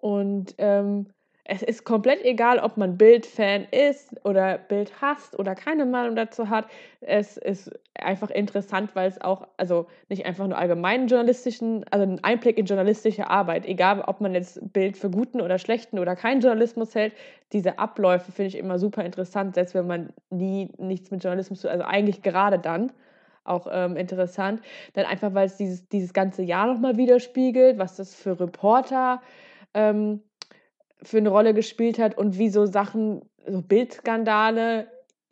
Und 0.00 0.54
ähm, 0.56 1.08
es 1.44 1.62
ist 1.62 1.84
komplett 1.84 2.24
egal, 2.24 2.60
ob 2.60 2.76
man 2.76 2.96
Bild-Fan 2.96 3.66
ist 3.70 4.14
oder 4.24 4.58
Bild 4.58 4.92
hasst 5.00 5.36
oder 5.36 5.56
keine 5.56 5.84
Meinung 5.86 6.14
dazu 6.14 6.48
hat. 6.48 6.66
Es 7.00 7.36
ist 7.36 7.72
einfach 7.94 8.30
interessant, 8.30 8.94
weil 8.94 9.08
es 9.08 9.20
auch, 9.20 9.48
also 9.56 9.86
nicht 10.08 10.24
einfach 10.24 10.46
nur 10.46 10.56
allgemeinen 10.56 11.08
journalistischen, 11.08 11.84
also 11.90 12.04
einen 12.04 12.22
Einblick 12.22 12.58
in 12.58 12.66
journalistische 12.66 13.28
Arbeit, 13.28 13.66
egal 13.66 14.02
ob 14.02 14.20
man 14.20 14.34
jetzt 14.34 14.72
Bild 14.72 14.96
für 14.96 15.10
guten 15.10 15.40
oder 15.40 15.58
schlechten 15.58 15.98
oder 15.98 16.14
keinen 16.14 16.42
Journalismus 16.42 16.94
hält, 16.94 17.12
diese 17.52 17.78
Abläufe 17.78 18.30
finde 18.30 18.48
ich 18.48 18.58
immer 18.58 18.78
super 18.78 19.04
interessant, 19.04 19.56
selbst 19.56 19.74
wenn 19.74 19.88
man 19.88 20.12
nie 20.30 20.70
nichts 20.78 21.10
mit 21.10 21.24
Journalismus 21.24 21.62
tut, 21.62 21.72
also 21.72 21.84
eigentlich 21.84 22.22
gerade 22.22 22.60
dann 22.60 22.92
auch 23.44 23.66
ähm, 23.68 23.96
interessant, 23.96 24.62
dann 24.94 25.06
einfach, 25.06 25.34
weil 25.34 25.46
es 25.46 25.56
dieses, 25.56 25.88
dieses 25.88 26.12
ganze 26.12 26.44
Jahr 26.44 26.68
nochmal 26.68 26.96
widerspiegelt, 26.96 27.78
was 27.78 27.96
das 27.96 28.14
für 28.14 28.38
Reporter 28.38 29.20
ähm, 29.74 30.20
für 31.02 31.18
eine 31.18 31.28
Rolle 31.28 31.54
gespielt 31.54 31.98
hat 31.98 32.16
und 32.16 32.38
wie 32.38 32.48
so 32.48 32.66
Sachen, 32.66 33.22
so 33.46 33.62
Bildskandale 33.62 34.86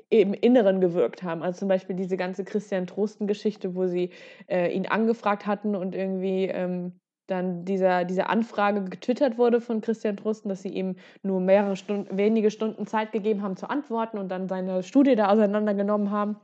im 0.08 0.34
Inneren 0.34 0.80
gewirkt 0.80 1.22
haben. 1.22 1.42
Also 1.42 1.60
zum 1.60 1.68
Beispiel 1.68 1.94
diese 1.94 2.16
ganze 2.16 2.44
Christian 2.44 2.86
Trosten-Geschichte, 2.86 3.74
wo 3.76 3.86
sie 3.86 4.10
äh, 4.48 4.72
ihn 4.74 4.86
angefragt 4.86 5.46
hatten 5.46 5.76
und 5.76 5.94
irgendwie 5.94 6.46
ähm, 6.46 6.92
dann 7.28 7.64
dieser, 7.64 8.04
diese 8.04 8.28
Anfrage 8.28 8.82
getwittert 8.84 9.38
wurde 9.38 9.60
von 9.60 9.80
Christian 9.80 10.16
Trosten, 10.16 10.48
dass 10.48 10.62
sie 10.62 10.70
ihm 10.70 10.96
nur 11.22 11.40
mehrere 11.40 11.76
Stunden, 11.76 12.16
wenige 12.16 12.50
Stunden 12.50 12.86
Zeit 12.86 13.12
gegeben 13.12 13.42
haben 13.42 13.56
zu 13.56 13.70
antworten 13.70 14.18
und 14.18 14.28
dann 14.28 14.48
seine 14.48 14.82
Studie 14.82 15.14
da 15.14 15.28
auseinandergenommen 15.28 16.10
haben. 16.10 16.36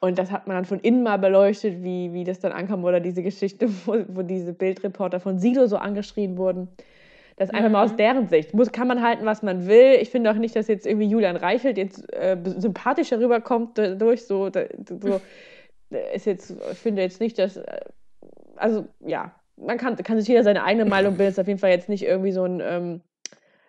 Und 0.00 0.18
das 0.18 0.30
hat 0.30 0.46
man 0.46 0.56
dann 0.56 0.64
von 0.64 0.78
innen 0.78 1.02
mal 1.02 1.18
beleuchtet, 1.18 1.82
wie, 1.82 2.12
wie 2.12 2.24
das 2.24 2.40
dann 2.40 2.52
ankam 2.52 2.84
oder 2.84 3.00
diese 3.00 3.22
Geschichte, 3.22 3.68
wo, 3.86 3.96
wo 4.08 4.22
diese 4.22 4.54
Bildreporter 4.54 5.20
von 5.20 5.38
Sido 5.38 5.66
so 5.66 5.76
angeschrien 5.76 6.38
wurden. 6.38 6.68
Das 7.38 7.50
einfach 7.50 7.70
mal 7.70 7.84
aus 7.84 7.94
deren 7.94 8.28
Sicht. 8.28 8.52
Muss, 8.52 8.72
kann 8.72 8.88
man 8.88 9.00
halten, 9.00 9.24
was 9.24 9.42
man 9.42 9.68
will. 9.68 9.96
Ich 10.00 10.10
finde 10.10 10.30
auch 10.30 10.34
nicht, 10.34 10.56
dass 10.56 10.66
jetzt 10.66 10.86
irgendwie 10.86 11.06
Julian 11.06 11.36
Reichelt 11.36 11.78
jetzt 11.78 12.12
äh, 12.12 12.36
sympathischer 12.44 13.20
rüberkommt 13.20 13.78
durch 13.78 14.26
so, 14.26 14.50
so 14.50 15.20
ist 16.14 16.26
jetzt, 16.26 16.54
ich 16.72 16.78
finde 16.78 17.02
jetzt 17.02 17.20
nicht, 17.20 17.38
dass, 17.38 17.56
äh, 17.56 17.80
also 18.56 18.86
ja, 19.00 19.32
man 19.56 19.78
kann, 19.78 19.96
kann 19.96 20.18
sich 20.18 20.28
jeder 20.28 20.42
seine 20.42 20.64
eigene 20.64 20.84
Meinung 20.84 21.16
bilden. 21.16 21.30
Ist 21.30 21.40
auf 21.40 21.48
jeden 21.48 21.60
Fall 21.60 21.70
jetzt 21.70 21.88
nicht 21.88 22.04
irgendwie 22.04 22.32
so 22.32 22.44
ein, 22.44 22.60
ähm, 22.60 23.00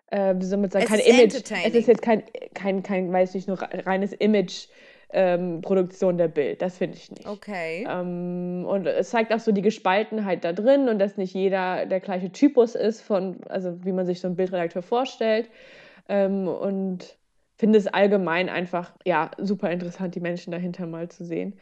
äh, 0.07 0.35
wie 0.37 0.45
soll 0.45 0.59
man 0.59 0.69
sagen, 0.69 0.85
Es 0.85 0.89
kein 0.89 0.99
ist 0.99 1.07
Image. 1.07 1.65
Es 1.65 1.75
ist 1.75 1.87
jetzt 1.87 2.01
kein, 2.01 2.23
kein, 2.53 2.83
kein, 2.83 3.11
weiß 3.11 3.33
nicht, 3.35 3.47
nur 3.47 3.59
reines 3.61 4.13
Image. 4.13 4.67
Ähm, 5.11 5.61
Produktion 5.61 6.19
der 6.19 6.27
Bild, 6.27 6.61
das 6.61 6.77
finde 6.77 6.97
ich 6.97 7.09
nicht. 7.09 7.27
Okay. 7.27 7.83
Ähm, 7.89 8.63
und 8.67 8.85
es 8.85 9.09
zeigt 9.09 9.33
auch 9.33 9.39
so 9.39 9.51
die 9.51 9.63
Gespaltenheit 9.63 10.43
da 10.43 10.53
drin 10.53 10.87
und 10.87 10.99
dass 10.99 11.17
nicht 11.17 11.33
jeder 11.33 11.87
der 11.87 11.99
gleiche 11.99 12.31
Typus 12.31 12.75
ist 12.75 13.01
von, 13.01 13.37
also 13.49 13.83
wie 13.83 13.91
man 13.91 14.05
sich 14.05 14.19
so 14.19 14.27
einen 14.27 14.35
Bildredakteur 14.35 14.83
vorstellt. 14.83 15.49
Ähm, 16.07 16.47
und 16.47 17.17
finde 17.57 17.77
es 17.77 17.87
allgemein 17.87 18.49
einfach, 18.49 18.93
ja, 19.03 19.31
super 19.37 19.69
interessant, 19.69 20.15
die 20.15 20.21
Menschen 20.21 20.51
dahinter 20.51 20.85
mal 20.85 21.09
zu 21.09 21.25
sehen. 21.25 21.59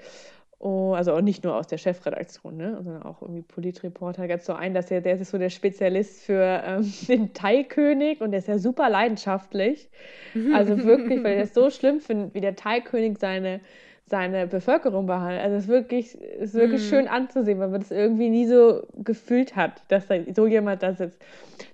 Oh, 0.60 0.94
also 0.94 1.14
auch 1.14 1.22
nicht 1.22 1.44
nur 1.44 1.56
aus 1.56 1.68
der 1.68 1.78
Chefredaktion, 1.78 2.58
ne, 2.58 2.82
sondern 2.82 3.04
auch 3.04 3.22
irgendwie 3.22 3.44
Politreporter. 3.44 4.24
Da 4.24 4.28
gab 4.28 4.40
es 4.40 4.48
so 4.48 4.54
einen, 4.54 4.74
dass 4.74 4.88
der, 4.88 5.02
der 5.02 5.20
ist 5.20 5.30
so 5.30 5.38
der 5.38 5.52
Spezialist 5.52 6.24
für 6.24 6.64
ähm, 6.66 6.94
den 7.08 7.34
Thai-König 7.34 8.22
und 8.22 8.32
der 8.32 8.40
ist 8.40 8.48
ja 8.48 8.58
super 8.58 8.90
leidenschaftlich. 8.90 9.90
Also 10.52 10.84
wirklich, 10.84 11.24
weil 11.24 11.38
er 11.38 11.44
es 11.44 11.54
so 11.54 11.70
schlimm 11.70 12.00
findet, 12.00 12.34
wie 12.34 12.42
der 12.42 12.56
Thai-König 12.56 13.20
seine 13.20 13.62
seine 14.10 14.48
Bevölkerung 14.48 15.06
behandelt. 15.06 15.42
Also 15.42 15.58
es 15.58 15.64
ist 15.64 15.70
wirklich, 15.70 16.16
es 16.40 16.50
ist 16.50 16.54
wirklich 16.56 16.82
Mhm. 16.84 16.90
schön 16.90 17.08
anzusehen, 17.08 17.60
weil 17.60 17.68
man 17.70 17.82
das 17.82 17.92
irgendwie 17.92 18.30
nie 18.30 18.46
so 18.48 18.84
gefühlt 18.96 19.56
hat, 19.56 19.82
dass 19.90 20.08
da 20.08 20.16
so 20.36 20.48
jemand 20.48 20.82
da 20.84 20.94
sitzt. 20.94 21.20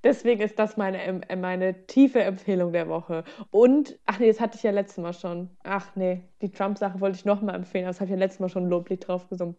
Deswegen 0.03 0.41
ist 0.41 0.57
das 0.59 0.75
meine, 0.77 1.01
äh, 1.29 1.35
meine 1.35 1.85
tiefe 1.87 2.21
Empfehlung 2.23 2.71
der 2.71 2.87
Woche. 2.89 3.23
Und, 3.51 3.97
ach 4.05 4.19
nee, 4.19 4.27
das 4.27 4.39
hatte 4.39 4.57
ich 4.57 4.63
ja 4.63 4.71
letztes 4.71 4.97
Mal 4.97 5.13
schon. 5.13 5.49
Ach 5.63 5.87
nee, 5.95 6.21
die 6.41 6.49
Trump-Sache 6.51 6.99
wollte 7.01 7.17
ich 7.17 7.25
nochmal 7.25 7.55
empfehlen, 7.55 7.85
aber 7.85 7.91
das 7.91 7.99
habe 7.99 8.07
ich 8.09 8.11
ja 8.13 8.17
letztes 8.17 8.39
Mal 8.39 8.49
schon 8.49 8.63
ein 8.65 8.69
Loblied 8.69 9.07
drauf 9.07 9.27
gesungen. 9.29 9.55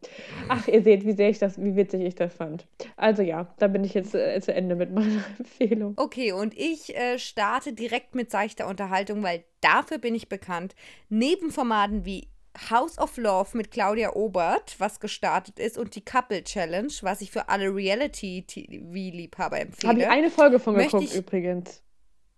Ach, 0.49 0.67
ihr 0.67 0.83
seht, 0.83 1.05
wie 1.05 1.13
sehr 1.13 1.29
ich 1.31 1.39
das, 1.39 1.63
wie 1.63 1.77
witzig 1.77 2.03
ich 2.03 2.15
das 2.15 2.35
fand. 2.35 2.67
Also 2.97 3.23
ja, 3.23 3.47
da 3.59 3.69
bin 3.69 3.85
ich 3.85 3.95
jetzt 3.95 4.15
äh, 4.15 4.41
zu 4.41 4.53
Ende 4.53 4.75
mit 4.75 4.93
meiner 4.93 5.23
Empfehlung. 5.39 5.95
Okay, 5.97 6.33
und 6.33 6.55
ich 6.57 6.97
äh, 6.97 7.19
starte 7.19 7.73
direkt 7.73 8.15
mit 8.15 8.31
seichter 8.31 8.67
Unterhaltung, 8.67 9.23
weil 9.23 9.45
dafür 9.61 9.99
bin 9.99 10.15
ich 10.15 10.29
bekannt. 10.29 10.75
Neben 11.09 11.51
Formaten 11.51 12.05
wie 12.05 12.29
House 12.71 12.99
of 12.99 13.17
Love 13.17 13.57
mit 13.57 13.71
Claudia 13.71 14.15
Obert, 14.15 14.77
was 14.79 15.01
gestartet 15.01 15.59
ist, 15.59 15.77
und 15.77 15.95
die 15.95 16.05
Couple 16.05 16.45
Challenge, 16.45 16.93
was 17.03 17.21
ich 17.21 17.31
für 17.31 17.49
alle 17.49 17.75
Reality-TV-Liebhaber 17.75 19.57
Habe 19.57 19.69
ich 19.69 19.85
empfehle. 19.85 20.11
eine 20.11 20.31
Folge 20.31 20.59
von 20.59 20.75
Möchte 20.77 20.99
geguckt 20.99 21.15
übrigens. 21.15 21.83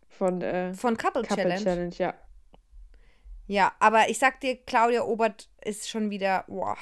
Von 0.08 0.40
äh, 0.40 0.72
Von 0.74 0.96
Couple, 0.96 1.22
Couple 1.22 1.44
Challenge. 1.44 1.62
Challenge, 1.62 1.94
ja. 1.98 2.14
Ja, 3.46 3.72
aber 3.78 4.08
ich 4.08 4.18
sag 4.18 4.40
dir, 4.40 4.56
Claudia 4.56 5.02
Obert 5.02 5.48
ist 5.64 5.88
schon 5.88 6.10
wieder, 6.10 6.44
boah. 6.48 6.76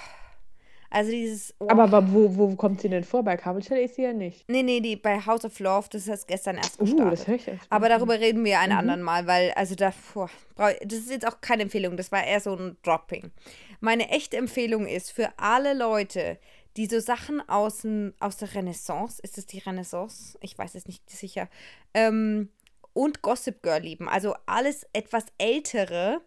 Also 0.94 1.10
dieses. 1.10 1.52
Oh. 1.58 1.66
Aber, 1.68 1.82
aber 1.84 2.12
wo, 2.12 2.36
wo 2.36 2.54
kommt 2.56 2.80
sie 2.80 2.88
denn 2.88 3.02
vor? 3.04 3.22
Bei 3.24 3.36
Challenge 3.36 3.80
ist 3.80 3.96
sie 3.96 4.02
ja 4.02 4.12
nicht. 4.12 4.48
Nee, 4.48 4.62
nee, 4.62 4.80
die 4.80 4.96
bei 4.96 5.18
House 5.20 5.44
of 5.44 5.58
Love, 5.58 5.88
das 5.90 6.06
ist 6.06 6.28
gestern 6.28 6.56
erst 6.56 6.80
Uh, 6.80 6.84
gestartet. 6.84 7.12
das 7.12 7.26
höre 7.26 7.34
ich 7.34 7.48
erst. 7.48 7.66
Aber 7.70 7.88
darüber 7.88 8.20
reden 8.20 8.44
wir 8.44 8.60
ein 8.60 8.70
Mhm. 8.70 8.76
anderen 8.78 9.02
Mal, 9.02 9.26
weil, 9.26 9.50
also 9.52 9.74
da, 9.74 9.92
boah, 10.14 10.30
das 10.56 10.98
ist 11.00 11.10
jetzt 11.10 11.26
auch 11.26 11.40
keine 11.40 11.62
Empfehlung, 11.64 11.96
das 11.96 12.12
war 12.12 12.24
eher 12.24 12.40
so 12.40 12.54
ein 12.54 12.76
Dropping. 12.82 13.32
Meine 13.80 14.08
echte 14.10 14.36
Empfehlung 14.36 14.86
ist 14.86 15.10
für 15.10 15.30
alle 15.36 15.74
Leute, 15.74 16.38
die 16.76 16.86
so 16.86 17.00
Sachen 17.00 17.46
aus, 17.48 17.78
dem- 17.78 18.14
aus 18.20 18.36
der 18.36 18.54
Renaissance, 18.54 19.20
ist 19.22 19.36
es 19.38 19.46
die 19.46 19.58
Renaissance? 19.58 20.38
Ich 20.42 20.56
weiß 20.56 20.74
es 20.76 20.86
nicht 20.86 21.08
sicher, 21.10 21.48
ähm, 21.92 22.50
und 22.92 23.22
Gossip 23.22 23.62
Girl 23.62 23.80
lieben. 23.82 24.08
Also 24.08 24.34
alles 24.46 24.86
etwas 24.92 25.24
ältere, 25.38 26.20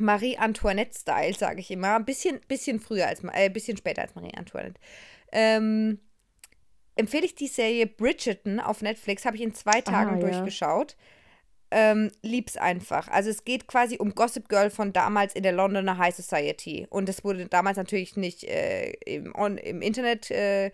Marie-Antoinette-Style, 0.00 1.34
sage 1.34 1.60
ich 1.60 1.70
immer. 1.70 1.96
Ein 1.96 2.04
bisschen, 2.04 2.40
bisschen 2.48 2.80
früher 2.80 3.06
als, 3.06 3.22
äh, 3.32 3.50
bisschen 3.50 3.76
später 3.76 4.02
als 4.02 4.14
Marie-Antoinette. 4.14 4.80
Ähm, 5.32 5.98
empfehle 6.96 7.24
ich 7.26 7.34
die 7.34 7.46
Serie 7.46 7.86
Bridgerton 7.86 8.60
auf 8.60 8.82
Netflix, 8.82 9.24
habe 9.24 9.36
ich 9.36 9.42
in 9.42 9.54
zwei 9.54 9.80
Tagen 9.80 10.10
Ah, 10.10 10.14
ja. 10.14 10.20
durchgeschaut. 10.20 10.96
Ähm, 11.70 12.10
lieb's 12.22 12.56
einfach. 12.56 13.08
Also 13.08 13.28
es 13.28 13.44
geht 13.44 13.66
quasi 13.66 13.98
um 13.98 14.14
Gossip 14.14 14.48
Girl 14.48 14.70
von 14.70 14.94
damals 14.94 15.34
in 15.34 15.42
der 15.42 15.52
Londoner 15.52 15.98
High 15.98 16.14
Society. 16.14 16.86
Und 16.88 17.10
es 17.10 17.24
wurde 17.24 17.46
damals 17.46 17.76
natürlich 17.76 18.16
nicht 18.16 18.44
äh, 18.44 18.92
im, 19.04 19.34
on, 19.34 19.58
im 19.58 19.82
Internet 19.82 20.30
äh, 20.30 20.70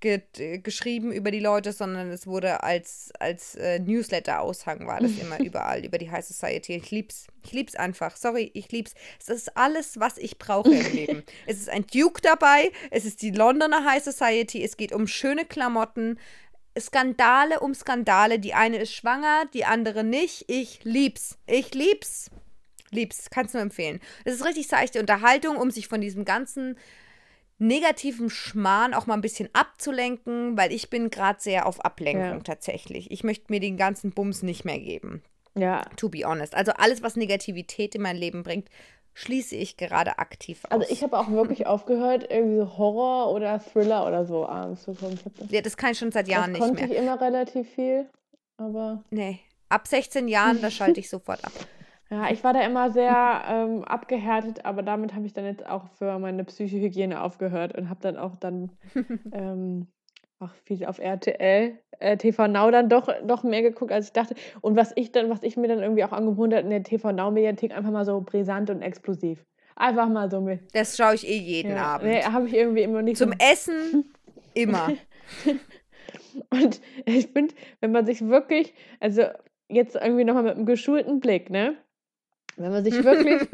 ge 0.00 0.22
äh, 0.38 0.58
geschrieben 0.58 1.12
über 1.12 1.30
die 1.30 1.40
Leute, 1.40 1.72
sondern 1.72 2.10
es 2.10 2.26
wurde 2.26 2.62
als, 2.62 3.12
als 3.18 3.54
äh, 3.54 3.78
Newsletter-Aushang 3.78 4.86
war 4.86 5.00
das 5.00 5.12
immer 5.18 5.40
überall 5.44 5.84
über 5.84 5.98
die 5.98 6.10
High 6.10 6.24
Society. 6.24 6.74
Ich 6.74 6.90
lieb's. 6.90 7.26
Ich 7.44 7.52
lieb's 7.52 7.74
einfach. 7.74 8.16
Sorry, 8.16 8.50
ich 8.54 8.70
lieb's. 8.72 8.94
Es 9.20 9.28
ist 9.28 9.56
alles, 9.56 9.98
was 9.98 10.18
ich 10.18 10.38
brauche 10.38 10.72
im 10.72 10.92
Leben. 10.94 11.22
Es 11.46 11.58
ist 11.58 11.68
ein 11.68 11.86
Duke 11.86 12.20
dabei, 12.22 12.70
es 12.90 13.04
ist 13.04 13.22
die 13.22 13.30
Londoner 13.30 13.84
High 13.84 14.02
Society, 14.02 14.62
es 14.62 14.76
geht 14.76 14.92
um 14.92 15.06
schöne 15.06 15.44
Klamotten, 15.44 16.18
Skandale 16.78 17.60
um 17.60 17.74
Skandale. 17.74 18.38
Die 18.38 18.54
eine 18.54 18.78
ist 18.78 18.92
schwanger, 18.92 19.44
die 19.52 19.64
andere 19.64 20.04
nicht. 20.04 20.44
Ich 20.48 20.84
lieb's. 20.84 21.38
Ich 21.46 21.74
lieb's. 21.74 22.30
Lieb's. 22.90 23.30
Kannst 23.30 23.54
nur 23.54 23.62
empfehlen. 23.62 24.00
Es 24.24 24.34
ist 24.34 24.44
richtig 24.44 24.68
seichte 24.68 25.00
Unterhaltung, 25.00 25.56
um 25.56 25.70
sich 25.70 25.88
von 25.88 26.00
diesem 26.00 26.24
ganzen 26.24 26.76
negativen 27.58 28.30
Schmarrn 28.30 28.94
auch 28.94 29.06
mal 29.06 29.14
ein 29.14 29.20
bisschen 29.20 29.48
abzulenken, 29.52 30.56
weil 30.56 30.72
ich 30.72 30.90
bin 30.90 31.10
gerade 31.10 31.40
sehr 31.40 31.66
auf 31.66 31.84
Ablenkung 31.84 32.22
Ja. 32.38 32.38
tatsächlich. 32.40 33.10
Ich 33.10 33.24
möchte 33.24 33.46
mir 33.52 33.60
den 33.60 33.76
ganzen 33.76 34.10
Bums 34.12 34.42
nicht 34.42 34.64
mehr 34.64 34.78
geben. 34.78 35.22
Ja, 35.56 35.82
To 35.96 36.08
be 36.08 36.24
honest. 36.24 36.54
Also 36.56 36.72
alles, 36.72 37.02
was 37.02 37.14
Negativität 37.16 37.94
in 37.94 38.02
mein 38.02 38.16
Leben 38.16 38.42
bringt, 38.42 38.68
schließe 39.16 39.54
ich 39.54 39.76
gerade 39.76 40.18
aktiv 40.18 40.64
aus. 40.64 40.72
also 40.72 40.86
ich 40.92 41.04
habe 41.04 41.16
auch 41.16 41.30
wirklich 41.30 41.68
aufgehört, 41.68 42.26
irgendwie 42.28 42.56
so 42.58 42.76
Horror 42.76 43.32
oder 43.32 43.60
Thriller 43.60 44.04
oder 44.06 44.24
so 44.26 44.48
abends 44.48 44.82
zu 44.82 44.94
gucken. 44.94 45.18
Das, 45.38 45.50
ja, 45.52 45.60
das 45.60 45.76
kann 45.76 45.92
ich 45.92 45.98
schon 46.00 46.10
seit 46.10 46.26
Jahren 46.26 46.52
das 46.52 46.58
nicht 46.60 46.68
konnte 46.68 46.82
mehr. 46.88 46.90
ich 46.92 46.98
immer 47.00 47.20
relativ 47.20 47.68
viel, 47.70 48.10
aber 48.56 49.04
Nee. 49.10 49.38
Ab 49.68 49.86
16 49.86 50.26
Jahren, 50.28 50.60
da 50.60 50.70
schalte 50.72 50.98
ich 50.98 51.08
sofort 51.08 51.44
ab. 51.44 51.52
Ja, 52.10 52.30
ich 52.30 52.44
war 52.44 52.52
da 52.52 52.60
immer 52.62 52.90
sehr 52.90 53.42
ähm, 53.48 53.84
abgehärtet, 53.84 54.64
aber 54.64 54.82
damit 54.82 55.14
habe 55.14 55.26
ich 55.26 55.32
dann 55.32 55.44
jetzt 55.44 55.66
auch 55.66 55.88
für 55.98 56.18
meine 56.18 56.44
Psychohygiene 56.44 57.22
aufgehört 57.22 57.76
und 57.76 57.88
habe 57.88 58.00
dann 58.00 58.16
auch 58.16 58.36
dann 58.36 58.70
ähm, 59.32 59.88
auch 60.38 60.50
viel 60.64 60.84
auf 60.84 60.98
RTL, 60.98 61.78
äh, 62.00 62.16
TV 62.16 62.48
Now 62.48 62.70
dann 62.70 62.88
doch, 62.88 63.08
doch 63.26 63.42
mehr 63.44 63.62
geguckt, 63.62 63.92
als 63.92 64.06
ich 64.06 64.12
dachte. 64.12 64.34
Und 64.60 64.76
was 64.76 64.92
ich 64.96 65.12
dann, 65.12 65.30
was 65.30 65.42
ich 65.42 65.56
mir 65.56 65.68
dann 65.68 65.80
irgendwie 65.80 66.04
auch 66.04 66.12
angewohnt 66.12 66.52
hat 66.54 66.64
in 66.64 66.70
der 66.70 66.82
TV 66.82 67.12
Now 67.12 67.30
Mediathek, 67.30 67.74
einfach 67.74 67.90
mal 67.90 68.04
so 68.04 68.20
brisant 68.20 68.68
und 68.70 68.82
explosiv. 68.82 69.44
Einfach 69.76 70.08
mal 70.08 70.30
so 70.30 70.40
mit. 70.40 70.60
Das 70.74 70.96
schaue 70.96 71.14
ich 71.14 71.26
eh 71.26 71.36
jeden 71.36 71.72
Ja, 71.72 71.94
Abend. 71.94 72.08
nee, 72.08 72.22
habe 72.22 72.46
ich 72.46 72.54
irgendwie 72.54 72.82
immer 72.82 73.02
nicht 73.02 73.16
Zum 73.16 73.32
so. 73.32 73.38
Essen 73.38 74.04
immer. 74.54 74.92
Und 76.50 76.80
ich 77.06 77.28
finde, 77.28 77.54
wenn 77.80 77.92
man 77.92 78.06
sich 78.06 78.26
wirklich, 78.26 78.74
also 79.00 79.22
jetzt 79.68 79.96
irgendwie 79.96 80.24
nochmal 80.24 80.44
mit 80.44 80.56
einem 80.56 80.66
geschulten 80.66 81.20
Blick, 81.20 81.50
ne? 81.50 81.76
Wenn 82.56 82.72
man 82.72 82.84
sich 82.84 83.02
wirklich 83.02 83.48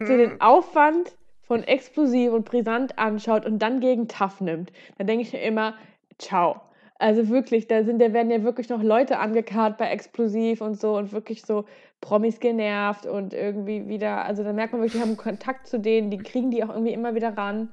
so 0.00 0.16
den 0.16 0.40
Aufwand 0.40 1.12
von 1.42 1.62
explosiv 1.62 2.32
und 2.32 2.44
brisant 2.44 2.98
anschaut 2.98 3.46
und 3.46 3.60
dann 3.60 3.80
gegen 3.80 4.08
tough 4.08 4.40
nimmt, 4.40 4.72
dann 4.98 5.06
denke 5.06 5.22
ich 5.22 5.32
mir 5.32 5.42
immer, 5.42 5.74
ciao. 6.18 6.60
Also 6.98 7.28
wirklich, 7.28 7.68
da 7.68 7.84
sind, 7.84 8.00
da 8.00 8.12
werden 8.12 8.30
ja 8.30 8.42
wirklich 8.42 8.70
noch 8.70 8.82
Leute 8.82 9.18
angekarrt 9.18 9.76
bei 9.76 9.90
Explosiv 9.90 10.62
und 10.62 10.80
so 10.80 10.96
und 10.96 11.12
wirklich 11.12 11.42
so 11.42 11.66
Promis 12.00 12.40
genervt 12.40 13.04
und 13.04 13.34
irgendwie 13.34 13.86
wieder, 13.88 14.24
also 14.24 14.42
da 14.42 14.52
merkt 14.52 14.72
man 14.72 14.80
wirklich, 14.80 15.00
die 15.00 15.06
haben 15.06 15.16
Kontakt 15.16 15.66
zu 15.66 15.78
denen, 15.78 16.10
die 16.10 16.18
kriegen 16.18 16.50
die 16.50 16.64
auch 16.64 16.70
irgendwie 16.70 16.92
immer 16.92 17.14
wieder 17.14 17.36
ran. 17.36 17.70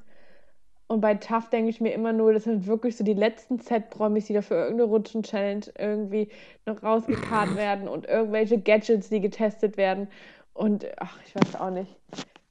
Und 0.87 0.99
bei 0.99 1.15
Tough 1.15 1.49
denke 1.49 1.69
ich 1.69 1.79
mir 1.79 1.93
immer 1.93 2.13
nur, 2.13 2.33
das 2.33 2.43
sind 2.43 2.67
wirklich 2.67 2.97
so 2.97 3.03
die 3.03 3.13
letzten 3.13 3.59
Z-Promis, 3.59 4.25
die 4.25 4.33
da 4.33 4.41
für 4.41 4.55
irgendeine 4.55 4.89
Rutschen-Challenge 4.89 5.65
irgendwie 5.77 6.29
noch 6.65 6.83
rausgekarrt 6.83 7.55
werden 7.57 7.87
und 7.87 8.05
irgendwelche 8.05 8.59
Gadgets, 8.59 9.09
die 9.09 9.21
getestet 9.21 9.77
werden. 9.77 10.09
Und 10.53 10.85
ach, 10.97 11.17
ich 11.25 11.35
weiß 11.35 11.55
auch 11.59 11.69
nicht. 11.71 11.95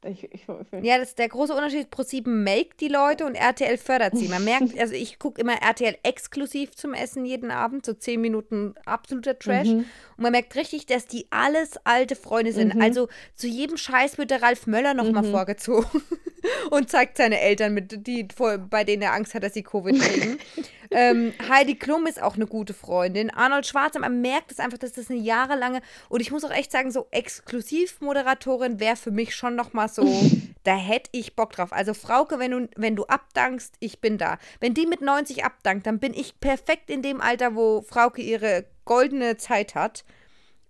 Ich, 0.05 0.24
ich, 0.24 0.32
ich, 0.48 0.82
Ja, 0.82 0.98
das 0.98 1.11
ist 1.11 1.18
der 1.20 1.28
große 1.28 1.53
Unterschied. 1.55 1.86
Pro7 1.94 2.26
make 2.28 2.70
die 2.80 2.88
Leute 2.88 3.24
und 3.24 3.36
RTL 3.36 3.78
fördert 3.78 4.16
sie. 4.18 4.26
Man 4.26 4.42
merkt, 4.42 4.76
also 4.80 4.94
ich 4.94 5.20
gucke 5.20 5.40
immer 5.40 5.62
RTL 5.62 5.96
exklusiv 6.03 6.74
zum 6.74 6.92
Essen 6.92 7.24
jeden 7.24 7.53
Abend, 7.53 7.86
so 7.86 7.92
10 7.92 8.20
Minuten 8.20 8.74
absoluter 8.84 9.38
Trash. 9.38 9.68
Mhm. 9.68 9.84
Und 10.16 10.22
man 10.22 10.32
merkt 10.32 10.57
richtig, 10.57 10.86
dass 10.86 11.07
die 11.07 11.26
alles 11.30 11.76
alte 11.84 12.16
Freunde 12.16 12.53
sind. 12.53 12.74
Mhm. 12.74 12.82
Also 12.82 13.07
zu 13.36 13.46
jedem 13.46 13.76
Scheiß 13.76 14.18
wird 14.18 14.32
der 14.32 14.42
Ralf 14.42 14.66
Möller 14.66 14.94
nochmal 14.94 15.22
Mhm. 15.22 15.30
vorgezogen 15.30 16.03
und 16.72 16.90
zeigt 16.90 17.16
seine 17.16 17.40
Eltern, 17.40 17.72
mit, 17.72 18.05
die, 18.05 18.26
bei 18.70 18.82
denen 18.82 19.03
er 19.03 19.12
Angst 19.12 19.34
hat, 19.34 19.44
dass 19.44 19.55
sie 19.55 19.62
Covid 19.62 20.00
kriegen. 20.00 20.38
ähm, 20.93 21.32
Heidi 21.49 21.74
Klum 21.74 22.07
ist 22.07 22.22
auch 22.22 22.36
eine 22.36 22.47
gute 22.47 22.74
Freundin. 22.74 23.30
Arnold 23.30 23.66
Schwarzenegger, 23.66 24.11
man 24.11 24.20
merkt 24.20 24.53
es 24.53 24.59
einfach, 24.59 24.78
dass 24.78 24.93
das 24.93 25.11
eine 25.11 25.18
jahrelange 25.18 25.80
und 26.09 26.20
ich 26.20 26.30
muss 26.30 26.45
auch 26.45 26.51
echt 26.51 26.72
sagen, 26.72 26.90
so 26.90 27.09
Exklusivmoderatorin 27.11 28.80
wäre 28.80 28.97
für 28.97 29.11
mich 29.11 29.34
schon 29.34 29.57
nochmal 29.57 29.88
so, 29.88 30.05
da 30.64 30.76
hätte 30.76 31.11
ich 31.12 31.36
Bock 31.36 31.53
drauf. 31.53 31.72
Also 31.72 31.95
Frauke, 31.95 32.38
wenn 32.38 32.51
du, 32.51 32.68
wenn 32.76 32.97
du 32.97 33.05
abdankst, 33.05 33.74
ich 33.80 34.01
bin 34.01 34.18
da. 34.18 34.38
Wenn 34.61 34.74
die 34.74 34.86
mit 34.86 35.01
90 35.01 35.45
abdankt, 35.45 35.86
dann 35.86 35.99
bin 35.99 36.14
ich 36.14 36.40
perfekt 36.40 36.90
in 36.90 37.03
dem 37.03 37.20
Alter, 37.20 37.55
wo 37.55 37.82
Frauke 37.82 38.22
ihre 38.22 38.66
goldene 38.84 39.36
Zeit 39.36 39.74
hat. 39.74 40.05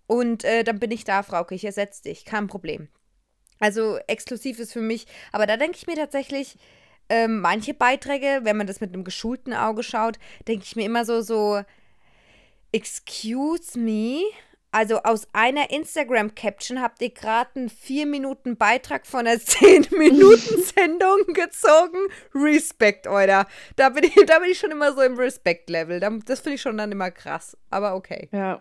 Und 0.07 0.45
äh, 0.45 0.64
dann 0.64 0.79
bin 0.79 0.91
ich 0.91 1.05
da, 1.05 1.23
Frauke, 1.23 1.55
ich 1.55 1.64
ersetze 1.64 2.03
dich, 2.03 2.25
kein 2.25 2.47
Problem. 2.47 2.89
Also 3.59 3.99
exklusiv 4.09 4.59
ist 4.59 4.73
für 4.73 4.81
mich, 4.81 5.07
aber 5.31 5.47
da 5.47 5.57
denke 5.57 5.77
ich 5.77 5.87
mir 5.87 5.95
tatsächlich, 5.95 6.59
ähm, 7.13 7.41
manche 7.41 7.75
Beiträge, 7.75 8.41
wenn 8.45 8.57
man 8.57 8.67
das 8.67 8.81
mit 8.81 8.93
einem 8.95 9.05
geschulten 9.05 9.53
Auge 9.53 9.83
schaut, 9.83 10.19
denke 10.49 10.65
ich 10.65 10.77
mir 10.77 10.87
immer 10.87 11.05
so, 11.05 11.21
so, 11.21 11.61
excuse 12.73 13.79
me, 13.79 14.23
also 14.71 15.03
aus 15.03 15.27
einer 15.35 15.71
Instagram-Caption 15.71 16.81
habt 16.81 17.03
ihr 17.03 17.11
gerade 17.11 17.51
einen 17.57 17.69
4-Minuten-Beitrag 17.71 19.07
von 19.07 19.27
einer 19.27 19.37
10-Minuten-Sendung 19.39 21.35
gezogen. 21.35 21.99
Respekt, 22.35 23.07
Euer. 23.07 23.47
Da 23.77 23.91
bin 23.91 24.05
ich, 24.05 24.15
da 24.27 24.39
bin 24.39 24.51
ich 24.51 24.59
schon 24.59 24.71
immer 24.71 24.93
so 24.95 25.03
im 25.03 25.17
Respekt-Level. 25.19 26.01
Da- 26.01 26.11
Das 26.25 26.41
finde 26.41 26.55
ich 26.55 26.63
schon 26.63 26.79
dann 26.79 26.91
immer 26.91 27.11
krass. 27.11 27.57
Aber 27.71 27.95
okay. 27.95 28.29
ja. 28.33 28.61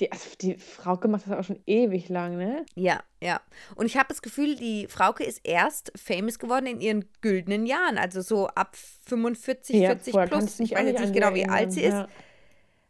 Die, 0.00 0.12
also 0.12 0.28
die 0.40 0.56
Frauke 0.58 1.08
macht 1.08 1.26
das 1.26 1.36
auch 1.36 1.42
schon 1.44 1.60
ewig 1.66 2.08
lang, 2.08 2.36
ne? 2.36 2.64
Ja, 2.76 3.02
ja. 3.20 3.40
Und 3.74 3.86
ich 3.86 3.96
habe 3.96 4.08
das 4.08 4.22
Gefühl, 4.22 4.54
die 4.54 4.86
Frauke 4.86 5.24
ist 5.24 5.40
erst 5.42 5.90
famous 5.96 6.38
geworden 6.38 6.66
in 6.66 6.80
ihren 6.80 7.04
güldenen 7.20 7.66
Jahren. 7.66 7.98
Also 7.98 8.20
so 8.20 8.46
ab 8.48 8.76
45, 9.06 9.76
Ja, 9.76 9.88
40 9.88 10.12
vorher 10.12 10.28
kannte 10.28 10.46
plus. 10.46 10.60
ich 10.60 10.72
weiß 10.72 10.86
jetzt 10.86 11.00
nicht 11.00 11.14
genau, 11.14 11.34
wie 11.34 11.48
alt 11.48 11.72
sie 11.72 11.82
ist. 11.82 11.94
erinnern, 11.94 12.08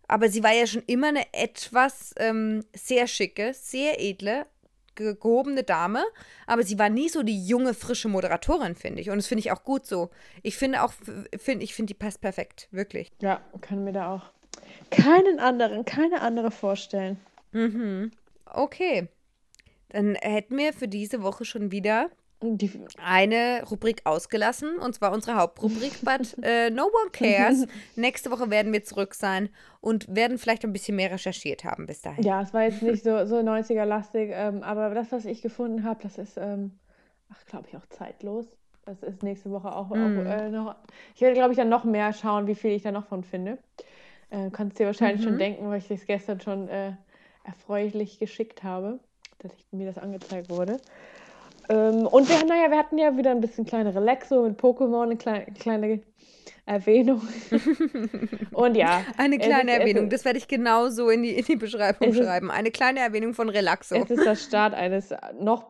Aber 0.06 0.28
sie 0.28 0.42
war 0.42 0.52
ja 0.52 0.66
schon 0.66 0.82
immer 0.86 1.08
eine 1.08 1.32
etwas 1.32 2.14
ähm, 2.18 2.64
sehr 2.74 3.06
schicke, 3.06 3.52
sehr 3.54 3.98
edle, 4.02 4.46
ge 4.94 5.14
gehobene 5.14 5.62
Dame. 5.62 6.04
Aber 6.46 6.62
sie 6.62 6.78
war 6.78 6.90
nie 6.90 7.08
so 7.08 7.22
die 7.22 7.42
junge, 7.46 7.72
frische 7.72 8.08
Moderatorin, 8.08 8.74
finde 8.74 9.00
ich. 9.00 9.08
Und 9.08 9.16
das 9.16 9.28
finde 9.28 9.40
ich 9.40 9.50
auch 9.50 9.64
gut 9.64 9.86
so. 9.86 10.10
Ich 10.42 10.58
finde 10.58 10.82
auch, 10.82 10.92
find, 11.38 11.62
ich 11.62 11.74
finde, 11.74 11.94
die 11.94 11.98
passt 11.98 12.20
perfekt. 12.20 12.68
Wirklich. 12.70 13.10
Ja, 13.22 13.40
ja 13.52 13.58
kann 13.62 13.82
mir 13.84 13.92
da 13.92 14.14
auch 14.14 14.30
keinen 14.90 15.38
anderen, 15.40 15.84
keine 15.84 16.20
andere 16.22 16.50
vorstellen. 16.50 17.18
Mhm. 17.52 18.10
Okay. 18.46 19.08
Dann 19.90 20.14
hätten 20.16 20.56
wir 20.58 20.72
für 20.72 20.88
diese 20.88 21.22
Woche 21.22 21.44
schon 21.46 21.70
wieder 21.70 22.10
Die, 22.42 22.70
eine 23.02 23.62
Rubrik 23.70 24.02
ausgelassen, 24.04 24.78
und 24.78 24.94
zwar 24.94 25.12
unsere 25.12 25.36
Hauptrubrik, 25.36 25.92
but 26.02 26.36
äh, 26.42 26.68
no 26.70 26.84
one 26.84 27.10
cares. 27.10 27.66
Nächste 27.96 28.30
Woche 28.30 28.50
werden 28.50 28.72
wir 28.72 28.84
zurück 28.84 29.14
sein 29.14 29.48
und 29.80 30.14
werden 30.14 30.36
vielleicht 30.38 30.64
ein 30.64 30.72
bisschen 30.72 30.96
mehr 30.96 31.10
recherchiert 31.10 31.64
haben 31.64 31.86
bis 31.86 32.02
dahin. 32.02 32.22
ja, 32.22 32.42
es 32.42 32.52
war 32.52 32.62
jetzt 32.64 32.82
nicht 32.82 33.02
so, 33.02 33.24
so 33.26 33.36
90er-lastig, 33.36 34.30
ähm, 34.32 34.62
aber 34.62 34.90
das, 34.94 35.10
was 35.10 35.24
ich 35.24 35.40
gefunden 35.40 35.84
habe, 35.84 36.00
das 36.02 36.18
ist, 36.18 36.36
ähm, 36.36 36.78
ach, 37.32 37.44
glaube 37.46 37.66
ich, 37.68 37.76
auch 37.76 37.86
zeitlos. 37.88 38.44
Das 38.84 39.02
ist 39.02 39.22
nächste 39.22 39.50
Woche 39.50 39.74
auch, 39.74 39.88
Mhm. 39.90 40.18
auch 40.26 40.30
äh, 40.30 40.48
noch. 40.50 40.74
Ich 41.14 41.20
werde, 41.22 41.34
glaube 41.34 41.52
ich, 41.52 41.56
dann 41.58 41.68
noch 41.68 41.84
mehr 41.84 42.12
schauen, 42.12 42.46
wie 42.46 42.54
viel 42.54 42.70
ich 42.72 42.82
da 42.82 42.92
noch 42.92 43.06
von 43.06 43.22
finde. 43.24 43.58
Äh, 44.30 44.50
kannst 44.52 44.78
dir 44.78 44.86
wahrscheinlich 44.86 45.22
schon 45.24 45.34
Mhm. 45.34 45.38
denken, 45.38 45.70
weil 45.70 45.78
ich 45.78 45.90
es 45.90 46.06
gestern 46.06 46.40
schon 46.40 46.68
äh, 46.68 46.92
erfreulich 47.44 48.18
geschickt 48.18 48.62
habe, 48.62 48.98
dass 49.38 49.52
ich, 49.54 49.64
mir 49.72 49.86
das 49.86 49.98
angezeigt 49.98 50.50
wurde. 50.50 50.78
Ähm, 51.70 52.06
und 52.06 52.28
wir, 52.28 52.44
naja, 52.46 52.70
wir 52.70 52.78
hatten 52.78 52.98
ja 52.98 53.16
wieder 53.16 53.30
ein 53.30 53.40
bisschen 53.40 53.64
kleine 53.66 53.94
Relaxo 53.94 54.42
mit 54.42 54.58
Pokémon, 54.60 55.02
eine 55.04 55.16
kleine, 55.16 55.46
kleine 55.58 56.00
Erwähnung. 56.66 57.22
und 58.52 58.74
ja. 58.76 59.02
Eine 59.16 59.38
kleine 59.38 59.72
ist- 59.72 59.78
Erwähnung, 59.80 60.04
ist- 60.04 60.12
das 60.12 60.24
werde 60.24 60.38
ich 60.38 60.48
genauso 60.48 61.08
in 61.10 61.22
die, 61.22 61.30
in 61.36 61.44
die 61.44 61.56
Beschreibung 61.56 62.08
Es 62.08 62.16
ist- 62.16 62.24
schreiben. 62.24 62.50
Eine 62.50 62.70
kleine 62.70 63.00
Erwähnung 63.00 63.34
von 63.34 63.48
Relaxo. 63.48 63.94
Es 63.96 64.10
ist 64.10 64.24
der 64.24 64.36
Start 64.36 64.74
eines 64.74 65.14
noch, 65.40 65.66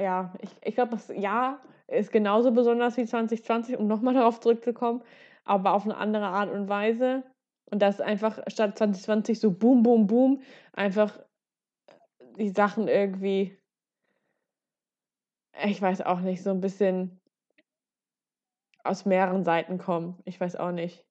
ja, 0.00 0.32
ich, 0.40 0.50
ich 0.64 0.74
glaube, 0.74 0.92
das 0.92 1.08
Jahr 1.14 1.60
ist 1.88 2.10
genauso 2.12 2.52
besonders 2.52 2.96
wie 2.96 3.04
2020, 3.04 3.76
um 3.78 3.86
nochmal 3.86 4.14
darauf 4.14 4.40
zurückzukommen, 4.40 5.02
aber 5.44 5.74
auf 5.74 5.84
eine 5.84 5.96
andere 5.96 6.26
Art 6.26 6.50
und 6.50 6.68
Weise. 6.68 7.22
Und 7.72 7.78
das 7.78 8.02
einfach 8.02 8.38
statt 8.48 8.76
2020 8.76 9.40
so 9.40 9.50
boom, 9.50 9.82
boom, 9.82 10.06
boom, 10.06 10.42
einfach 10.74 11.18
die 12.36 12.50
Sachen 12.50 12.86
irgendwie, 12.86 13.56
ich 15.64 15.80
weiß 15.80 16.02
auch 16.02 16.20
nicht, 16.20 16.42
so 16.42 16.50
ein 16.50 16.60
bisschen 16.60 17.18
aus 18.84 19.06
mehreren 19.06 19.42
Seiten 19.42 19.78
kommen. 19.78 20.18
Ich 20.26 20.38
weiß 20.38 20.56
auch 20.56 20.72
nicht, 20.72 21.02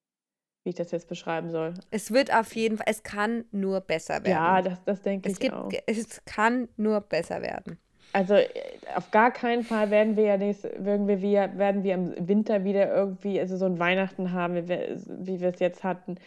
wie 0.63 0.69
ich 0.69 0.75
das 0.75 0.91
jetzt 0.91 1.09
beschreiben 1.09 1.49
soll. 1.49 1.73
Es 1.89 2.11
wird 2.11 2.31
auf 2.31 2.55
jeden 2.55 2.77
Fall, 2.77 2.85
es 2.87 3.01
kann 3.01 3.45
nur 3.49 3.81
besser 3.81 4.23
werden. 4.23 4.29
Ja, 4.29 4.61
das, 4.61 4.83
das 4.83 5.01
denke 5.01 5.29
es, 5.29 5.33
ich 5.33 5.39
gibt, 5.39 5.55
auch. 5.55 5.71
es 5.87 6.23
kann 6.25 6.69
nur 6.77 7.01
besser 7.01 7.41
werden. 7.41 7.79
Also 8.13 8.35
äh, 8.35 8.49
auf 8.95 9.09
gar 9.11 9.31
keinen 9.31 9.63
Fall 9.63 9.89
werden 9.89 10.15
wir 10.17 10.25
ja 10.25 10.37
nächst, 10.37 10.63
werden 10.63 11.07
wir, 11.07 11.21
werden 11.21 11.83
wir 11.83 11.93
im 11.93 12.27
Winter 12.27 12.63
wieder 12.63 12.93
irgendwie, 12.93 13.39
also 13.39 13.57
so 13.57 13.65
ein 13.65 13.79
Weihnachten 13.79 14.31
haben, 14.31 14.55
wie 14.55 14.67
wir, 14.67 15.01
wie 15.07 15.39
wir 15.39 15.49
es 15.49 15.59
jetzt 15.59 15.83
hatten. 15.83 16.17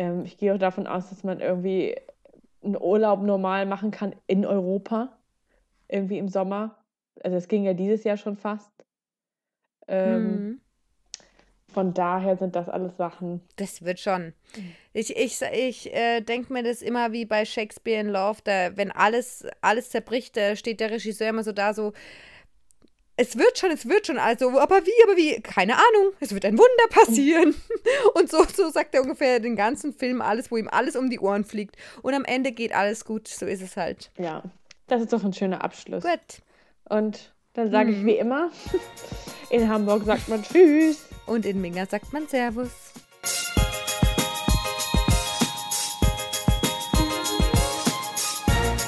Ähm, 0.00 0.24
ich 0.24 0.38
gehe 0.38 0.54
auch 0.54 0.58
davon 0.58 0.86
aus, 0.86 1.10
dass 1.10 1.24
man 1.24 1.40
irgendwie 1.40 1.94
einen 2.64 2.80
Urlaub 2.80 3.20
normal 3.20 3.66
machen 3.66 3.90
kann 3.90 4.14
in 4.26 4.46
Europa, 4.46 5.12
irgendwie 5.88 6.16
im 6.16 6.28
Sommer. 6.28 6.78
Also 7.22 7.36
es 7.36 7.48
ging 7.48 7.64
ja 7.64 7.74
dieses 7.74 8.04
Jahr 8.04 8.16
schon 8.16 8.36
fast. 8.36 8.72
Ähm, 9.88 10.32
Mhm. 10.32 10.60
Von 11.72 11.94
daher 11.94 12.36
sind 12.36 12.56
das 12.56 12.68
alles 12.68 12.96
Sachen. 12.96 13.42
Das 13.56 13.82
wird 13.84 14.00
schon. 14.00 14.32
Ich, 14.92 15.16
ich, 15.16 15.40
ich 15.52 15.94
äh, 15.94 16.20
denke 16.20 16.52
mir 16.52 16.64
das 16.64 16.82
immer 16.82 17.12
wie 17.12 17.26
bei 17.26 17.44
Shakespeare 17.44 18.00
in 18.00 18.08
Love, 18.08 18.40
da, 18.42 18.76
wenn 18.76 18.90
alles, 18.90 19.46
alles 19.60 19.90
zerbricht, 19.90 20.36
da 20.36 20.56
steht 20.56 20.80
der 20.80 20.90
Regisseur 20.90 21.28
immer 21.28 21.44
so 21.44 21.52
da, 21.52 21.72
so, 21.72 21.92
es 23.20 23.36
wird 23.36 23.58
schon, 23.58 23.70
es 23.70 23.86
wird 23.88 24.06
schon, 24.06 24.18
also, 24.18 24.58
aber 24.58 24.84
wie, 24.86 25.04
aber 25.04 25.16
wie, 25.16 25.40
keine 25.42 25.74
Ahnung, 25.74 26.12
es 26.20 26.32
wird 26.32 26.44
ein 26.46 26.56
Wunder 26.56 26.88
passieren. 26.90 27.54
Und 28.14 28.30
so, 28.30 28.44
so 28.44 28.70
sagt 28.70 28.94
er 28.94 29.02
ungefähr 29.02 29.40
den 29.40 29.56
ganzen 29.56 29.92
Film 29.92 30.20
alles, 30.22 30.50
wo 30.50 30.56
ihm 30.56 30.68
alles 30.68 30.96
um 30.96 31.10
die 31.10 31.20
Ohren 31.20 31.44
fliegt. 31.44 31.76
Und 32.02 32.14
am 32.14 32.24
Ende 32.24 32.52
geht 32.52 32.74
alles 32.74 33.04
gut, 33.04 33.28
so 33.28 33.44
ist 33.46 33.62
es 33.62 33.76
halt. 33.76 34.10
Ja, 34.18 34.42
das 34.86 35.02
ist 35.02 35.12
doch 35.12 35.22
ein 35.22 35.32
schöner 35.34 35.62
Abschluss. 35.62 36.02
Gut. 36.02 36.42
Und 36.88 37.32
dann 37.52 37.70
sage 37.70 37.90
ich 37.92 37.98
Mhm. 37.98 38.06
wie 38.06 38.16
immer, 38.16 38.50
in 39.50 39.68
Hamburg 39.68 40.04
sagt 40.04 40.28
man 40.28 40.42
Tschüss. 40.42 41.06
Und 41.26 41.44
in 41.46 41.60
Minga 41.60 41.86
sagt 41.86 42.12
man 42.12 42.26
Servus. 42.26 42.70